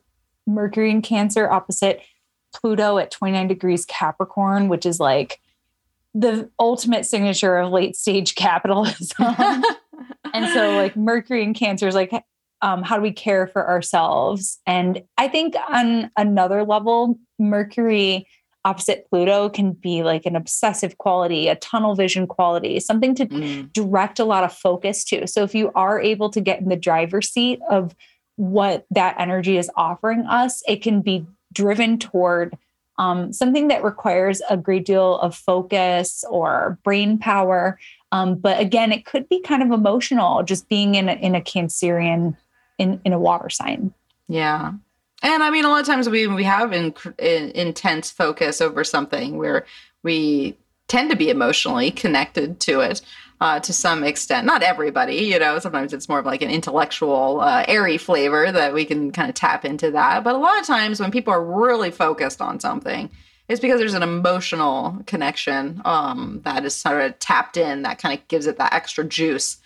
[0.47, 2.01] mercury and cancer opposite
[2.61, 5.41] pluto at 29 degrees capricorn which is like
[6.15, 9.17] the ultimate signature of late stage capitalism
[10.35, 12.13] and so like mercury in cancer is like
[12.61, 18.27] um, how do we care for ourselves and i think on another level mercury
[18.65, 23.73] opposite pluto can be like an obsessive quality a tunnel vision quality something to Mm.
[23.73, 25.27] direct a lot of focus to.
[25.27, 27.95] So if you are able to get in the driver's seat of
[28.37, 31.25] what that energy is offering us, it can be
[31.59, 32.57] driven toward
[32.99, 37.79] um, something that requires a great deal of focus or brain power.
[38.13, 41.41] Um, but again, it could be kind of emotional, just being in a, in a
[41.41, 42.37] Cancerian
[42.79, 43.93] in in a water sign.
[44.29, 44.73] Yeah.
[45.23, 48.85] And I mean, a lot of times we we have in, in, intense focus over
[48.85, 49.67] something where
[50.03, 50.57] we
[50.87, 53.03] tend to be emotionally connected to it
[53.41, 54.47] uh, to some extent.
[54.47, 55.59] Not everybody, you know.
[55.59, 59.35] Sometimes it's more of like an intellectual, uh, airy flavor that we can kind of
[59.35, 60.25] tap into that.
[60.25, 63.11] But a lot of times when people are really focused on something,
[63.49, 68.19] it's because there's an emotional connection um, that is sort of tapped in that kind
[68.19, 69.59] of gives it that extra juice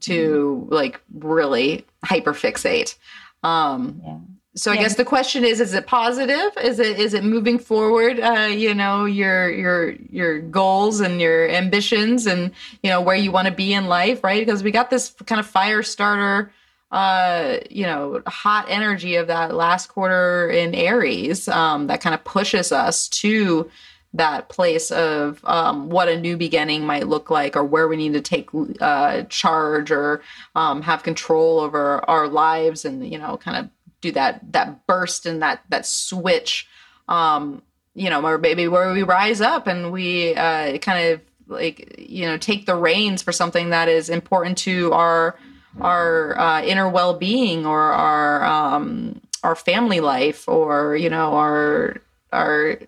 [0.00, 2.96] to like really hyperfixate.
[3.42, 4.18] Um, Yeah.
[4.58, 4.82] So I Yeah.
[4.82, 6.50] guess the question is: Is it positive?
[6.62, 8.18] Is it is it moving forward?
[8.20, 12.50] Uh, you know your your your goals and your ambitions, and
[12.82, 14.44] you know where you want to be in life, right?
[14.44, 16.50] Because we got this kind of fire starter,
[16.90, 22.24] uh, you know, hot energy of that last quarter in Aries um, that kind of
[22.24, 23.70] pushes us to
[24.14, 28.14] that place of um, what a new beginning might look like, or where we need
[28.14, 28.48] to take
[28.80, 30.22] uh, charge or
[30.54, 33.70] um, have control over our lives, and you know, kind of
[34.00, 36.66] do that that burst and that that switch
[37.08, 37.62] um
[37.94, 42.26] you know or maybe where we rise up and we uh kind of like you
[42.26, 45.38] know take the reins for something that is important to our
[45.80, 51.96] our uh, inner well-being or our um our family life or you know our
[52.32, 52.78] our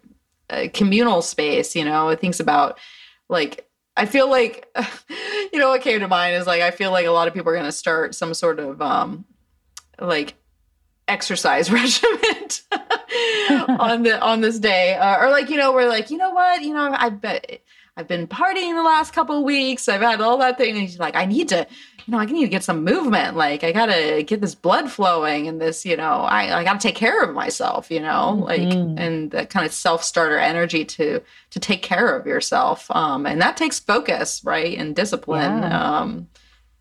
[0.51, 2.78] uh, communal space you know it thinks about
[3.28, 4.66] like i feel like
[5.53, 7.51] you know what came to mind is like i feel like a lot of people
[7.51, 9.24] are going to start some sort of um
[10.01, 10.35] like
[11.11, 12.49] exercise regimen
[13.81, 16.62] on the on this day uh, or like you know we're like you know what
[16.62, 17.61] you know i bet
[17.97, 20.99] i've been partying the last couple of weeks i've had all that thing and he's
[20.99, 21.66] like i need to
[22.07, 25.49] you know i need to get some movement like i gotta get this blood flowing
[25.49, 28.95] and this you know i, I gotta take care of myself you know like Mhm.
[28.99, 31.20] and that kind of self-starter energy to
[31.51, 35.99] to take care of yourself um and that takes focus right and discipline Yeah.
[36.01, 36.28] um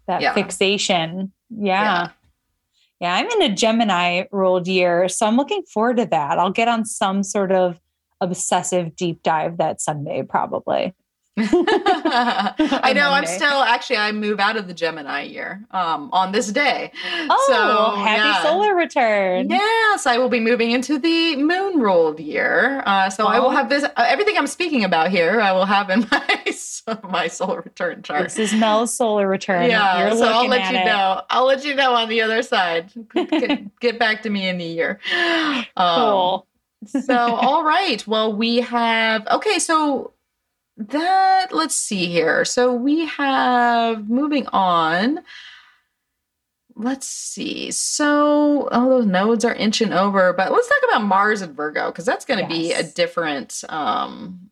[0.08, 0.34] that Yeah.
[0.34, 1.32] fixation.
[1.52, 1.84] Yeah.
[1.84, 2.10] Yeah.
[3.00, 3.16] Yeah.
[3.16, 5.08] I'm in a Gemini ruled year.
[5.08, 6.38] So I'm looking forward to that.
[6.40, 7.80] I'll get on some sort of
[8.22, 10.94] obsessive deep dive that Sunday, probably.
[12.12, 13.10] I know.
[13.12, 13.98] I'm still actually.
[13.98, 16.92] I move out of the Gemini year um, on this day.
[17.30, 18.44] Oh, So, happy yeah.
[18.44, 19.50] solar return.
[19.50, 22.84] Yes, I will be moving into the moon ruled year.
[22.86, 23.52] Uh, so I will Oh.
[23.52, 23.84] have this.
[23.84, 26.26] Uh, everything I'm speaking about here, I will have in my
[27.04, 28.24] my solar return chart.
[28.24, 29.70] This is Mel's solar return.
[29.70, 30.86] Yeah, You're so I'll let you it.
[30.86, 31.22] know.
[31.30, 32.92] I'll let you know on the other side.
[33.14, 35.00] Get, get back to me in the year.
[35.78, 36.48] Um, Cool.
[36.88, 40.14] so all right well we have okay so
[40.80, 42.46] that let's see here.
[42.46, 45.20] So we have moving on.
[46.76, 47.72] Let's see.
[47.72, 52.06] So, oh, those nodes are inching over, but let's talk about Mars and Virgo because
[52.06, 52.58] that's going to yes.
[52.58, 53.64] be a different.
[53.70, 54.50] um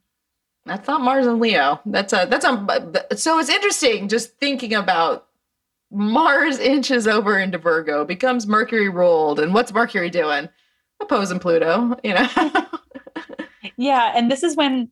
[0.66, 1.80] I thought Mars and Leo.
[1.86, 3.08] That's a that's a.
[3.16, 5.28] So it's interesting just thinking about
[5.90, 10.50] Mars inches over into Virgo, becomes Mercury ruled, and what's Mercury doing?
[11.00, 12.28] Opposing Pluto, you know.
[13.78, 14.90] yeah, and this is when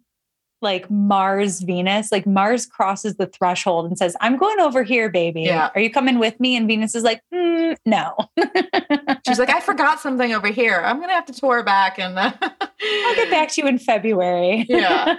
[0.65, 5.43] like Mars Venus, like Mars crosses the threshold and says, I'm going over here, baby.
[5.43, 5.69] Yeah.
[5.75, 6.57] Are you coming with me?
[6.57, 8.15] And Venus is like, mm, no.
[9.27, 10.81] She's like, I forgot something over here.
[10.83, 12.33] I'm going to have to tour back and uh...
[12.41, 14.65] I'll get back to you in February.
[14.67, 15.17] Yeah.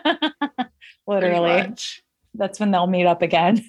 [1.07, 1.73] Literally.
[2.35, 3.65] That's when they'll meet up again.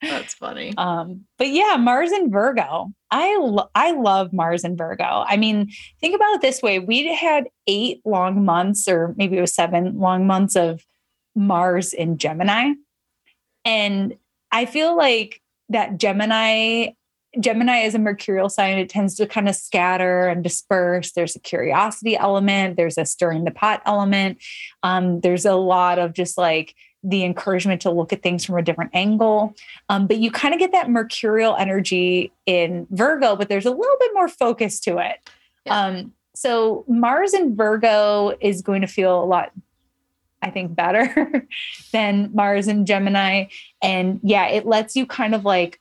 [0.00, 0.72] That's funny.
[0.76, 2.92] Um, but yeah, Mars and Virgo.
[3.10, 5.24] I lo- I love Mars and Virgo.
[5.26, 5.70] I mean,
[6.00, 9.98] think about it this way: we had eight long months, or maybe it was seven
[9.98, 10.84] long months of
[11.34, 12.72] Mars in Gemini,
[13.64, 14.16] and
[14.50, 16.88] I feel like that Gemini.
[17.40, 18.76] Gemini is a mercurial sign.
[18.76, 21.12] It tends to kind of scatter and disperse.
[21.12, 22.76] There's a curiosity element.
[22.76, 24.36] There's a stirring the pot element.
[24.82, 28.62] Um, there's a lot of just like the encouragement to look at things from a
[28.62, 29.54] different angle.
[29.88, 33.96] Um, but you kind of get that mercurial energy in Virgo, but there's a little
[33.98, 35.28] bit more focus to it.
[35.66, 35.86] Yeah.
[35.86, 39.52] Um, so Mars in Virgo is going to feel a lot,
[40.42, 41.46] I think, better
[41.92, 43.46] than Mars and Gemini.
[43.82, 45.80] And yeah, it lets you kind of like,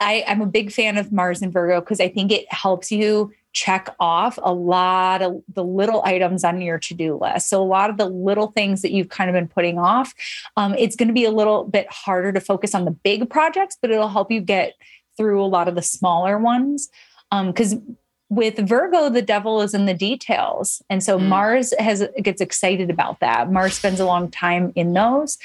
[0.00, 3.32] I, I'm a big fan of Mars and Virgo because I think it helps you
[3.52, 7.88] check off a lot of the little items on your to-do list so a lot
[7.88, 10.12] of the little things that you've kind of been putting off
[10.58, 13.78] um, it's going to be a little bit harder to focus on the big projects
[13.80, 14.74] but it'll help you get
[15.16, 16.90] through a lot of the smaller ones
[17.30, 17.96] because um,
[18.28, 20.82] with Virgo, the devil is in the details.
[20.90, 21.26] And so mm.
[21.26, 23.52] Mars has gets excited about that.
[23.52, 25.38] Mars spends a long time in those.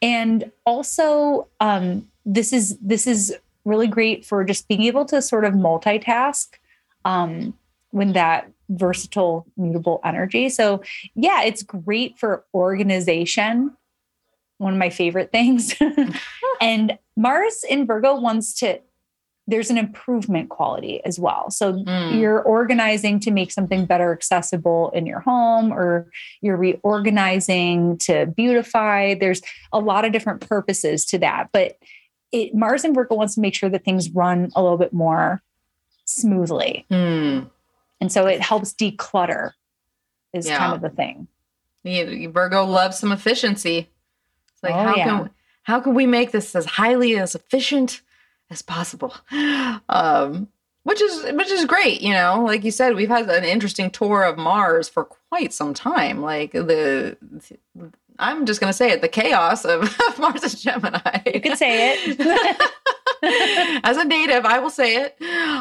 [0.00, 5.44] And also um, this is this is really great for just being able to sort
[5.44, 6.46] of multitask
[7.04, 7.54] um,
[7.90, 10.48] when that versatile, mutable energy.
[10.48, 10.82] So,
[11.14, 13.76] yeah, it's great for organization.
[14.58, 15.74] One of my favorite things.
[16.60, 18.80] and Mars in Virgo wants to,
[19.48, 21.50] there's an improvement quality as well.
[21.50, 22.20] So, mm.
[22.20, 26.06] you're organizing to make something better accessible in your home, or
[26.42, 29.14] you're reorganizing to beautify.
[29.14, 29.42] There's
[29.72, 31.48] a lot of different purposes to that.
[31.52, 31.78] But
[32.30, 35.42] it, Mars and Virgo wants to make sure that things run a little bit more
[36.04, 36.86] smoothly.
[36.90, 37.50] Mm.
[38.00, 39.52] And so it helps declutter
[40.32, 40.58] is yeah.
[40.58, 41.26] kind of the thing.
[41.84, 43.90] Yeah, Virgo loves some efficiency.
[44.52, 45.04] It's like oh, how yeah.
[45.04, 45.30] can
[45.62, 48.00] how can we make this as highly as efficient
[48.50, 49.14] as possible?
[49.88, 50.48] Um,
[50.84, 52.42] which is which is great, you know.
[52.44, 56.22] Like you said, we've had an interesting tour of Mars for quite some time.
[56.22, 57.16] Like the
[58.18, 61.20] I'm just going to say it, the chaos of, of Mars and Gemini.
[61.32, 62.70] You can say it.
[63.84, 65.16] As a native, I will say it.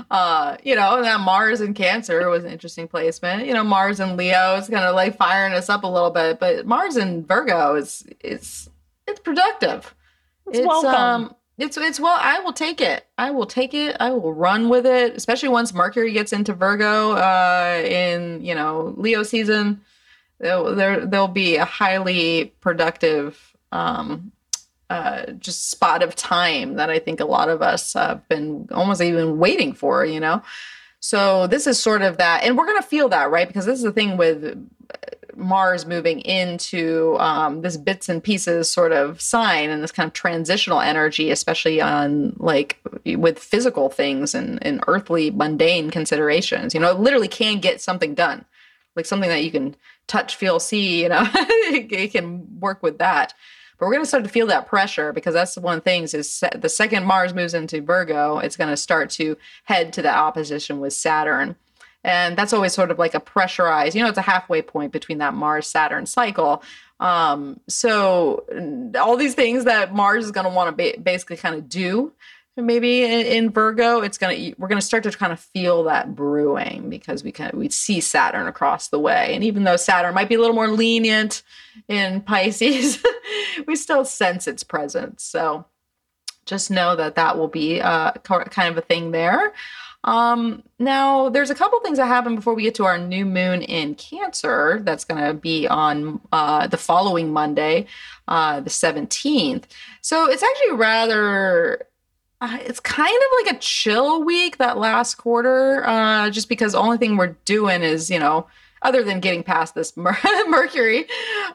[0.10, 3.46] Uh, you know, that Mars and Cancer was an interesting placement.
[3.46, 6.40] You know, Mars and Leo is kind of like firing us up a little bit,
[6.40, 8.70] but Mars and Virgo is it's
[9.08, 9.96] it's productive.
[10.48, 10.94] It's, it's welcome.
[10.94, 13.06] Um, it's it's well, I will take it.
[13.18, 13.98] I will take it.
[14.00, 18.94] I will run with it, especially once Mercury gets into Virgo uh, in you know
[18.98, 19.82] Leo season.
[20.40, 24.32] There, there there'll be a highly productive um,
[24.90, 29.02] uh, just spot of time that I think a lot of us have been almost
[29.02, 30.42] even waiting for, you know?
[31.00, 32.44] So this is sort of that.
[32.44, 33.48] And we're to feel that, right?
[33.48, 34.70] Because this is the thing with
[35.38, 40.14] Mars moving into um, this bits and pieces sort of sign and this kind of
[40.14, 46.74] transitional energy, especially on like with physical things and, and earthly mundane considerations.
[46.74, 48.46] You know, it literally can get something done,
[48.96, 49.76] like something that you can
[50.08, 53.34] touch, feel, see, you know, it can work with that.
[53.78, 56.14] But we're going to start to feel that pressure because that's one of the things
[56.14, 60.14] is the second Mars moves into Virgo, it's going to start to head to the
[60.14, 61.56] opposition with Saturn.
[62.08, 65.18] And that's always sort of like a pressurized, you know, it's a halfway point between
[65.18, 66.64] that Mars Saturn cycle.
[67.00, 68.46] Um, so
[69.00, 72.14] all these things that Mars is going to want to ba- basically kind of do
[72.56, 76.90] maybe in, in, Virgo, it's gonna we're gonna start to kind of feel that brewing
[76.90, 80.30] because we kind of we see Saturn across the way, and even though Saturn might
[80.30, 81.44] be a little more lenient
[81.88, 83.04] in Pisces,
[83.68, 85.24] we still sense its presence.
[85.24, 85.66] So
[86.46, 89.54] just know that that will be uh, kind of a thing there.
[90.08, 93.62] Um, now, there's a couple things that happen before we get to our new moon
[93.62, 94.80] in Cancer.
[94.82, 97.88] That's going to be on uh, the following Monday,
[98.26, 99.66] uh, the 17th.
[100.02, 101.88] So it's actually rather
[102.40, 106.80] uh, it's kind of like a chill week that last quarter, uh, just because the
[106.80, 108.48] only thing we're doing is, you know,
[108.84, 109.98] other than getting past this
[110.48, 111.06] Mercury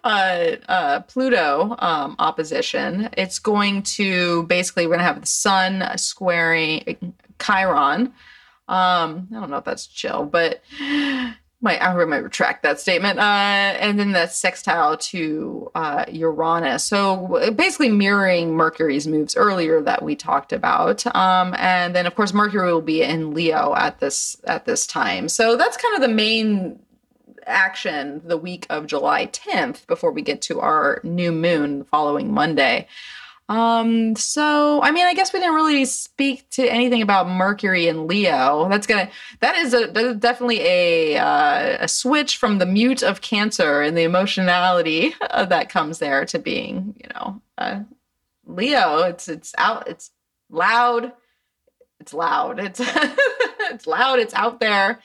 [0.05, 5.97] uh, uh, Pluto um, opposition, it's going to basically we're going to have the Sun
[5.97, 8.12] squaring Chiron.
[8.73, 10.62] Um, I don't know if that's chill, but
[11.61, 13.19] might I might retract that statement.
[13.19, 16.82] Uh, and then the sextile to uh, Uranus.
[16.82, 21.07] So basically mirroring Mercury's moves earlier that we talked about.
[21.15, 25.28] Um, and then of course Mercury will be in Leo at this at this time.
[25.28, 26.81] So that's kind of the main
[27.47, 32.32] action the week of July 10th before we get to our new moon the following
[32.32, 32.89] Monday.
[33.53, 38.07] Um, so I mean, I guess we didn't really speak to anything about Mercury and
[38.07, 38.66] Leo.
[38.70, 39.11] That's gonna
[39.41, 43.83] that is a that is definitely a uh, a switch from the mute of Cancer
[43.83, 47.81] and the emotionality uh, that comes there to being, you know, uh,
[48.47, 49.03] Leo.
[49.03, 49.87] It's it's out.
[49.87, 50.12] It's
[50.49, 51.12] loud.
[52.01, 52.59] It's loud.
[52.59, 52.81] It's
[53.70, 54.19] it's loud.
[54.19, 55.01] It's out there.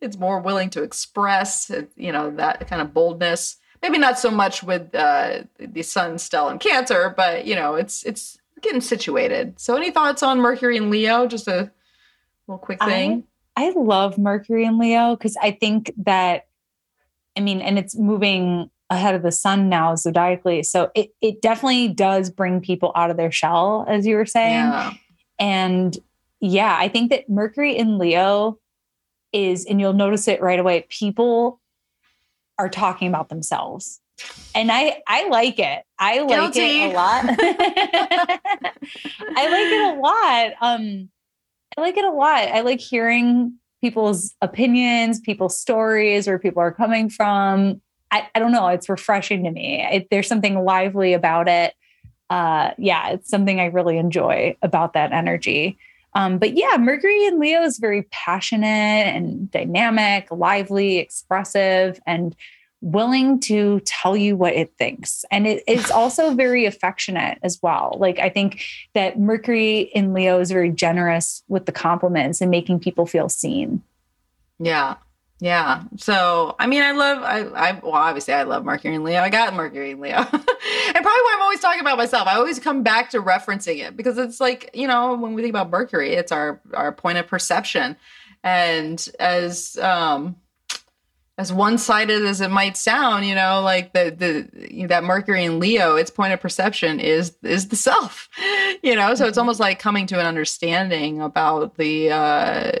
[0.00, 4.62] It's more willing to express, you know, that kind of boldness maybe not so much
[4.62, 9.58] with uh, the sun still in Cancer, but you know, it's it's getting situated.
[9.60, 11.26] So, any thoughts on Mercury and Leo?
[11.26, 11.70] Just a
[12.46, 13.24] little quick thing.
[13.56, 16.46] I, I love Mercury and Leo because I think that,
[17.36, 21.88] I mean, and it's moving ahead of the sun now zodiacally, so it it definitely
[21.88, 24.92] does bring people out of their shell, as you were saying, yeah.
[25.38, 25.98] and
[26.40, 28.58] yeah, I think that Mercury in Leo
[29.32, 30.86] is, and you'll notice it right away.
[30.88, 31.60] People
[32.62, 34.00] are talking about themselves.
[34.54, 35.82] And I I like it.
[35.98, 36.82] I like Guilty.
[36.82, 37.24] it a lot.
[39.36, 40.52] I like it a lot.
[40.60, 41.08] Um
[41.76, 42.48] I like it a lot.
[42.48, 47.80] I like hearing people's opinions, people's stories, where people are coming from.
[48.10, 48.68] I, I don't know.
[48.68, 49.84] It's refreshing to me.
[49.90, 51.74] It, there's something lively about it.
[52.28, 55.78] Uh, yeah, it's something I really enjoy about that energy.
[56.14, 62.36] Um, but yeah, Mercury in Leo is very passionate and dynamic, lively, expressive, and
[62.82, 65.24] willing to tell you what it thinks.
[65.30, 67.96] And it is also very affectionate as well.
[67.98, 68.62] Like I think
[68.94, 73.82] that Mercury in Leo is very generous with the compliments and making people feel seen.
[74.58, 74.96] Yeah.
[75.42, 75.82] Yeah.
[75.96, 79.20] So, I mean, I love, I, I, well, obviously I love Mercury and Leo.
[79.20, 80.14] I got Mercury and Leo.
[80.14, 80.46] and probably
[81.02, 82.28] why I'm always talking about myself.
[82.28, 85.50] I always come back to referencing it because it's like, you know, when we think
[85.50, 87.96] about Mercury, it's our, our point of perception.
[88.44, 90.36] And as, um,
[91.38, 95.44] as one-sided as it might sound, you know, like the the you know, that Mercury
[95.44, 98.28] and Leo, its point of perception is is the self,
[98.82, 99.14] you know.
[99.14, 99.40] So it's mm-hmm.
[99.40, 102.72] almost like coming to an understanding about the uh,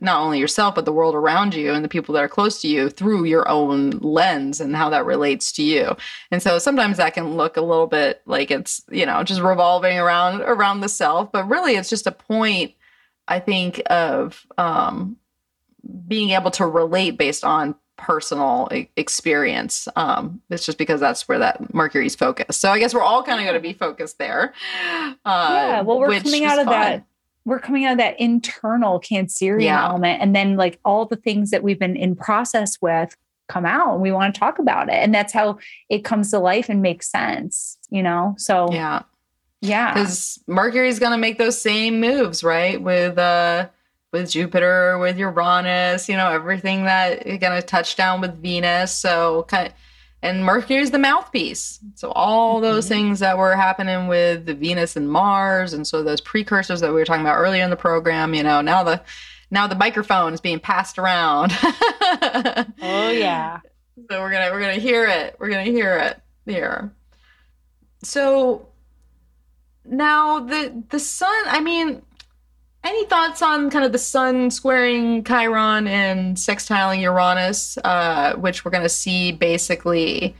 [0.00, 2.68] not only yourself but the world around you and the people that are close to
[2.68, 5.96] you through your own lens and how that relates to you
[6.30, 9.98] and so sometimes that can look a little bit like it's you know just revolving
[9.98, 12.72] around around the self but really it's just a point
[13.26, 15.16] i think of um
[16.06, 19.88] being able to relate based on personal experience.
[19.96, 22.60] Um, it's just because that's where that Mercury's focused.
[22.60, 24.54] So I guess we're all kind of going to be focused there.
[25.24, 26.72] Uh, yeah, well, we're coming out of fun.
[26.72, 27.04] that.
[27.48, 29.88] We're coming out of that internal Cancerian yeah.
[29.88, 33.16] element, and then like all the things that we've been in process with
[33.48, 35.58] come out, and we want to talk about it, and that's how
[35.88, 37.78] it comes to life and makes sense.
[37.90, 39.02] You know, so yeah,
[39.60, 42.80] yeah, because Mercury's going to make those same moves, right?
[42.80, 43.68] With uh
[44.12, 48.92] with Jupiter, with Uranus, you know, everything that you're going to touch down with Venus.
[48.92, 49.72] So kind of,
[50.22, 51.78] and Mercury is the mouthpiece.
[51.94, 52.64] So all mm-hmm.
[52.64, 56.88] those things that were happening with the Venus and Mars, and so those precursors that
[56.88, 59.00] we were talking about earlier in the program, you know, now the
[59.50, 61.52] now the microphone is being passed around.
[61.62, 63.60] oh yeah.
[64.10, 65.36] So we're gonna we're gonna hear it.
[65.38, 66.92] We're gonna hear it here.
[68.02, 68.68] So
[69.84, 71.44] now the the sun.
[71.46, 72.02] I mean,
[72.84, 78.70] any thoughts on kind of the sun squaring Chiron and sextiling Uranus, uh, which we're
[78.70, 80.34] going to see basically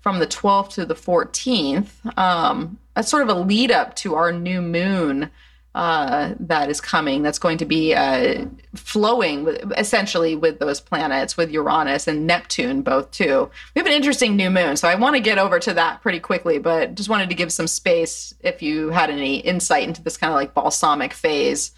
[0.00, 2.18] from the 12th to the 14th?
[2.18, 5.30] Um, that's sort of a lead up to our new moon
[5.74, 8.44] uh, that is coming that's going to be uh,
[8.74, 13.48] flowing with, essentially with those planets with uranus and neptune both too.
[13.74, 16.18] We have an interesting new moon so i want to get over to that pretty
[16.18, 20.16] quickly but just wanted to give some space if you had any insight into this
[20.16, 21.70] kind of like balsamic phase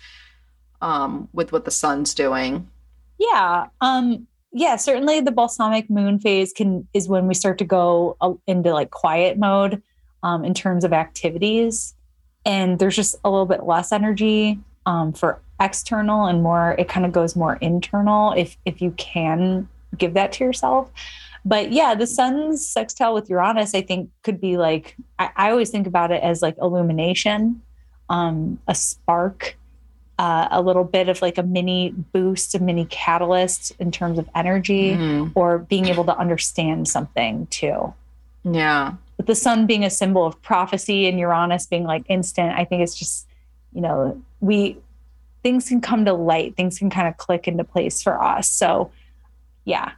[0.80, 2.68] um, with what the sun's doing.
[3.18, 8.16] Yeah um yeah certainly the balsamic moon phase can is when we start to go
[8.46, 9.82] into like quiet mode
[10.22, 11.94] um, in terms of activities
[12.44, 17.06] and there's just a little bit less energy um, for external and more it kind
[17.06, 20.90] of goes more internal if if you can give that to yourself
[21.44, 25.70] but yeah the sun's sextile with uranus i think could be like i, I always
[25.70, 27.62] think about it as like illumination
[28.10, 29.56] um, a spark
[30.18, 34.28] uh, a little bit of like a mini boost, a mini catalyst in terms of
[34.34, 35.32] energy Mhm.
[35.34, 37.92] or being able to understand something too.
[38.44, 38.92] Yeah.
[39.26, 42.98] The sun being a symbol of prophecy and Uranus being like instant, I think it's
[42.98, 43.26] just,
[43.72, 44.78] you know, we
[45.42, 48.48] things can come to light, things can kind of click into place for us.
[48.48, 48.90] So,
[49.64, 49.92] yeah,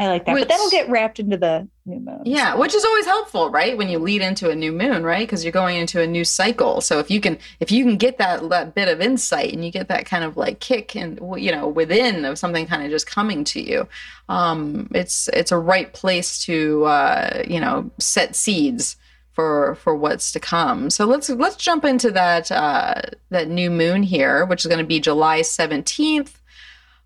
[0.00, 0.32] I like that.
[0.32, 2.22] Which- but that'll get wrapped into the new moon.
[2.24, 3.76] Yeah, which is always helpful, right?
[3.76, 5.26] When you lead into a new moon, right?
[5.26, 6.80] Because you're going into a new cycle.
[6.80, 9.70] So if you can, if you can get that that bit of insight and you
[9.70, 13.06] get that kind of like kick and you know within of something kind of just
[13.06, 13.86] coming to you,
[14.30, 18.96] um, it's it's a right place to uh, you know set seeds
[19.32, 20.88] for for what's to come.
[20.88, 24.86] So let's let's jump into that uh, that new moon here, which is going to
[24.86, 26.39] be July seventeenth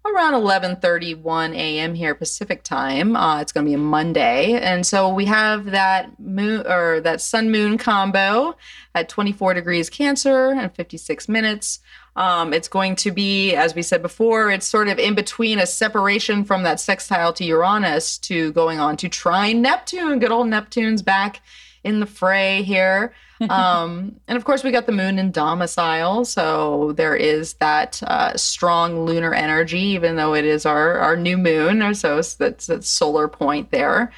[0.07, 1.95] around 11:31 a.m.
[1.95, 3.17] here Pacific time.
[3.17, 7.21] Uh, it's going to be a Monday, and so we have that moon or that
[7.21, 8.57] sun moon combo
[8.95, 11.81] at 24 degrees Cancer and 56 minutes.
[12.17, 15.67] Um, it's going to be, as we said before, it's sort of in between a
[15.67, 20.21] separation from that sextile to Uranus to going on to trine Neptune.
[20.21, 21.41] Good old Neptune's back
[21.83, 23.13] in the fray here.
[23.51, 28.37] Um, and of course, we got the moon in domicile, so there is that uh,
[28.37, 32.85] strong lunar energy, even though it is our our new moon, or so that's that
[32.85, 34.13] solar point there.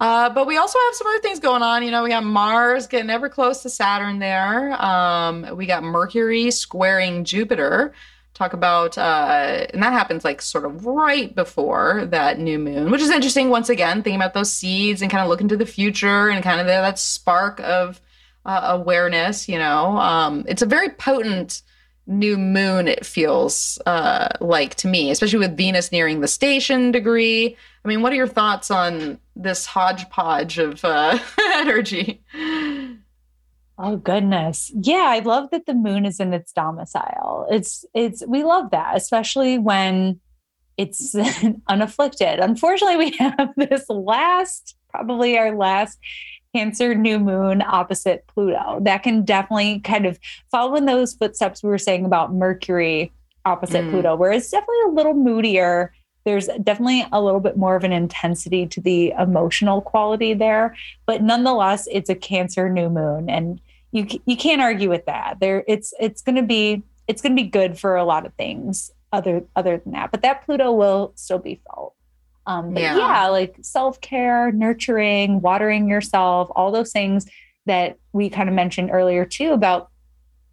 [0.00, 1.82] Uh, but we also have some other things going on.
[1.82, 4.72] You know, we got Mars getting ever close to Saturn there.
[4.82, 7.92] Um, we got Mercury squaring Jupiter.
[8.34, 13.00] Talk about, uh, and that happens like sort of right before that new moon, which
[13.00, 13.48] is interesting.
[13.48, 16.60] Once again, thinking about those seeds and kind of looking to the future and kind
[16.60, 18.00] of that spark of
[18.44, 19.48] uh, awareness.
[19.48, 21.62] You know, um, it's a very potent
[22.06, 22.88] new moon.
[22.88, 27.56] It feels uh, like to me, especially with Venus nearing the station degree.
[27.84, 31.18] I mean, what are your thoughts on this hodgepodge of uh,
[31.54, 32.22] energy?
[33.76, 34.70] Oh goodness.
[34.74, 37.46] Yeah, I love that the moon is in its domicile.
[37.50, 40.20] It's it's we love that, especially when
[40.76, 41.14] it's
[41.68, 42.38] unafflicted.
[42.38, 45.98] Unfortunately, we have this last probably our last
[46.54, 48.78] Cancer new moon opposite Pluto.
[48.80, 50.18] That can definitely kind of
[50.50, 53.12] follow in those footsteps we were saying about Mercury
[53.44, 53.90] opposite Mm.
[53.90, 55.92] Pluto, where it's definitely a little moodier.
[56.24, 60.74] There's definitely a little bit more of an intensity to the emotional quality there,
[61.06, 63.60] but nonetheless, it's a Cancer new moon, and
[63.92, 65.40] you you can't argue with that.
[65.40, 68.32] There, it's it's going to be it's going to be good for a lot of
[68.34, 70.10] things other other than that.
[70.10, 71.93] But that Pluto will still be felt.
[72.46, 72.96] Um, but Yeah.
[72.98, 73.28] yeah.
[73.28, 77.26] like self care, nurturing, watering yourself, all those things
[77.66, 79.90] that we kind of mentioned earlier too about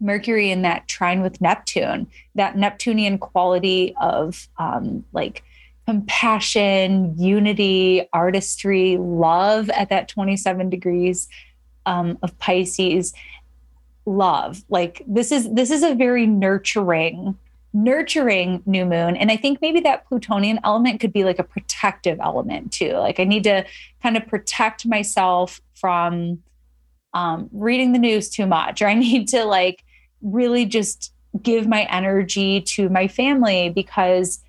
[0.00, 5.44] Mercury in that trine with Neptune, that Neptunian quality of um, like
[5.86, 11.28] compassion, unity, artistry, love at that 27 degrees
[11.86, 13.12] um, of Pisces.
[14.04, 17.38] Love, like this is this is a very nurturing,
[17.72, 22.18] nurturing new moon, and I think maybe that Plutonian element could be like a protective
[22.20, 22.92] element too.
[22.92, 23.64] Like I need to
[24.02, 26.42] kind of protect myself from
[27.14, 29.82] um, reading the news too much, or I need to like
[30.20, 31.12] really just
[31.42, 34.42] give my energy to my family because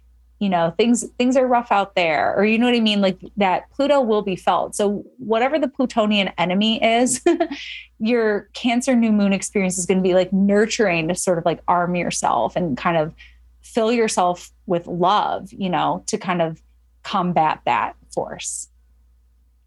[0.43, 2.99] you know things things are rough out there or you know what i mean?
[2.99, 4.75] Like that pluto will be felt.
[4.75, 7.23] So whatever the plutonian enemy is
[7.99, 11.61] your cancer new moon experience is going to be like nurturing to sort of like
[11.67, 13.13] arm yourself and kind of
[13.61, 16.61] fill yourself with love you know to kind of
[17.03, 18.69] combat that force.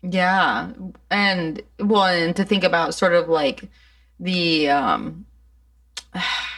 [0.03, 0.73] Yeah.
[1.11, 3.69] And well, and to think about sort of like
[4.20, 5.27] the um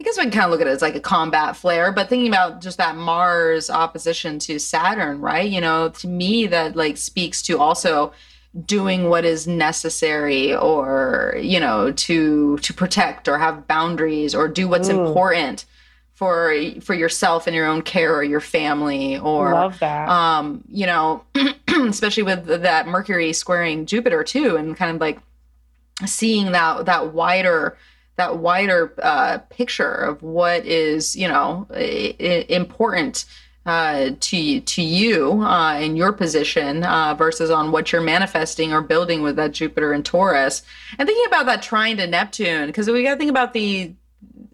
[0.00, 2.08] I guess we can kind of look at it as like a combat flare, but
[2.08, 5.50] thinking about just that Mars opposition to Saturn, right?
[5.50, 8.12] You know, to me that like speaks to also
[8.64, 14.68] doing what is necessary or, you know, to to protect or have boundaries or do
[14.68, 15.04] what's Ooh.
[15.04, 15.64] important
[16.18, 20.84] for for yourself and your own care or your family or love that um you
[20.84, 21.22] know
[21.68, 25.20] especially with that mercury squaring jupiter too and kind of like
[26.06, 27.78] seeing that that wider
[28.18, 33.24] that wider uh picture of what is you know i- i- important
[33.64, 38.82] uh to to you uh in your position uh versus on what you're manifesting or
[38.82, 40.62] building with that jupiter and taurus
[40.98, 43.94] and thinking about that trine to neptune because we got to think about the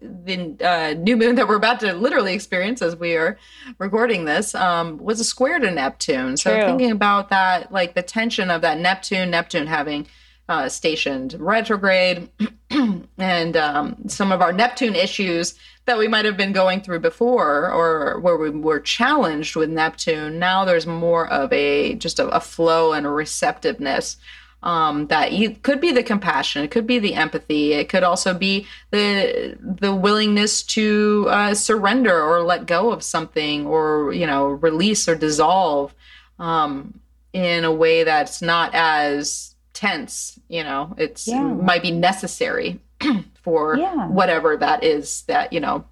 [0.01, 3.37] the uh, new moon that we're about to literally experience as we are
[3.79, 6.37] recording this um, was a square to Neptune.
[6.37, 6.65] So True.
[6.65, 10.07] thinking about that, like the tension of that Neptune, Neptune having
[10.49, 12.29] uh, stationed retrograde,
[13.17, 15.55] and um, some of our Neptune issues
[15.85, 20.39] that we might have been going through before, or where we were challenged with Neptune.
[20.39, 24.17] Now there's more of a just a, a flow and a receptiveness.
[24.63, 28.33] um, that you could be the compassion it could be the empathy it could also
[28.33, 34.47] be the the willingness to uh, surrender or let go of something or you know
[34.47, 35.93] release or dissolve
[36.39, 36.99] um,
[37.33, 41.41] in a way that's not as tense you know it's Yeah.
[41.43, 42.79] might be necessary
[43.43, 44.07] for Yeah.
[44.07, 45.85] whatever that is that you know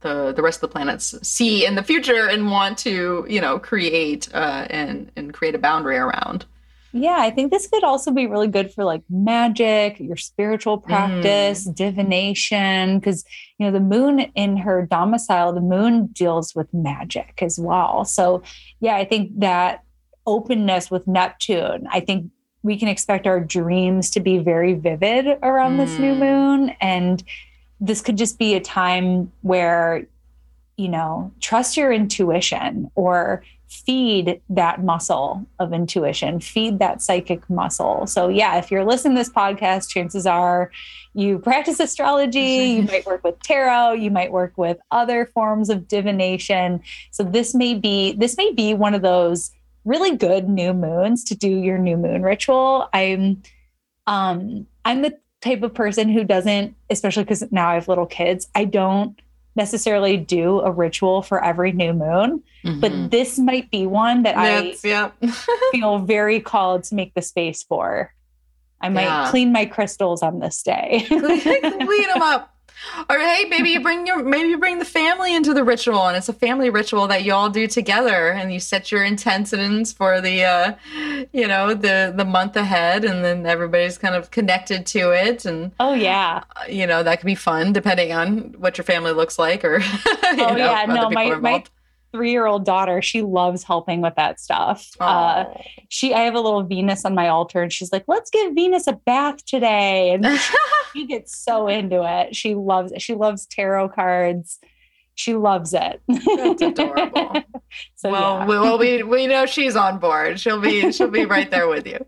[0.00, 3.58] the the rest of the planets see in the future and want to you know
[3.58, 6.44] create uh, and and create a boundary around
[6.92, 11.64] Yeah, I think this could also be really good for like magic, your spiritual practice,
[11.64, 13.24] divination, because
[13.58, 18.04] you know the moon in her domicile, the moon deals with magic as well.
[18.04, 18.42] So,
[18.80, 19.82] yeah, I think that
[20.26, 22.30] openness with Neptune, I think
[22.62, 26.18] we can expect our dreams to be very vivid around this new Mm.
[26.18, 27.22] moon, and
[27.80, 30.06] this could just be a time where
[30.76, 38.06] you know trust your intuition or feed that muscle of intuition, feed that psychic muscle.
[38.06, 40.70] So, yeah, if you're listening to this podcast, chances are
[41.14, 45.88] you practice astrology, you might work with tarot, you might work with other forms of
[45.88, 46.80] divination.
[47.10, 49.50] So, this may be this may be one of those
[49.86, 52.88] really good new moons to do your new moon ritual.
[52.92, 53.42] I'm
[54.06, 58.48] um I'm the type of person who doesn't especially cuz now I have little kids,
[58.54, 59.18] I don't
[59.54, 62.42] necessarily do a ritual for every new moon
[62.80, 63.10] but Mhm.
[63.10, 67.62] this might be one that That's- yeah I feel very called to make the space
[67.62, 68.12] for.
[68.80, 69.30] I might Yeah.
[69.30, 71.04] clean my crystals on this day.
[71.08, 72.50] clean them up
[73.08, 76.16] or hey maybe you bring your maybe you bring the family into the ritual and
[76.16, 80.20] it's a family ritual that you all do together and you set your intentions for
[80.20, 80.74] the uh
[81.32, 85.72] you know the the month ahead and then everybody's kind of connected to it and
[85.80, 86.42] oh yeah.
[86.56, 89.80] uh, you know that could be fun depending on what your family looks like or
[90.38, 90.84] Oh know, yeah.
[90.86, 91.64] No, my my.
[92.12, 94.88] Three year old daughter, she loves helping with that stuff.
[95.00, 95.44] Uh,
[95.88, 98.86] she I have a little Venus on my altar and she's like, let's give Venus
[98.86, 100.12] a bath today.
[100.12, 100.26] And
[100.92, 102.34] she gets so into it.
[102.34, 103.02] She loves it.
[103.02, 104.58] She loves tarot cards.
[105.16, 106.02] She loves it.
[106.08, 107.42] That's adorable.
[107.94, 108.46] so well, yeah.
[108.46, 110.38] we, well, we we know she's on board.
[110.38, 112.04] She'll be she'll be right there with you.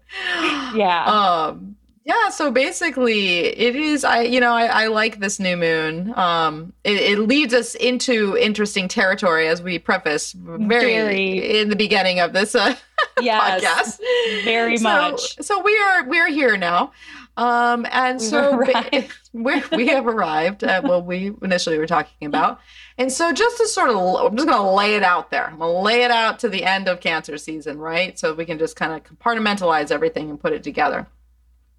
[0.75, 1.05] Yeah.
[1.05, 1.77] Um.
[2.09, 2.31] Yeah.
[2.31, 4.03] So basically, it is.
[4.03, 6.13] I you know I, I like this new moon.
[6.17, 6.73] Um.
[6.83, 11.61] It, it leads us into interesting territory, as we preface very, Very.
[11.61, 12.75] in the beginning of this uh,
[13.21, 13.99] yes.
[14.01, 14.45] podcast.
[14.45, 15.37] very So- much.
[15.43, 16.93] So we are we're here now.
[17.37, 17.87] Um.
[17.93, 19.13] And We've so arrived.
[19.35, 22.59] we we have arrived at what we initially were talking about.
[22.97, 25.47] And so just to sort of, I'm just going to lay it out there.
[25.47, 28.19] I'm going to lay it out to the end of cancer season, right?
[28.19, 31.07] So we can just kind of compartmentalize everything and put it together.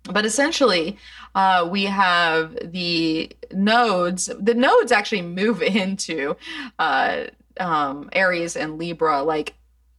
[0.04, 0.98] But essentially,
[1.36, 4.30] uh, we have the nodes.
[4.40, 6.36] The nodes actually move into
[6.78, 7.26] uh,
[7.60, 9.56] um, Aries and Libra like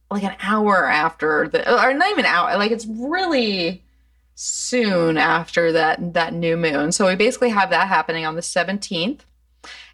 [0.09, 2.57] like an hour after the, or not even hour.
[2.57, 3.83] Like it's really
[4.35, 6.91] soon after that that new moon.
[6.91, 9.21] So we basically have that happening on the 17th.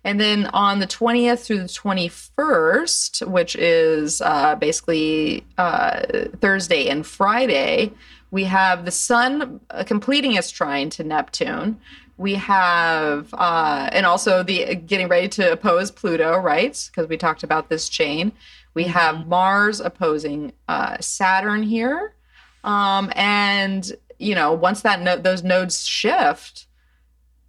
[0.03, 6.01] And then on the 20th through the 21st, which is uh, basically uh,
[6.39, 7.91] Thursday and Friday,
[8.31, 11.79] we have the sun uh, completing its trine to Neptune.
[12.17, 16.89] We have, uh, and also the getting ready to oppose Pluto, right?
[16.91, 18.31] Because we talked about this chain.
[18.73, 22.13] We have Mars opposing uh, Saturn here.
[22.63, 26.65] Um, and, you know, once that no- those nodes shift,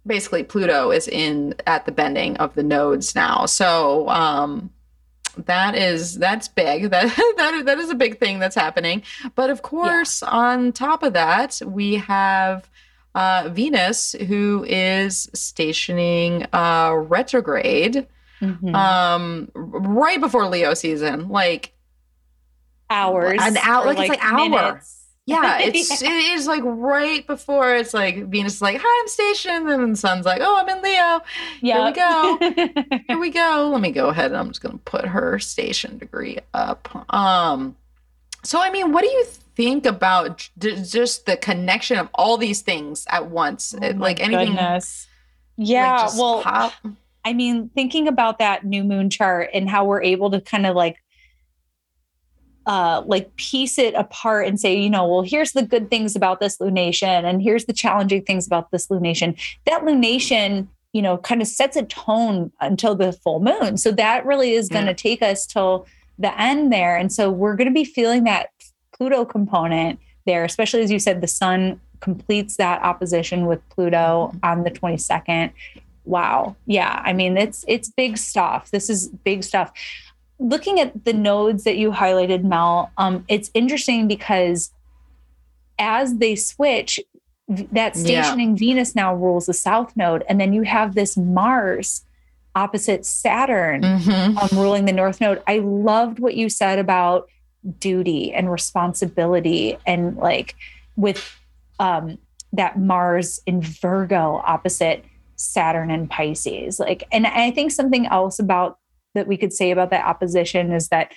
[0.05, 3.45] basically Pluto is in at the bending of the nodes now.
[3.45, 4.71] So um
[5.45, 6.89] that is that's big.
[6.91, 7.05] That
[7.37, 9.03] that that is a big thing that's happening.
[9.35, 12.69] But of course, on top of that, we have
[13.15, 18.07] uh Venus who is stationing uh retrograde
[18.41, 18.73] Mhm.
[18.73, 21.27] um right before Leo season.
[21.29, 21.73] Like
[22.89, 23.39] hours.
[23.41, 24.49] an hour- or, like, it's like hour.
[24.49, 24.98] minutes.
[25.29, 29.69] Yeah, it's it is like right before it's like Venus is like, "Hi, I'm stationed,"
[29.69, 31.21] and the Sun's like, "Oh, I'm in Leo."
[31.61, 32.99] Yeah, here we go.
[33.07, 33.69] Here we go.
[33.71, 37.13] Let me go ahead and I'm just going to put her station degree up.
[37.13, 37.75] Um,
[38.43, 39.25] so I mean, what do you
[39.55, 43.75] think about j- just the connection of all these things at once?
[43.75, 45.07] Oh like anything, like, goodness.
[45.57, 46.03] Yeah.
[46.03, 46.73] just well, pop?
[47.25, 50.75] I mean, thinking about that new moon chart and how we're able to kind of
[50.75, 50.97] like
[52.65, 56.39] uh like piece it apart and say, you know, well, here's the good things about
[56.39, 59.39] this lunation and here's the challenging things about this lunation.
[59.65, 63.77] That lunation, you know, kind of sets a tone until the full moon.
[63.77, 65.87] So that really is going to take us till
[66.17, 66.97] the end there.
[66.97, 68.49] And so we're going to be feeling that
[68.95, 74.63] Pluto component there, especially as you said, the sun completes that opposition with Pluto on
[74.63, 75.51] the 22nd
[76.05, 79.71] wow yeah i mean it's it's big stuff this is big stuff
[80.39, 84.71] looking at the nodes that you highlighted mel um it's interesting because
[85.79, 86.99] as they switch,
[87.47, 88.57] that stationing yeah.
[88.57, 90.23] Venus now rules the south node.
[90.29, 92.03] And then you have this Mars
[92.55, 94.37] opposite Saturn mm-hmm.
[94.37, 95.41] um, ruling the north node.
[95.47, 97.29] I loved what you said about
[97.79, 100.55] duty and responsibility and like
[100.95, 101.35] with
[101.79, 102.17] um,
[102.53, 105.03] that Mars in Virgo opposite
[105.37, 106.79] Saturn and Pisces.
[106.79, 108.77] Like, and I think something else about
[109.15, 111.11] that we could say about that opposition is that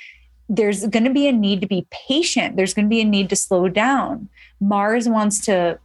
[0.48, 2.56] there's going to be a need to be patient.
[2.56, 4.28] There's going to be a need to slow down.
[4.60, 5.78] Mars wants to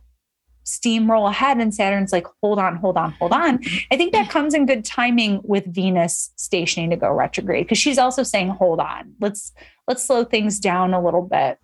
[0.65, 3.59] steamroll ahead and Saturn's like, hold on, hold on, hold on.
[3.89, 7.97] I think that comes in good timing with Venus stationing to go retrograde because she's
[7.97, 9.53] also saying, hold on, let's
[9.88, 11.57] let's slow things down a little bit.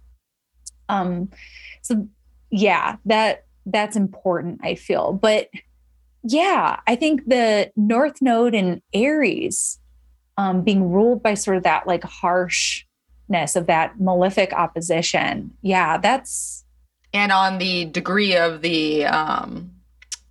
[0.87, 1.29] Um,
[1.81, 2.07] so
[2.49, 5.11] yeah, that that's important, I feel.
[5.11, 5.49] But
[6.23, 9.79] yeah, I think the North Node in Aries
[10.37, 15.51] um, being ruled by sort of that like harshness of that malefic opposition.
[15.61, 16.65] Yeah, that's
[17.13, 19.71] and on the degree of the um,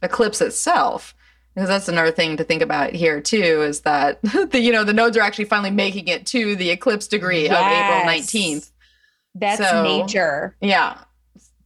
[0.02, 1.14] eclipse itself
[1.54, 4.20] because that's another thing to think about here too is that
[4.50, 7.52] the you know the nodes are actually finally making it to the eclipse degree yes.
[7.52, 8.70] of April 19th.
[9.34, 10.56] That's so, major.
[10.60, 10.98] Yeah.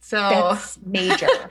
[0.01, 1.27] So that's major.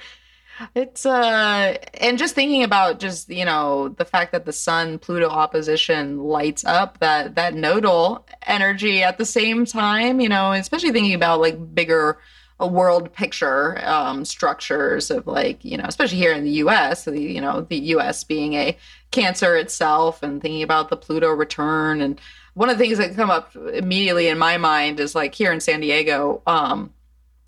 [0.75, 5.29] it's uh and just thinking about just you know the fact that the sun Pluto
[5.29, 11.15] opposition lights up that that nodal energy at the same time, you know, especially thinking
[11.15, 12.19] about like bigger
[12.59, 17.21] a world picture um, structures of like you know especially here in the us the,
[17.21, 18.77] you know the us being a
[19.11, 22.01] cancer itself and thinking about the pluto return.
[22.01, 22.21] And
[22.55, 25.61] one of the things that come up immediately in my mind is like here in
[25.61, 26.93] san diego um,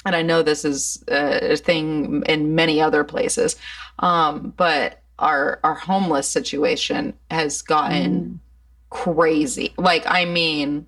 [0.04, 3.56] and i know this is a thing in many other places
[4.00, 8.38] um, but our our homeless situation has gotten mm.
[8.90, 10.86] crazy like i mean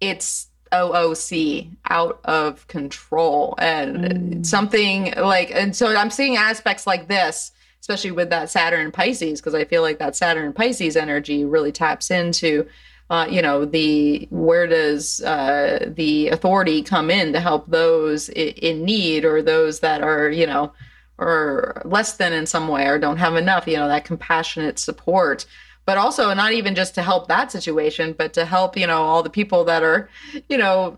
[0.00, 4.46] it's OOC out of control and mm.
[4.46, 9.54] something like and so I'm seeing aspects like this especially with that Saturn Pisces because
[9.54, 12.66] I feel like that Saturn Pisces energy really taps into
[13.10, 18.48] uh, you know the where does uh, the authority come in to help those in,
[18.48, 20.72] in need or those that are you know
[21.18, 25.44] or less than in some way or don't have enough you know that compassionate support
[25.90, 29.24] but also not even just to help that situation, but to help, you know, all
[29.24, 30.08] the people that are,
[30.48, 30.96] you know,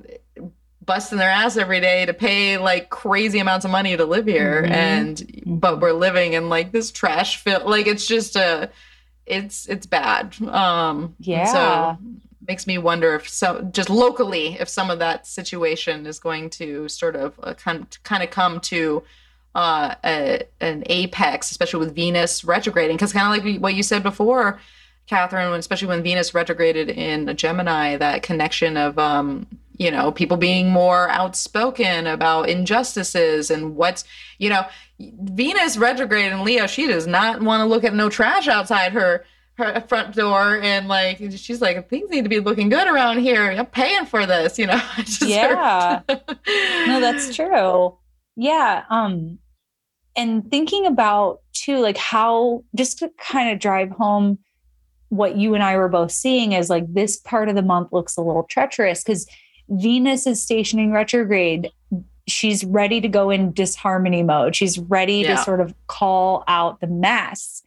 [0.85, 4.63] busting their ass every day to pay like crazy amounts of money to live here.
[4.63, 4.73] Mm-hmm.
[4.73, 8.71] And, but we're living in like this trash fill, like it's just a,
[9.27, 10.41] it's, it's bad.
[10.43, 11.45] Um, yeah.
[11.45, 11.99] So
[12.49, 16.89] makes me wonder if so just locally, if some of that situation is going to
[16.89, 19.03] sort of uh, kind, kind of come to,
[19.55, 22.97] uh, a, an apex, especially with Venus retrograding.
[22.97, 24.61] Because kind of like what you said before,
[25.07, 29.47] Catherine, especially when Venus retrograded in Gemini, that connection of, um,
[29.77, 34.05] you know, people being more outspoken about injustices and what's,
[34.39, 34.65] you know,
[35.21, 39.25] Venus retrograde in Leo, she does not want to look at no trash outside her
[39.59, 43.51] her front door and like she's like things need to be looking good around here.
[43.51, 44.81] I'm paying for this you know?
[45.21, 46.01] Yeah.
[46.09, 47.97] no that's true.
[48.35, 49.39] Yeah um
[50.17, 54.39] and thinking about too like how just to kind of drive home
[55.11, 58.17] what you and I were both seeing is like this part of the month looks
[58.17, 59.27] a little treacherous because
[59.69, 61.71] Venus is stationing retrograde.
[62.27, 64.55] She's ready to go in disharmony mode.
[64.55, 65.37] She's ready yeah.
[65.37, 67.63] to sort of call out the mess.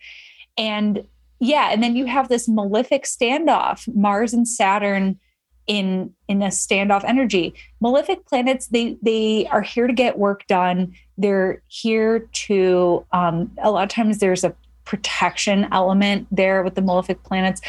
[0.58, 1.06] And
[1.40, 5.20] yeah, and then you have this malefic standoff, Mars and Saturn
[5.68, 7.54] in in a standoff energy.
[7.82, 10.94] Malefic planets, they they are here to get work done.
[11.18, 14.56] They're here to um a lot of times there's a
[14.86, 17.60] protection element there with the malefic planets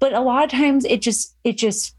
[0.00, 1.94] but a lot of times it just it just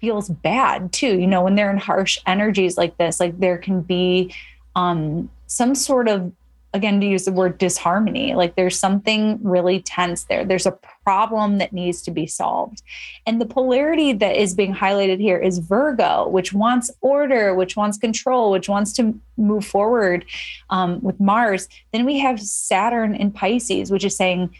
[0.00, 3.80] feels bad too you know when they're in harsh energies like this like there can
[3.80, 4.32] be
[4.76, 6.32] um some sort of
[6.74, 10.44] again to use the word disharmony like there's something really tense there.
[10.44, 12.82] There's a problem that needs to be solved.
[13.26, 17.96] And the polarity that is being highlighted here is virgo which wants order which wants
[17.96, 20.26] control which wants to move forward
[20.68, 21.68] um, with mars.
[21.92, 24.54] Then we have saturn in pisces which is saying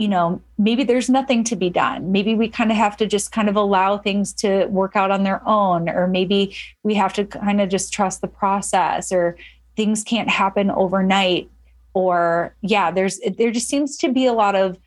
[0.00, 2.10] you know maybe there's nothing to be done.
[2.10, 5.24] Maybe we kind of have to just kind of allow things to work out on
[5.24, 9.36] their own or maybe we have to kind of just trust the process or
[9.76, 11.50] things can't happen overnight
[11.92, 14.78] or yeah there's there just seems to be a lot of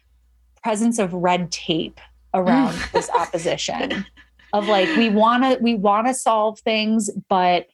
[0.64, 2.00] presence of red tape
[2.34, 2.92] around mm.
[2.92, 4.04] this opposition
[4.54, 7.68] of like we want to we want to solve things but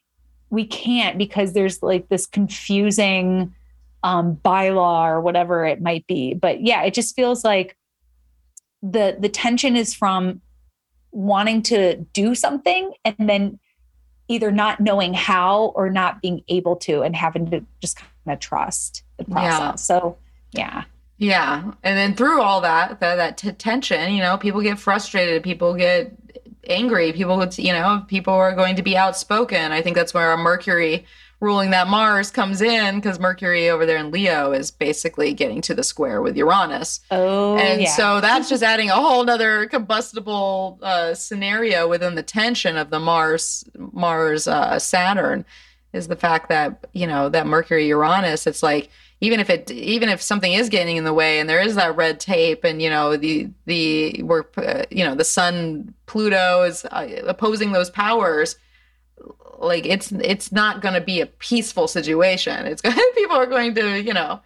[0.50, 3.54] we can't because there's like this confusing
[4.04, 7.76] um bylaw or whatever it might be but yeah it just feels like
[8.82, 10.42] the the tension is from
[11.12, 13.60] wanting to do something and then
[14.30, 18.40] either not knowing how or not being able to and having to just kind of
[18.40, 19.60] trust the process.
[19.60, 19.76] Yeah.
[19.76, 20.18] So,
[20.52, 20.84] yeah.
[21.18, 21.74] Yeah.
[21.84, 25.74] And then through all that, that, that t- tension, you know, people get frustrated, people
[25.74, 26.14] get
[26.70, 29.72] angry, people, you know, people are going to be outspoken.
[29.72, 31.06] I think that's where our Mercury
[31.40, 35.74] ruling that Mars comes in because Mercury over there in Leo is basically getting to
[35.74, 37.00] the square with Uranus.
[37.12, 37.92] Oh, and yeah.
[37.92, 43.00] so that's just adding a whole other combustible uh, scenario within the tension of the
[43.00, 45.46] Mars Mars uh, Saturn
[45.94, 48.46] is the fact that you know that Mercury Uranus.
[48.46, 48.90] It's like
[49.22, 51.96] even if it even if something is getting in the way and there is that
[51.96, 56.86] red tape and you know the the we're uh, you know the Sun Pluto is
[56.86, 58.58] uh, opposing those powers
[59.60, 62.66] like it's it's not going to be a peaceful situation.
[62.66, 64.42] It's going people are going to you know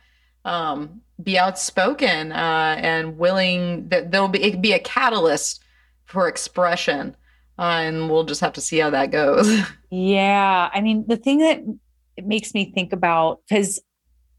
[0.46, 5.64] um, be outspoken uh, and willing that there'll be it be a catalyst
[6.06, 7.16] for expression
[7.58, 9.62] uh, and we'll just have to see how that goes.
[9.96, 10.72] Yeah.
[10.74, 11.62] I mean the thing that
[12.18, 13.80] it makes me think about because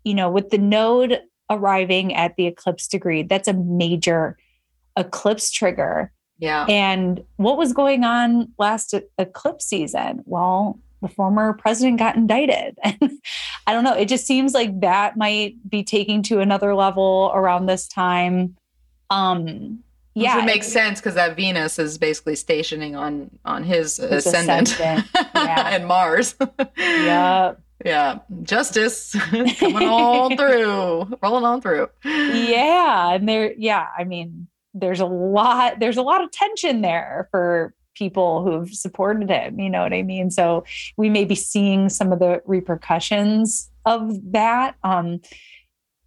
[0.02, 4.36] you know with the node arriving at the eclipse degree that's a major
[4.96, 6.66] eclipse trigger yeah.
[6.69, 10.23] And what was going on last eclipse season?
[10.24, 12.78] Well, the former president got indicted.
[13.01, 13.20] And
[13.66, 13.94] I don't know.
[13.94, 18.56] It just seems like that might be taking to another level around this time.
[19.09, 19.82] Um,
[20.15, 24.73] yeah, it makes sense because that Venus is basically stationing on on his, his ascendant,
[24.73, 25.09] ascendant.
[25.35, 25.69] Yeah.
[25.74, 26.36] and Mars.
[26.77, 27.55] yeah,
[27.85, 29.16] yeah, justice
[29.59, 31.89] coming all through, rolling on through.
[32.05, 37.28] Yeah, and there, yeah, I mean, there's a lot there's a lot of tension there
[37.30, 40.30] for people who've supported him you know what i mean?
[40.30, 40.64] So
[40.96, 45.20] we may be seeing some of the repercussions of that um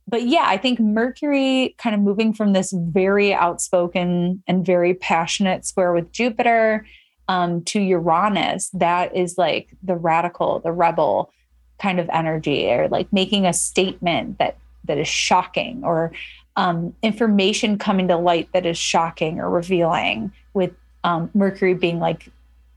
[0.07, 5.65] but yeah i think mercury kind of moving from this very outspoken and very passionate
[5.65, 6.85] square with jupiter
[7.29, 11.31] um, to uranus that is like the radical the rebel
[11.79, 16.11] kind of energy or like making a statement that that is shocking or
[16.57, 20.73] um, information coming to light that is shocking or revealing, with
[21.03, 22.29] um, Mercury being like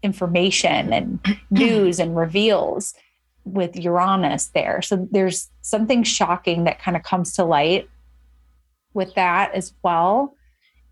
[0.03, 1.19] information and
[1.51, 2.95] news and reveals
[3.45, 4.83] with Uranus there.
[4.83, 7.89] So there's something shocking that kind of comes to light
[8.93, 10.37] with that as well.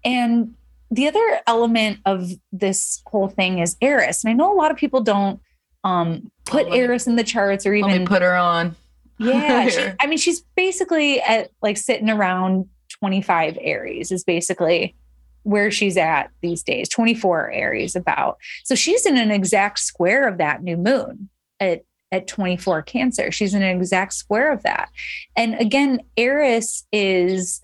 [0.04, 0.54] And
[0.90, 4.24] the other element of this whole thing is Eris.
[4.24, 5.40] And I know a lot of people don't
[5.84, 8.74] um, put oh, Eris in the charts or even put her on.
[9.18, 12.68] Yeah, she, I mean, she's basically at like sitting around
[13.00, 14.94] 25 Aries is basically
[15.42, 18.38] where she's at these days 24 Aries about.
[18.64, 21.28] So she's in an exact square of that new moon
[21.60, 23.30] at at 24 Cancer.
[23.30, 24.88] She's in an exact square of that.
[25.36, 27.62] And again, Eris is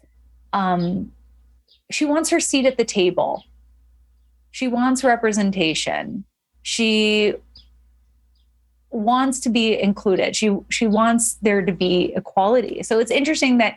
[0.53, 1.13] um
[1.91, 3.45] she wants her seat at the table.
[4.51, 6.25] She wants representation.
[6.63, 7.35] She
[8.91, 10.37] wants to be included.
[10.37, 12.83] She she wants there to be equality.
[12.83, 13.77] So it's interesting that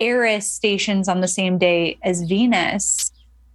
[0.00, 3.12] Eris stations on the same day as Venus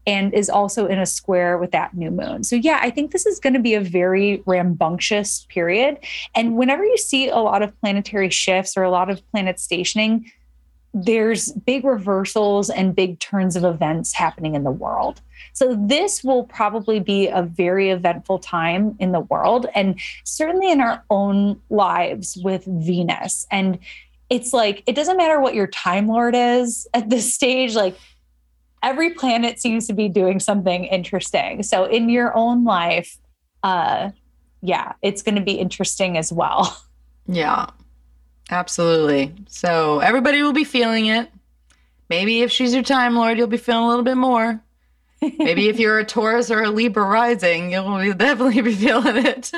[0.07, 2.43] and is also in a square with that new moon.
[2.43, 5.97] So, yeah, I think this is going to be a very rambunctious period.
[6.35, 10.31] And whenever you see a lot of planetary shifts or a lot of planet stationing,
[10.93, 15.21] there's big reversals and big turns of events happening in the world.
[15.53, 20.81] So, this will probably be a very eventful time in the world and certainly in
[20.81, 23.47] our own lives with Venus.
[23.51, 23.79] And
[24.29, 27.97] it's like it doesn't matter what your time lord is at this stage like
[28.81, 31.63] every planet seems to be doing something interesting.
[31.63, 33.17] So in your own life
[33.63, 34.11] uh
[34.61, 36.77] yeah it's going to be interesting as well.
[37.27, 37.71] Yeah
[38.51, 39.33] absolutely.
[39.47, 41.31] So everybody will be feeling it.
[42.07, 44.61] Maybe if she's your time lord you'll be feeling a little bit more.
[45.21, 49.51] Maybe if you're a taurus or a libra rising you'll definitely be feeling it.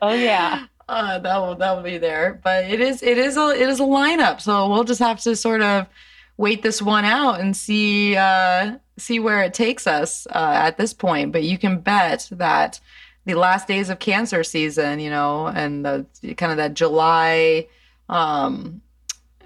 [0.00, 2.40] Oh yeah uh, that will that will be there.
[2.42, 5.36] But it is it is a it is a lineup, so we'll just have to
[5.36, 5.86] sort of
[6.36, 10.92] wait this one out and see uh, see where it takes us uh, at this
[10.92, 11.30] point.
[11.30, 12.80] But you can bet that
[13.24, 16.06] the last days of Cancer season, you know, and the
[16.36, 17.68] kind of that July,
[18.08, 18.82] um,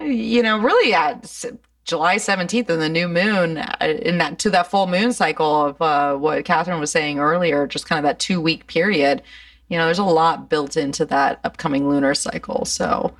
[0.01, 1.45] you know, really at
[1.83, 5.79] July 17th and the new moon uh, in that to that full moon cycle of
[5.79, 9.21] uh, what Catherine was saying earlier, just kind of that two week period
[9.69, 12.65] you know, there's a lot built into that upcoming lunar cycle.
[12.65, 13.15] So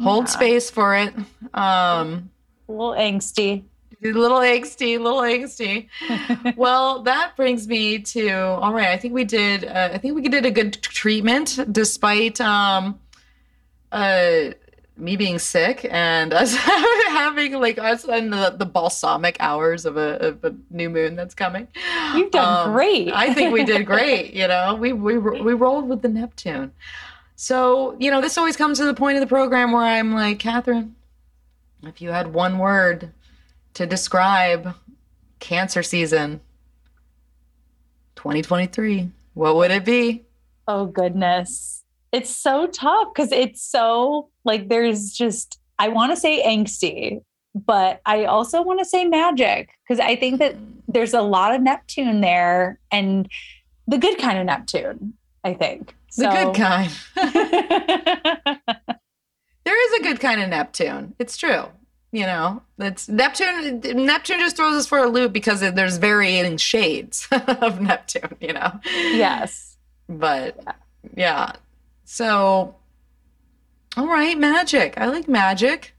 [0.00, 0.30] hold yeah.
[0.30, 1.14] space for it.
[1.54, 2.30] Um,
[2.68, 3.64] a little angsty.
[4.04, 5.88] A little angsty, a little angsty.
[6.56, 8.90] well, that brings me to all right.
[8.90, 9.64] I think we did.
[9.64, 13.00] Uh, I think we did a good treatment, despite um,
[13.90, 14.50] uh,
[14.98, 16.54] me being sick and us
[17.08, 21.34] having like us and the, the balsamic hours of a, of a new moon that's
[21.34, 21.68] coming.
[22.14, 23.12] You've done um, great.
[23.12, 24.34] I think we did great.
[24.34, 26.72] You know, we we we rolled with the Neptune.
[27.36, 30.38] So you know, this always comes to the point of the program where I'm like,
[30.38, 30.96] Catherine,
[31.82, 33.12] if you had one word
[33.74, 34.74] to describe
[35.38, 36.40] cancer season
[38.16, 40.24] 2023, what would it be?
[40.66, 41.78] Oh goodness
[42.12, 47.22] it's so tough because it's so like there's just I want to say angsty,
[47.54, 50.56] but I also want to say magic because I think that
[50.88, 53.28] there's a lot of Neptune there and
[53.86, 55.14] the good kind of Neptune,
[55.44, 55.94] I think.
[56.16, 56.44] The so.
[56.44, 56.90] good kind.
[59.64, 61.14] there is a good kind of Neptune.
[61.20, 61.66] It's true.
[62.10, 63.80] You know, it's Neptune.
[63.80, 68.34] Neptune just throws us for a loop because there's varying shades of Neptune.
[68.40, 68.80] You know.
[68.84, 69.76] Yes.
[70.08, 70.58] But
[71.14, 71.52] yeah,
[72.10, 72.74] so,
[73.98, 74.94] all right, magic.
[74.96, 75.92] I like magic.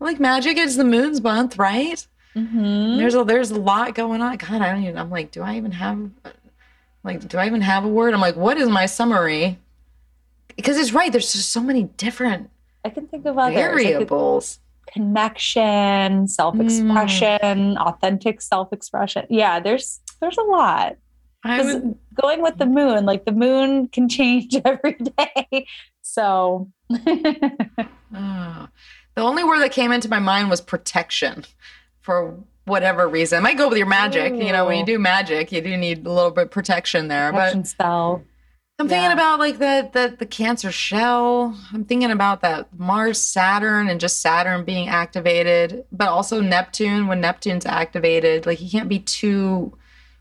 [0.00, 0.56] I like magic.
[0.56, 2.04] It's the moon's month, right?
[2.34, 2.96] Mm-hmm.
[2.96, 4.36] There's a there's a lot going on.
[4.36, 4.98] God, I don't even.
[4.98, 6.10] I'm like, do I even have
[7.04, 8.12] like do I even have a word?
[8.12, 9.56] I'm like, what is my summary?
[10.56, 11.12] Because it's right.
[11.12, 12.50] There's just so many different.
[12.84, 14.58] I can think of other variables.
[14.92, 17.76] Connection, self-expression, mm.
[17.76, 19.26] authentic self-expression.
[19.30, 20.96] Yeah, there's there's a lot.
[21.44, 21.80] I
[22.20, 25.66] going with the moon, like the moon can change every day.
[26.02, 28.68] So oh.
[29.14, 31.44] the only word that came into my mind was protection
[32.00, 33.38] for whatever reason.
[33.38, 34.32] It might go with your magic.
[34.32, 34.44] Ooh.
[34.44, 37.30] You know, when you do magic, you do need a little bit of protection there.
[37.32, 38.24] Protection but spell.
[38.80, 39.14] I'm thinking yeah.
[39.14, 41.58] about like the, the the cancer shell.
[41.72, 47.20] I'm thinking about that Mars Saturn and just Saturn being activated, but also Neptune when
[47.20, 48.46] Neptune's activated.
[48.46, 49.76] Like you can't be too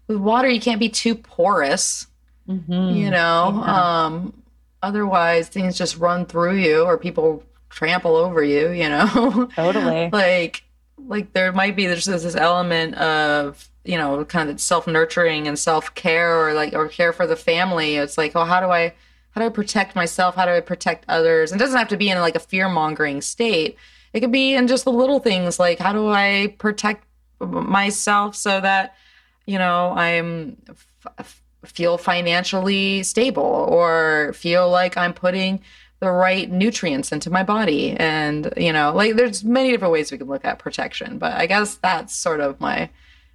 [0.08, 2.08] with water you can't be too porous
[2.48, 2.96] mm-hmm.
[2.96, 3.64] you know?
[3.66, 4.06] Yeah.
[4.06, 4.44] um
[4.82, 9.50] otherwise things just run through you or people trample over you you know?
[9.56, 10.10] Totally.
[10.12, 10.64] Like
[10.98, 16.48] like there might be there's this element of you know kind of self-nurturing and self-care
[16.48, 17.96] or like or care for the family.
[17.96, 18.94] It's like oh how do i
[19.32, 20.36] how do i protect myself?
[20.36, 21.52] How do i protect others?
[21.52, 23.78] It doesn't have to be in like a fear-mongering state.
[24.14, 27.06] It could be in just the little things like how do i protect
[27.40, 28.96] myself so that
[29.48, 30.58] you know, I'm
[31.18, 35.62] f- feel financially stable or feel like I'm putting
[36.00, 37.92] the right nutrients into my body.
[37.98, 41.48] And you know like there's many different ways we can look at protection but i
[41.48, 42.90] guess that's sort of my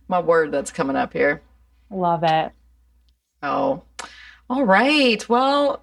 [0.09, 1.43] my word that's coming up here.
[1.91, 2.53] Love it.
[3.43, 3.83] Oh
[4.49, 5.27] all right.
[5.29, 5.83] Well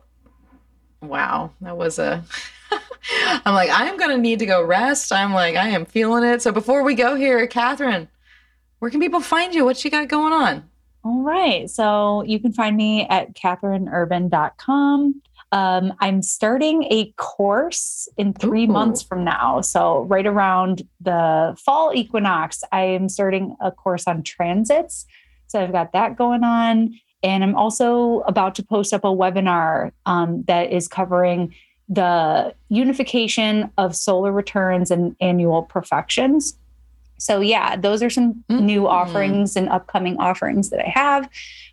[1.02, 2.22] wow that was a
[3.46, 5.12] i'm like i'm gonna need to go rest.
[5.12, 6.42] I'm like i am feeling it.
[6.42, 8.08] So before we go here catherine
[8.80, 9.66] where can people find you?
[9.66, 10.70] What you got going on?
[11.04, 11.70] All right.
[11.70, 15.22] So you can find me at catherineurban.com.
[15.52, 18.72] Um, I'm starting a course in three Ooh.
[18.72, 19.62] months from now.
[19.62, 25.08] So, right around the fall equinox, I am starting a course on transits.
[25.48, 27.00] So, I've got that going on.
[27.24, 31.56] And I'm also about to post up a webinar um, that is covering
[31.90, 36.59] the unification of solar returns and annual profections.
[37.20, 38.66] So, yeah, those are some mm-hmm.
[38.66, 41.30] new offerings and upcoming offerings that I have.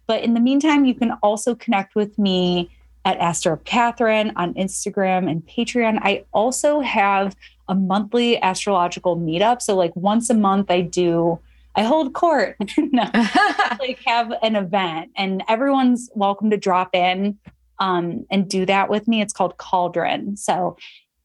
[0.06, 2.70] But in the meantime, you can also connect with me
[3.05, 6.01] at Astro Catherine on Instagram and Patreon.
[6.02, 7.36] I also have
[7.68, 9.62] a monthly astrological meetup.
[9.62, 11.39] So, like once a month, I do.
[11.78, 13.05] I hold court, no,
[13.78, 17.39] like have an event, and everyone's welcome to drop in
[17.78, 19.20] um, and do that with me.
[19.20, 20.36] It's called Cauldron.
[20.36, 20.77] So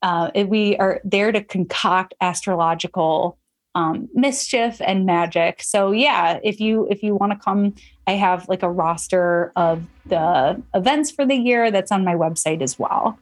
[0.02, 3.38] uh, we are there to concoct astrological
[3.76, 5.62] um, mischief and magic.
[5.64, 7.76] So yeah, if you if you want to come,
[8.08, 12.62] I have like a roster of the events for the year that's on my website
[12.62, 13.18] as well.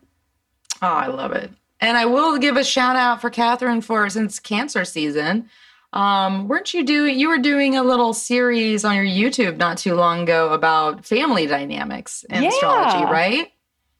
[0.81, 1.51] Oh, I love it.
[1.81, 5.49] And I will give a shout out for Catherine for since cancer season.
[5.91, 9.95] Um, weren't you doing you were doing a little series on your YouTube not too
[9.95, 12.49] long ago about family dynamics and yeah.
[12.49, 13.51] astrology, right?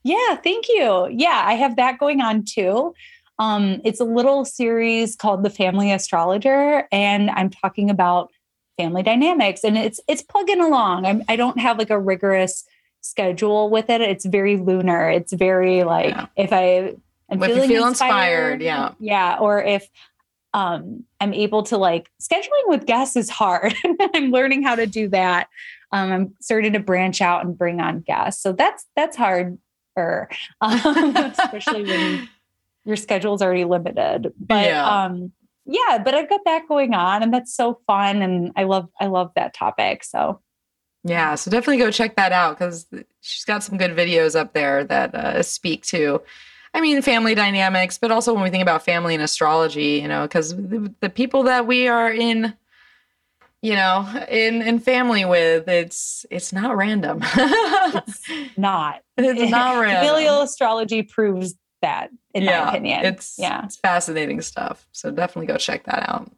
[0.03, 1.07] Yeah, thank you.
[1.11, 2.93] Yeah, I have that going on too.
[3.39, 8.31] Um, it's a little series called The Family Astrologer, and I'm talking about
[8.77, 11.05] family dynamics, and it's it's plugging along.
[11.05, 12.65] I'm, I don't have like a rigorous
[13.01, 14.01] schedule with it.
[14.01, 15.09] It's very lunar.
[15.09, 16.25] It's very like yeah.
[16.35, 16.95] if I
[17.31, 19.89] am if feeling feel inspired, inspired, yeah, yeah, or if
[20.53, 23.73] um, I'm able to like scheduling with guests is hard.
[24.13, 25.47] I'm learning how to do that.
[25.91, 29.57] Um, I'm starting to branch out and bring on guests, so that's that's hard.
[29.97, 32.29] Um, especially when
[32.89, 34.33] your schedule's already limited.
[34.37, 35.03] But yeah.
[35.05, 35.31] um
[35.65, 39.05] yeah, but I've got that going on and that's so fun and I love I
[39.05, 40.03] love that topic.
[40.03, 40.41] So
[41.05, 42.85] yeah, so definitely go check that out because
[43.21, 46.21] she's got some good videos up there that uh, speak to
[46.73, 50.23] I mean, family dynamics, but also when we think about family and astrology, you know,
[50.23, 52.53] because the, the people that we are in,
[53.61, 57.21] you know, in in family with, it's it's not random.
[57.23, 59.01] it's not.
[59.17, 60.05] It's not random.
[60.05, 63.05] Familial astrology proves that, in yeah, my opinion.
[63.05, 64.87] It's yeah, it's fascinating stuff.
[64.91, 66.31] So definitely go check that out.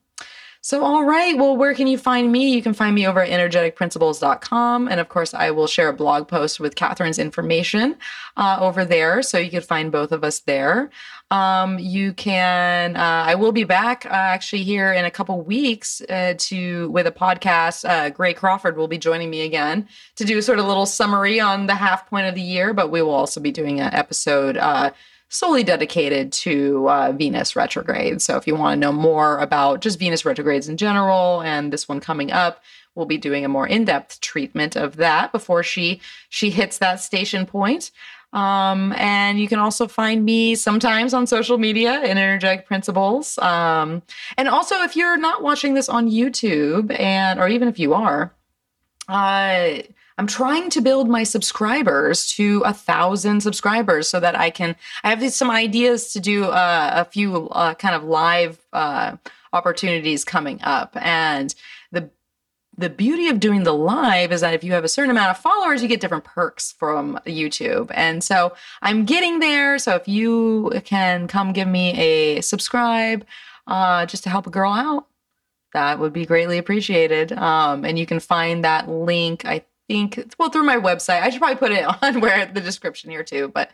[0.64, 1.36] So, all right.
[1.36, 2.54] Well, where can you find me?
[2.54, 4.88] You can find me over at energeticprinciples.com.
[4.90, 7.98] And of course, I will share a blog post with Catherine's information
[8.38, 9.24] uh, over there.
[9.24, 10.92] So you can find both of us there.
[11.32, 16.00] Um, you can, uh, I will be back uh, actually here in a couple weeks
[16.02, 17.90] uh, to with a podcast.
[17.90, 19.88] Uh, Gray Crawford will be joining me again
[20.18, 22.92] to do sort of a little summary on the half point of the year, but
[22.92, 24.92] we will also be doing an episode uh,
[25.32, 28.22] solely dedicated to uh, Venus retrograde.
[28.22, 31.88] So if you want to know more about just Venus retrogrades in general and this
[31.88, 32.62] one coming up,
[32.96, 37.46] we'll be doing a more in-depth treatment of that before she she hits that station
[37.46, 37.92] point.
[38.34, 43.38] Um, and you can also find me sometimes on social media in Energetic Principles.
[43.40, 44.02] Um,
[44.38, 48.34] and also, if you're not watching this on YouTube, and or even if you are,
[49.08, 49.82] uh,
[50.22, 54.76] I'm trying to build my subscribers to a thousand subscribers so that I can.
[55.04, 59.18] I have some ideas to do uh, a few uh, kind of live uh,
[59.52, 61.56] opportunities coming up, and
[61.92, 62.12] the
[62.78, 65.40] the beauty of doing the live is that if you have a certain amount of
[65.40, 67.90] followers, you get different perks from YouTube.
[67.92, 68.54] And so
[68.84, 69.80] I'm getting there.
[69.80, 73.26] So if you can come give me a subscribe
[73.66, 75.08] uh, just to help a girl out,
[75.74, 77.32] that would be greatly appreciated.
[77.32, 81.22] Um, and you can find that link, I think, well, through my website.
[81.22, 83.50] I should probably put it on where the description here too.
[83.54, 83.72] But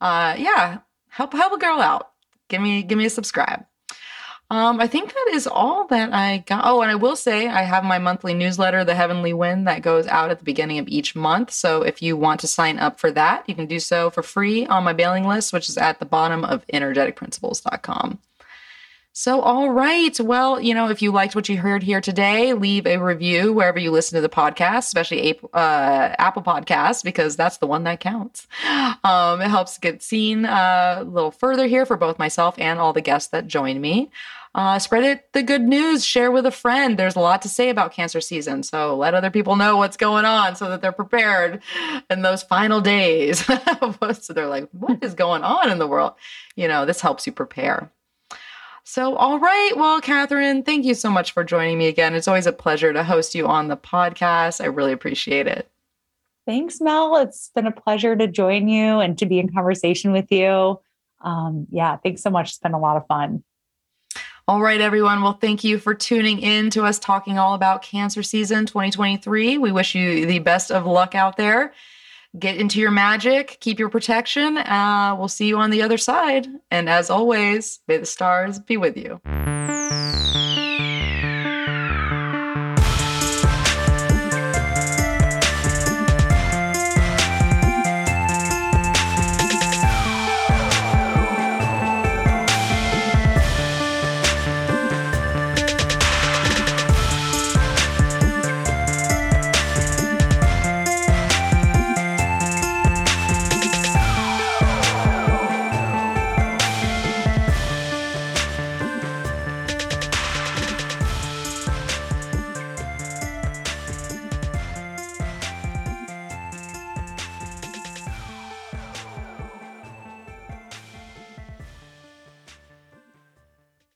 [0.00, 0.78] uh, yeah,
[1.08, 2.10] help help a girl out.
[2.48, 3.64] Give me give me a subscribe.
[4.52, 6.62] Um, I think that is all that I got.
[6.64, 10.08] Oh, and I will say I have my monthly newsletter, The Heavenly Wind, that goes
[10.08, 11.52] out at the beginning of each month.
[11.52, 14.66] So if you want to sign up for that, you can do so for free
[14.66, 18.18] on my mailing list, which is at the bottom of energeticprinciples.com.
[19.12, 20.18] So, all right.
[20.20, 23.78] Well, you know, if you liked what you heard here today, leave a review wherever
[23.78, 28.46] you listen to the podcast, especially uh, Apple Podcasts, because that's the one that counts.
[29.02, 32.92] Um, it helps get seen uh, a little further here for both myself and all
[32.92, 34.10] the guests that join me.
[34.54, 36.98] Uh, spread it the good news, share with a friend.
[36.98, 38.62] There's a lot to say about cancer season.
[38.62, 41.62] So let other people know what's going on so that they're prepared
[42.10, 43.44] in those final days.
[44.20, 46.14] so they're like, what is going on in the world?
[46.56, 47.90] You know, this helps you prepare.
[48.84, 49.72] So, all right.
[49.76, 52.14] Well, Catherine, thank you so much for joining me again.
[52.14, 54.60] It's always a pleasure to host you on the podcast.
[54.60, 55.70] I really appreciate it.
[56.46, 57.16] Thanks, Mel.
[57.16, 60.80] It's been a pleasure to join you and to be in conversation with you.
[61.20, 62.48] Um, yeah, thanks so much.
[62.48, 63.44] It's been a lot of fun.
[64.48, 65.22] All right, everyone.
[65.22, 69.58] Well, thank you for tuning in to us talking all about cancer season 2023.
[69.58, 71.72] We wish you the best of luck out there.
[72.38, 74.56] Get into your magic, keep your protection.
[74.56, 76.46] Uh, we'll see you on the other side.
[76.70, 79.20] And as always, may the stars be with you.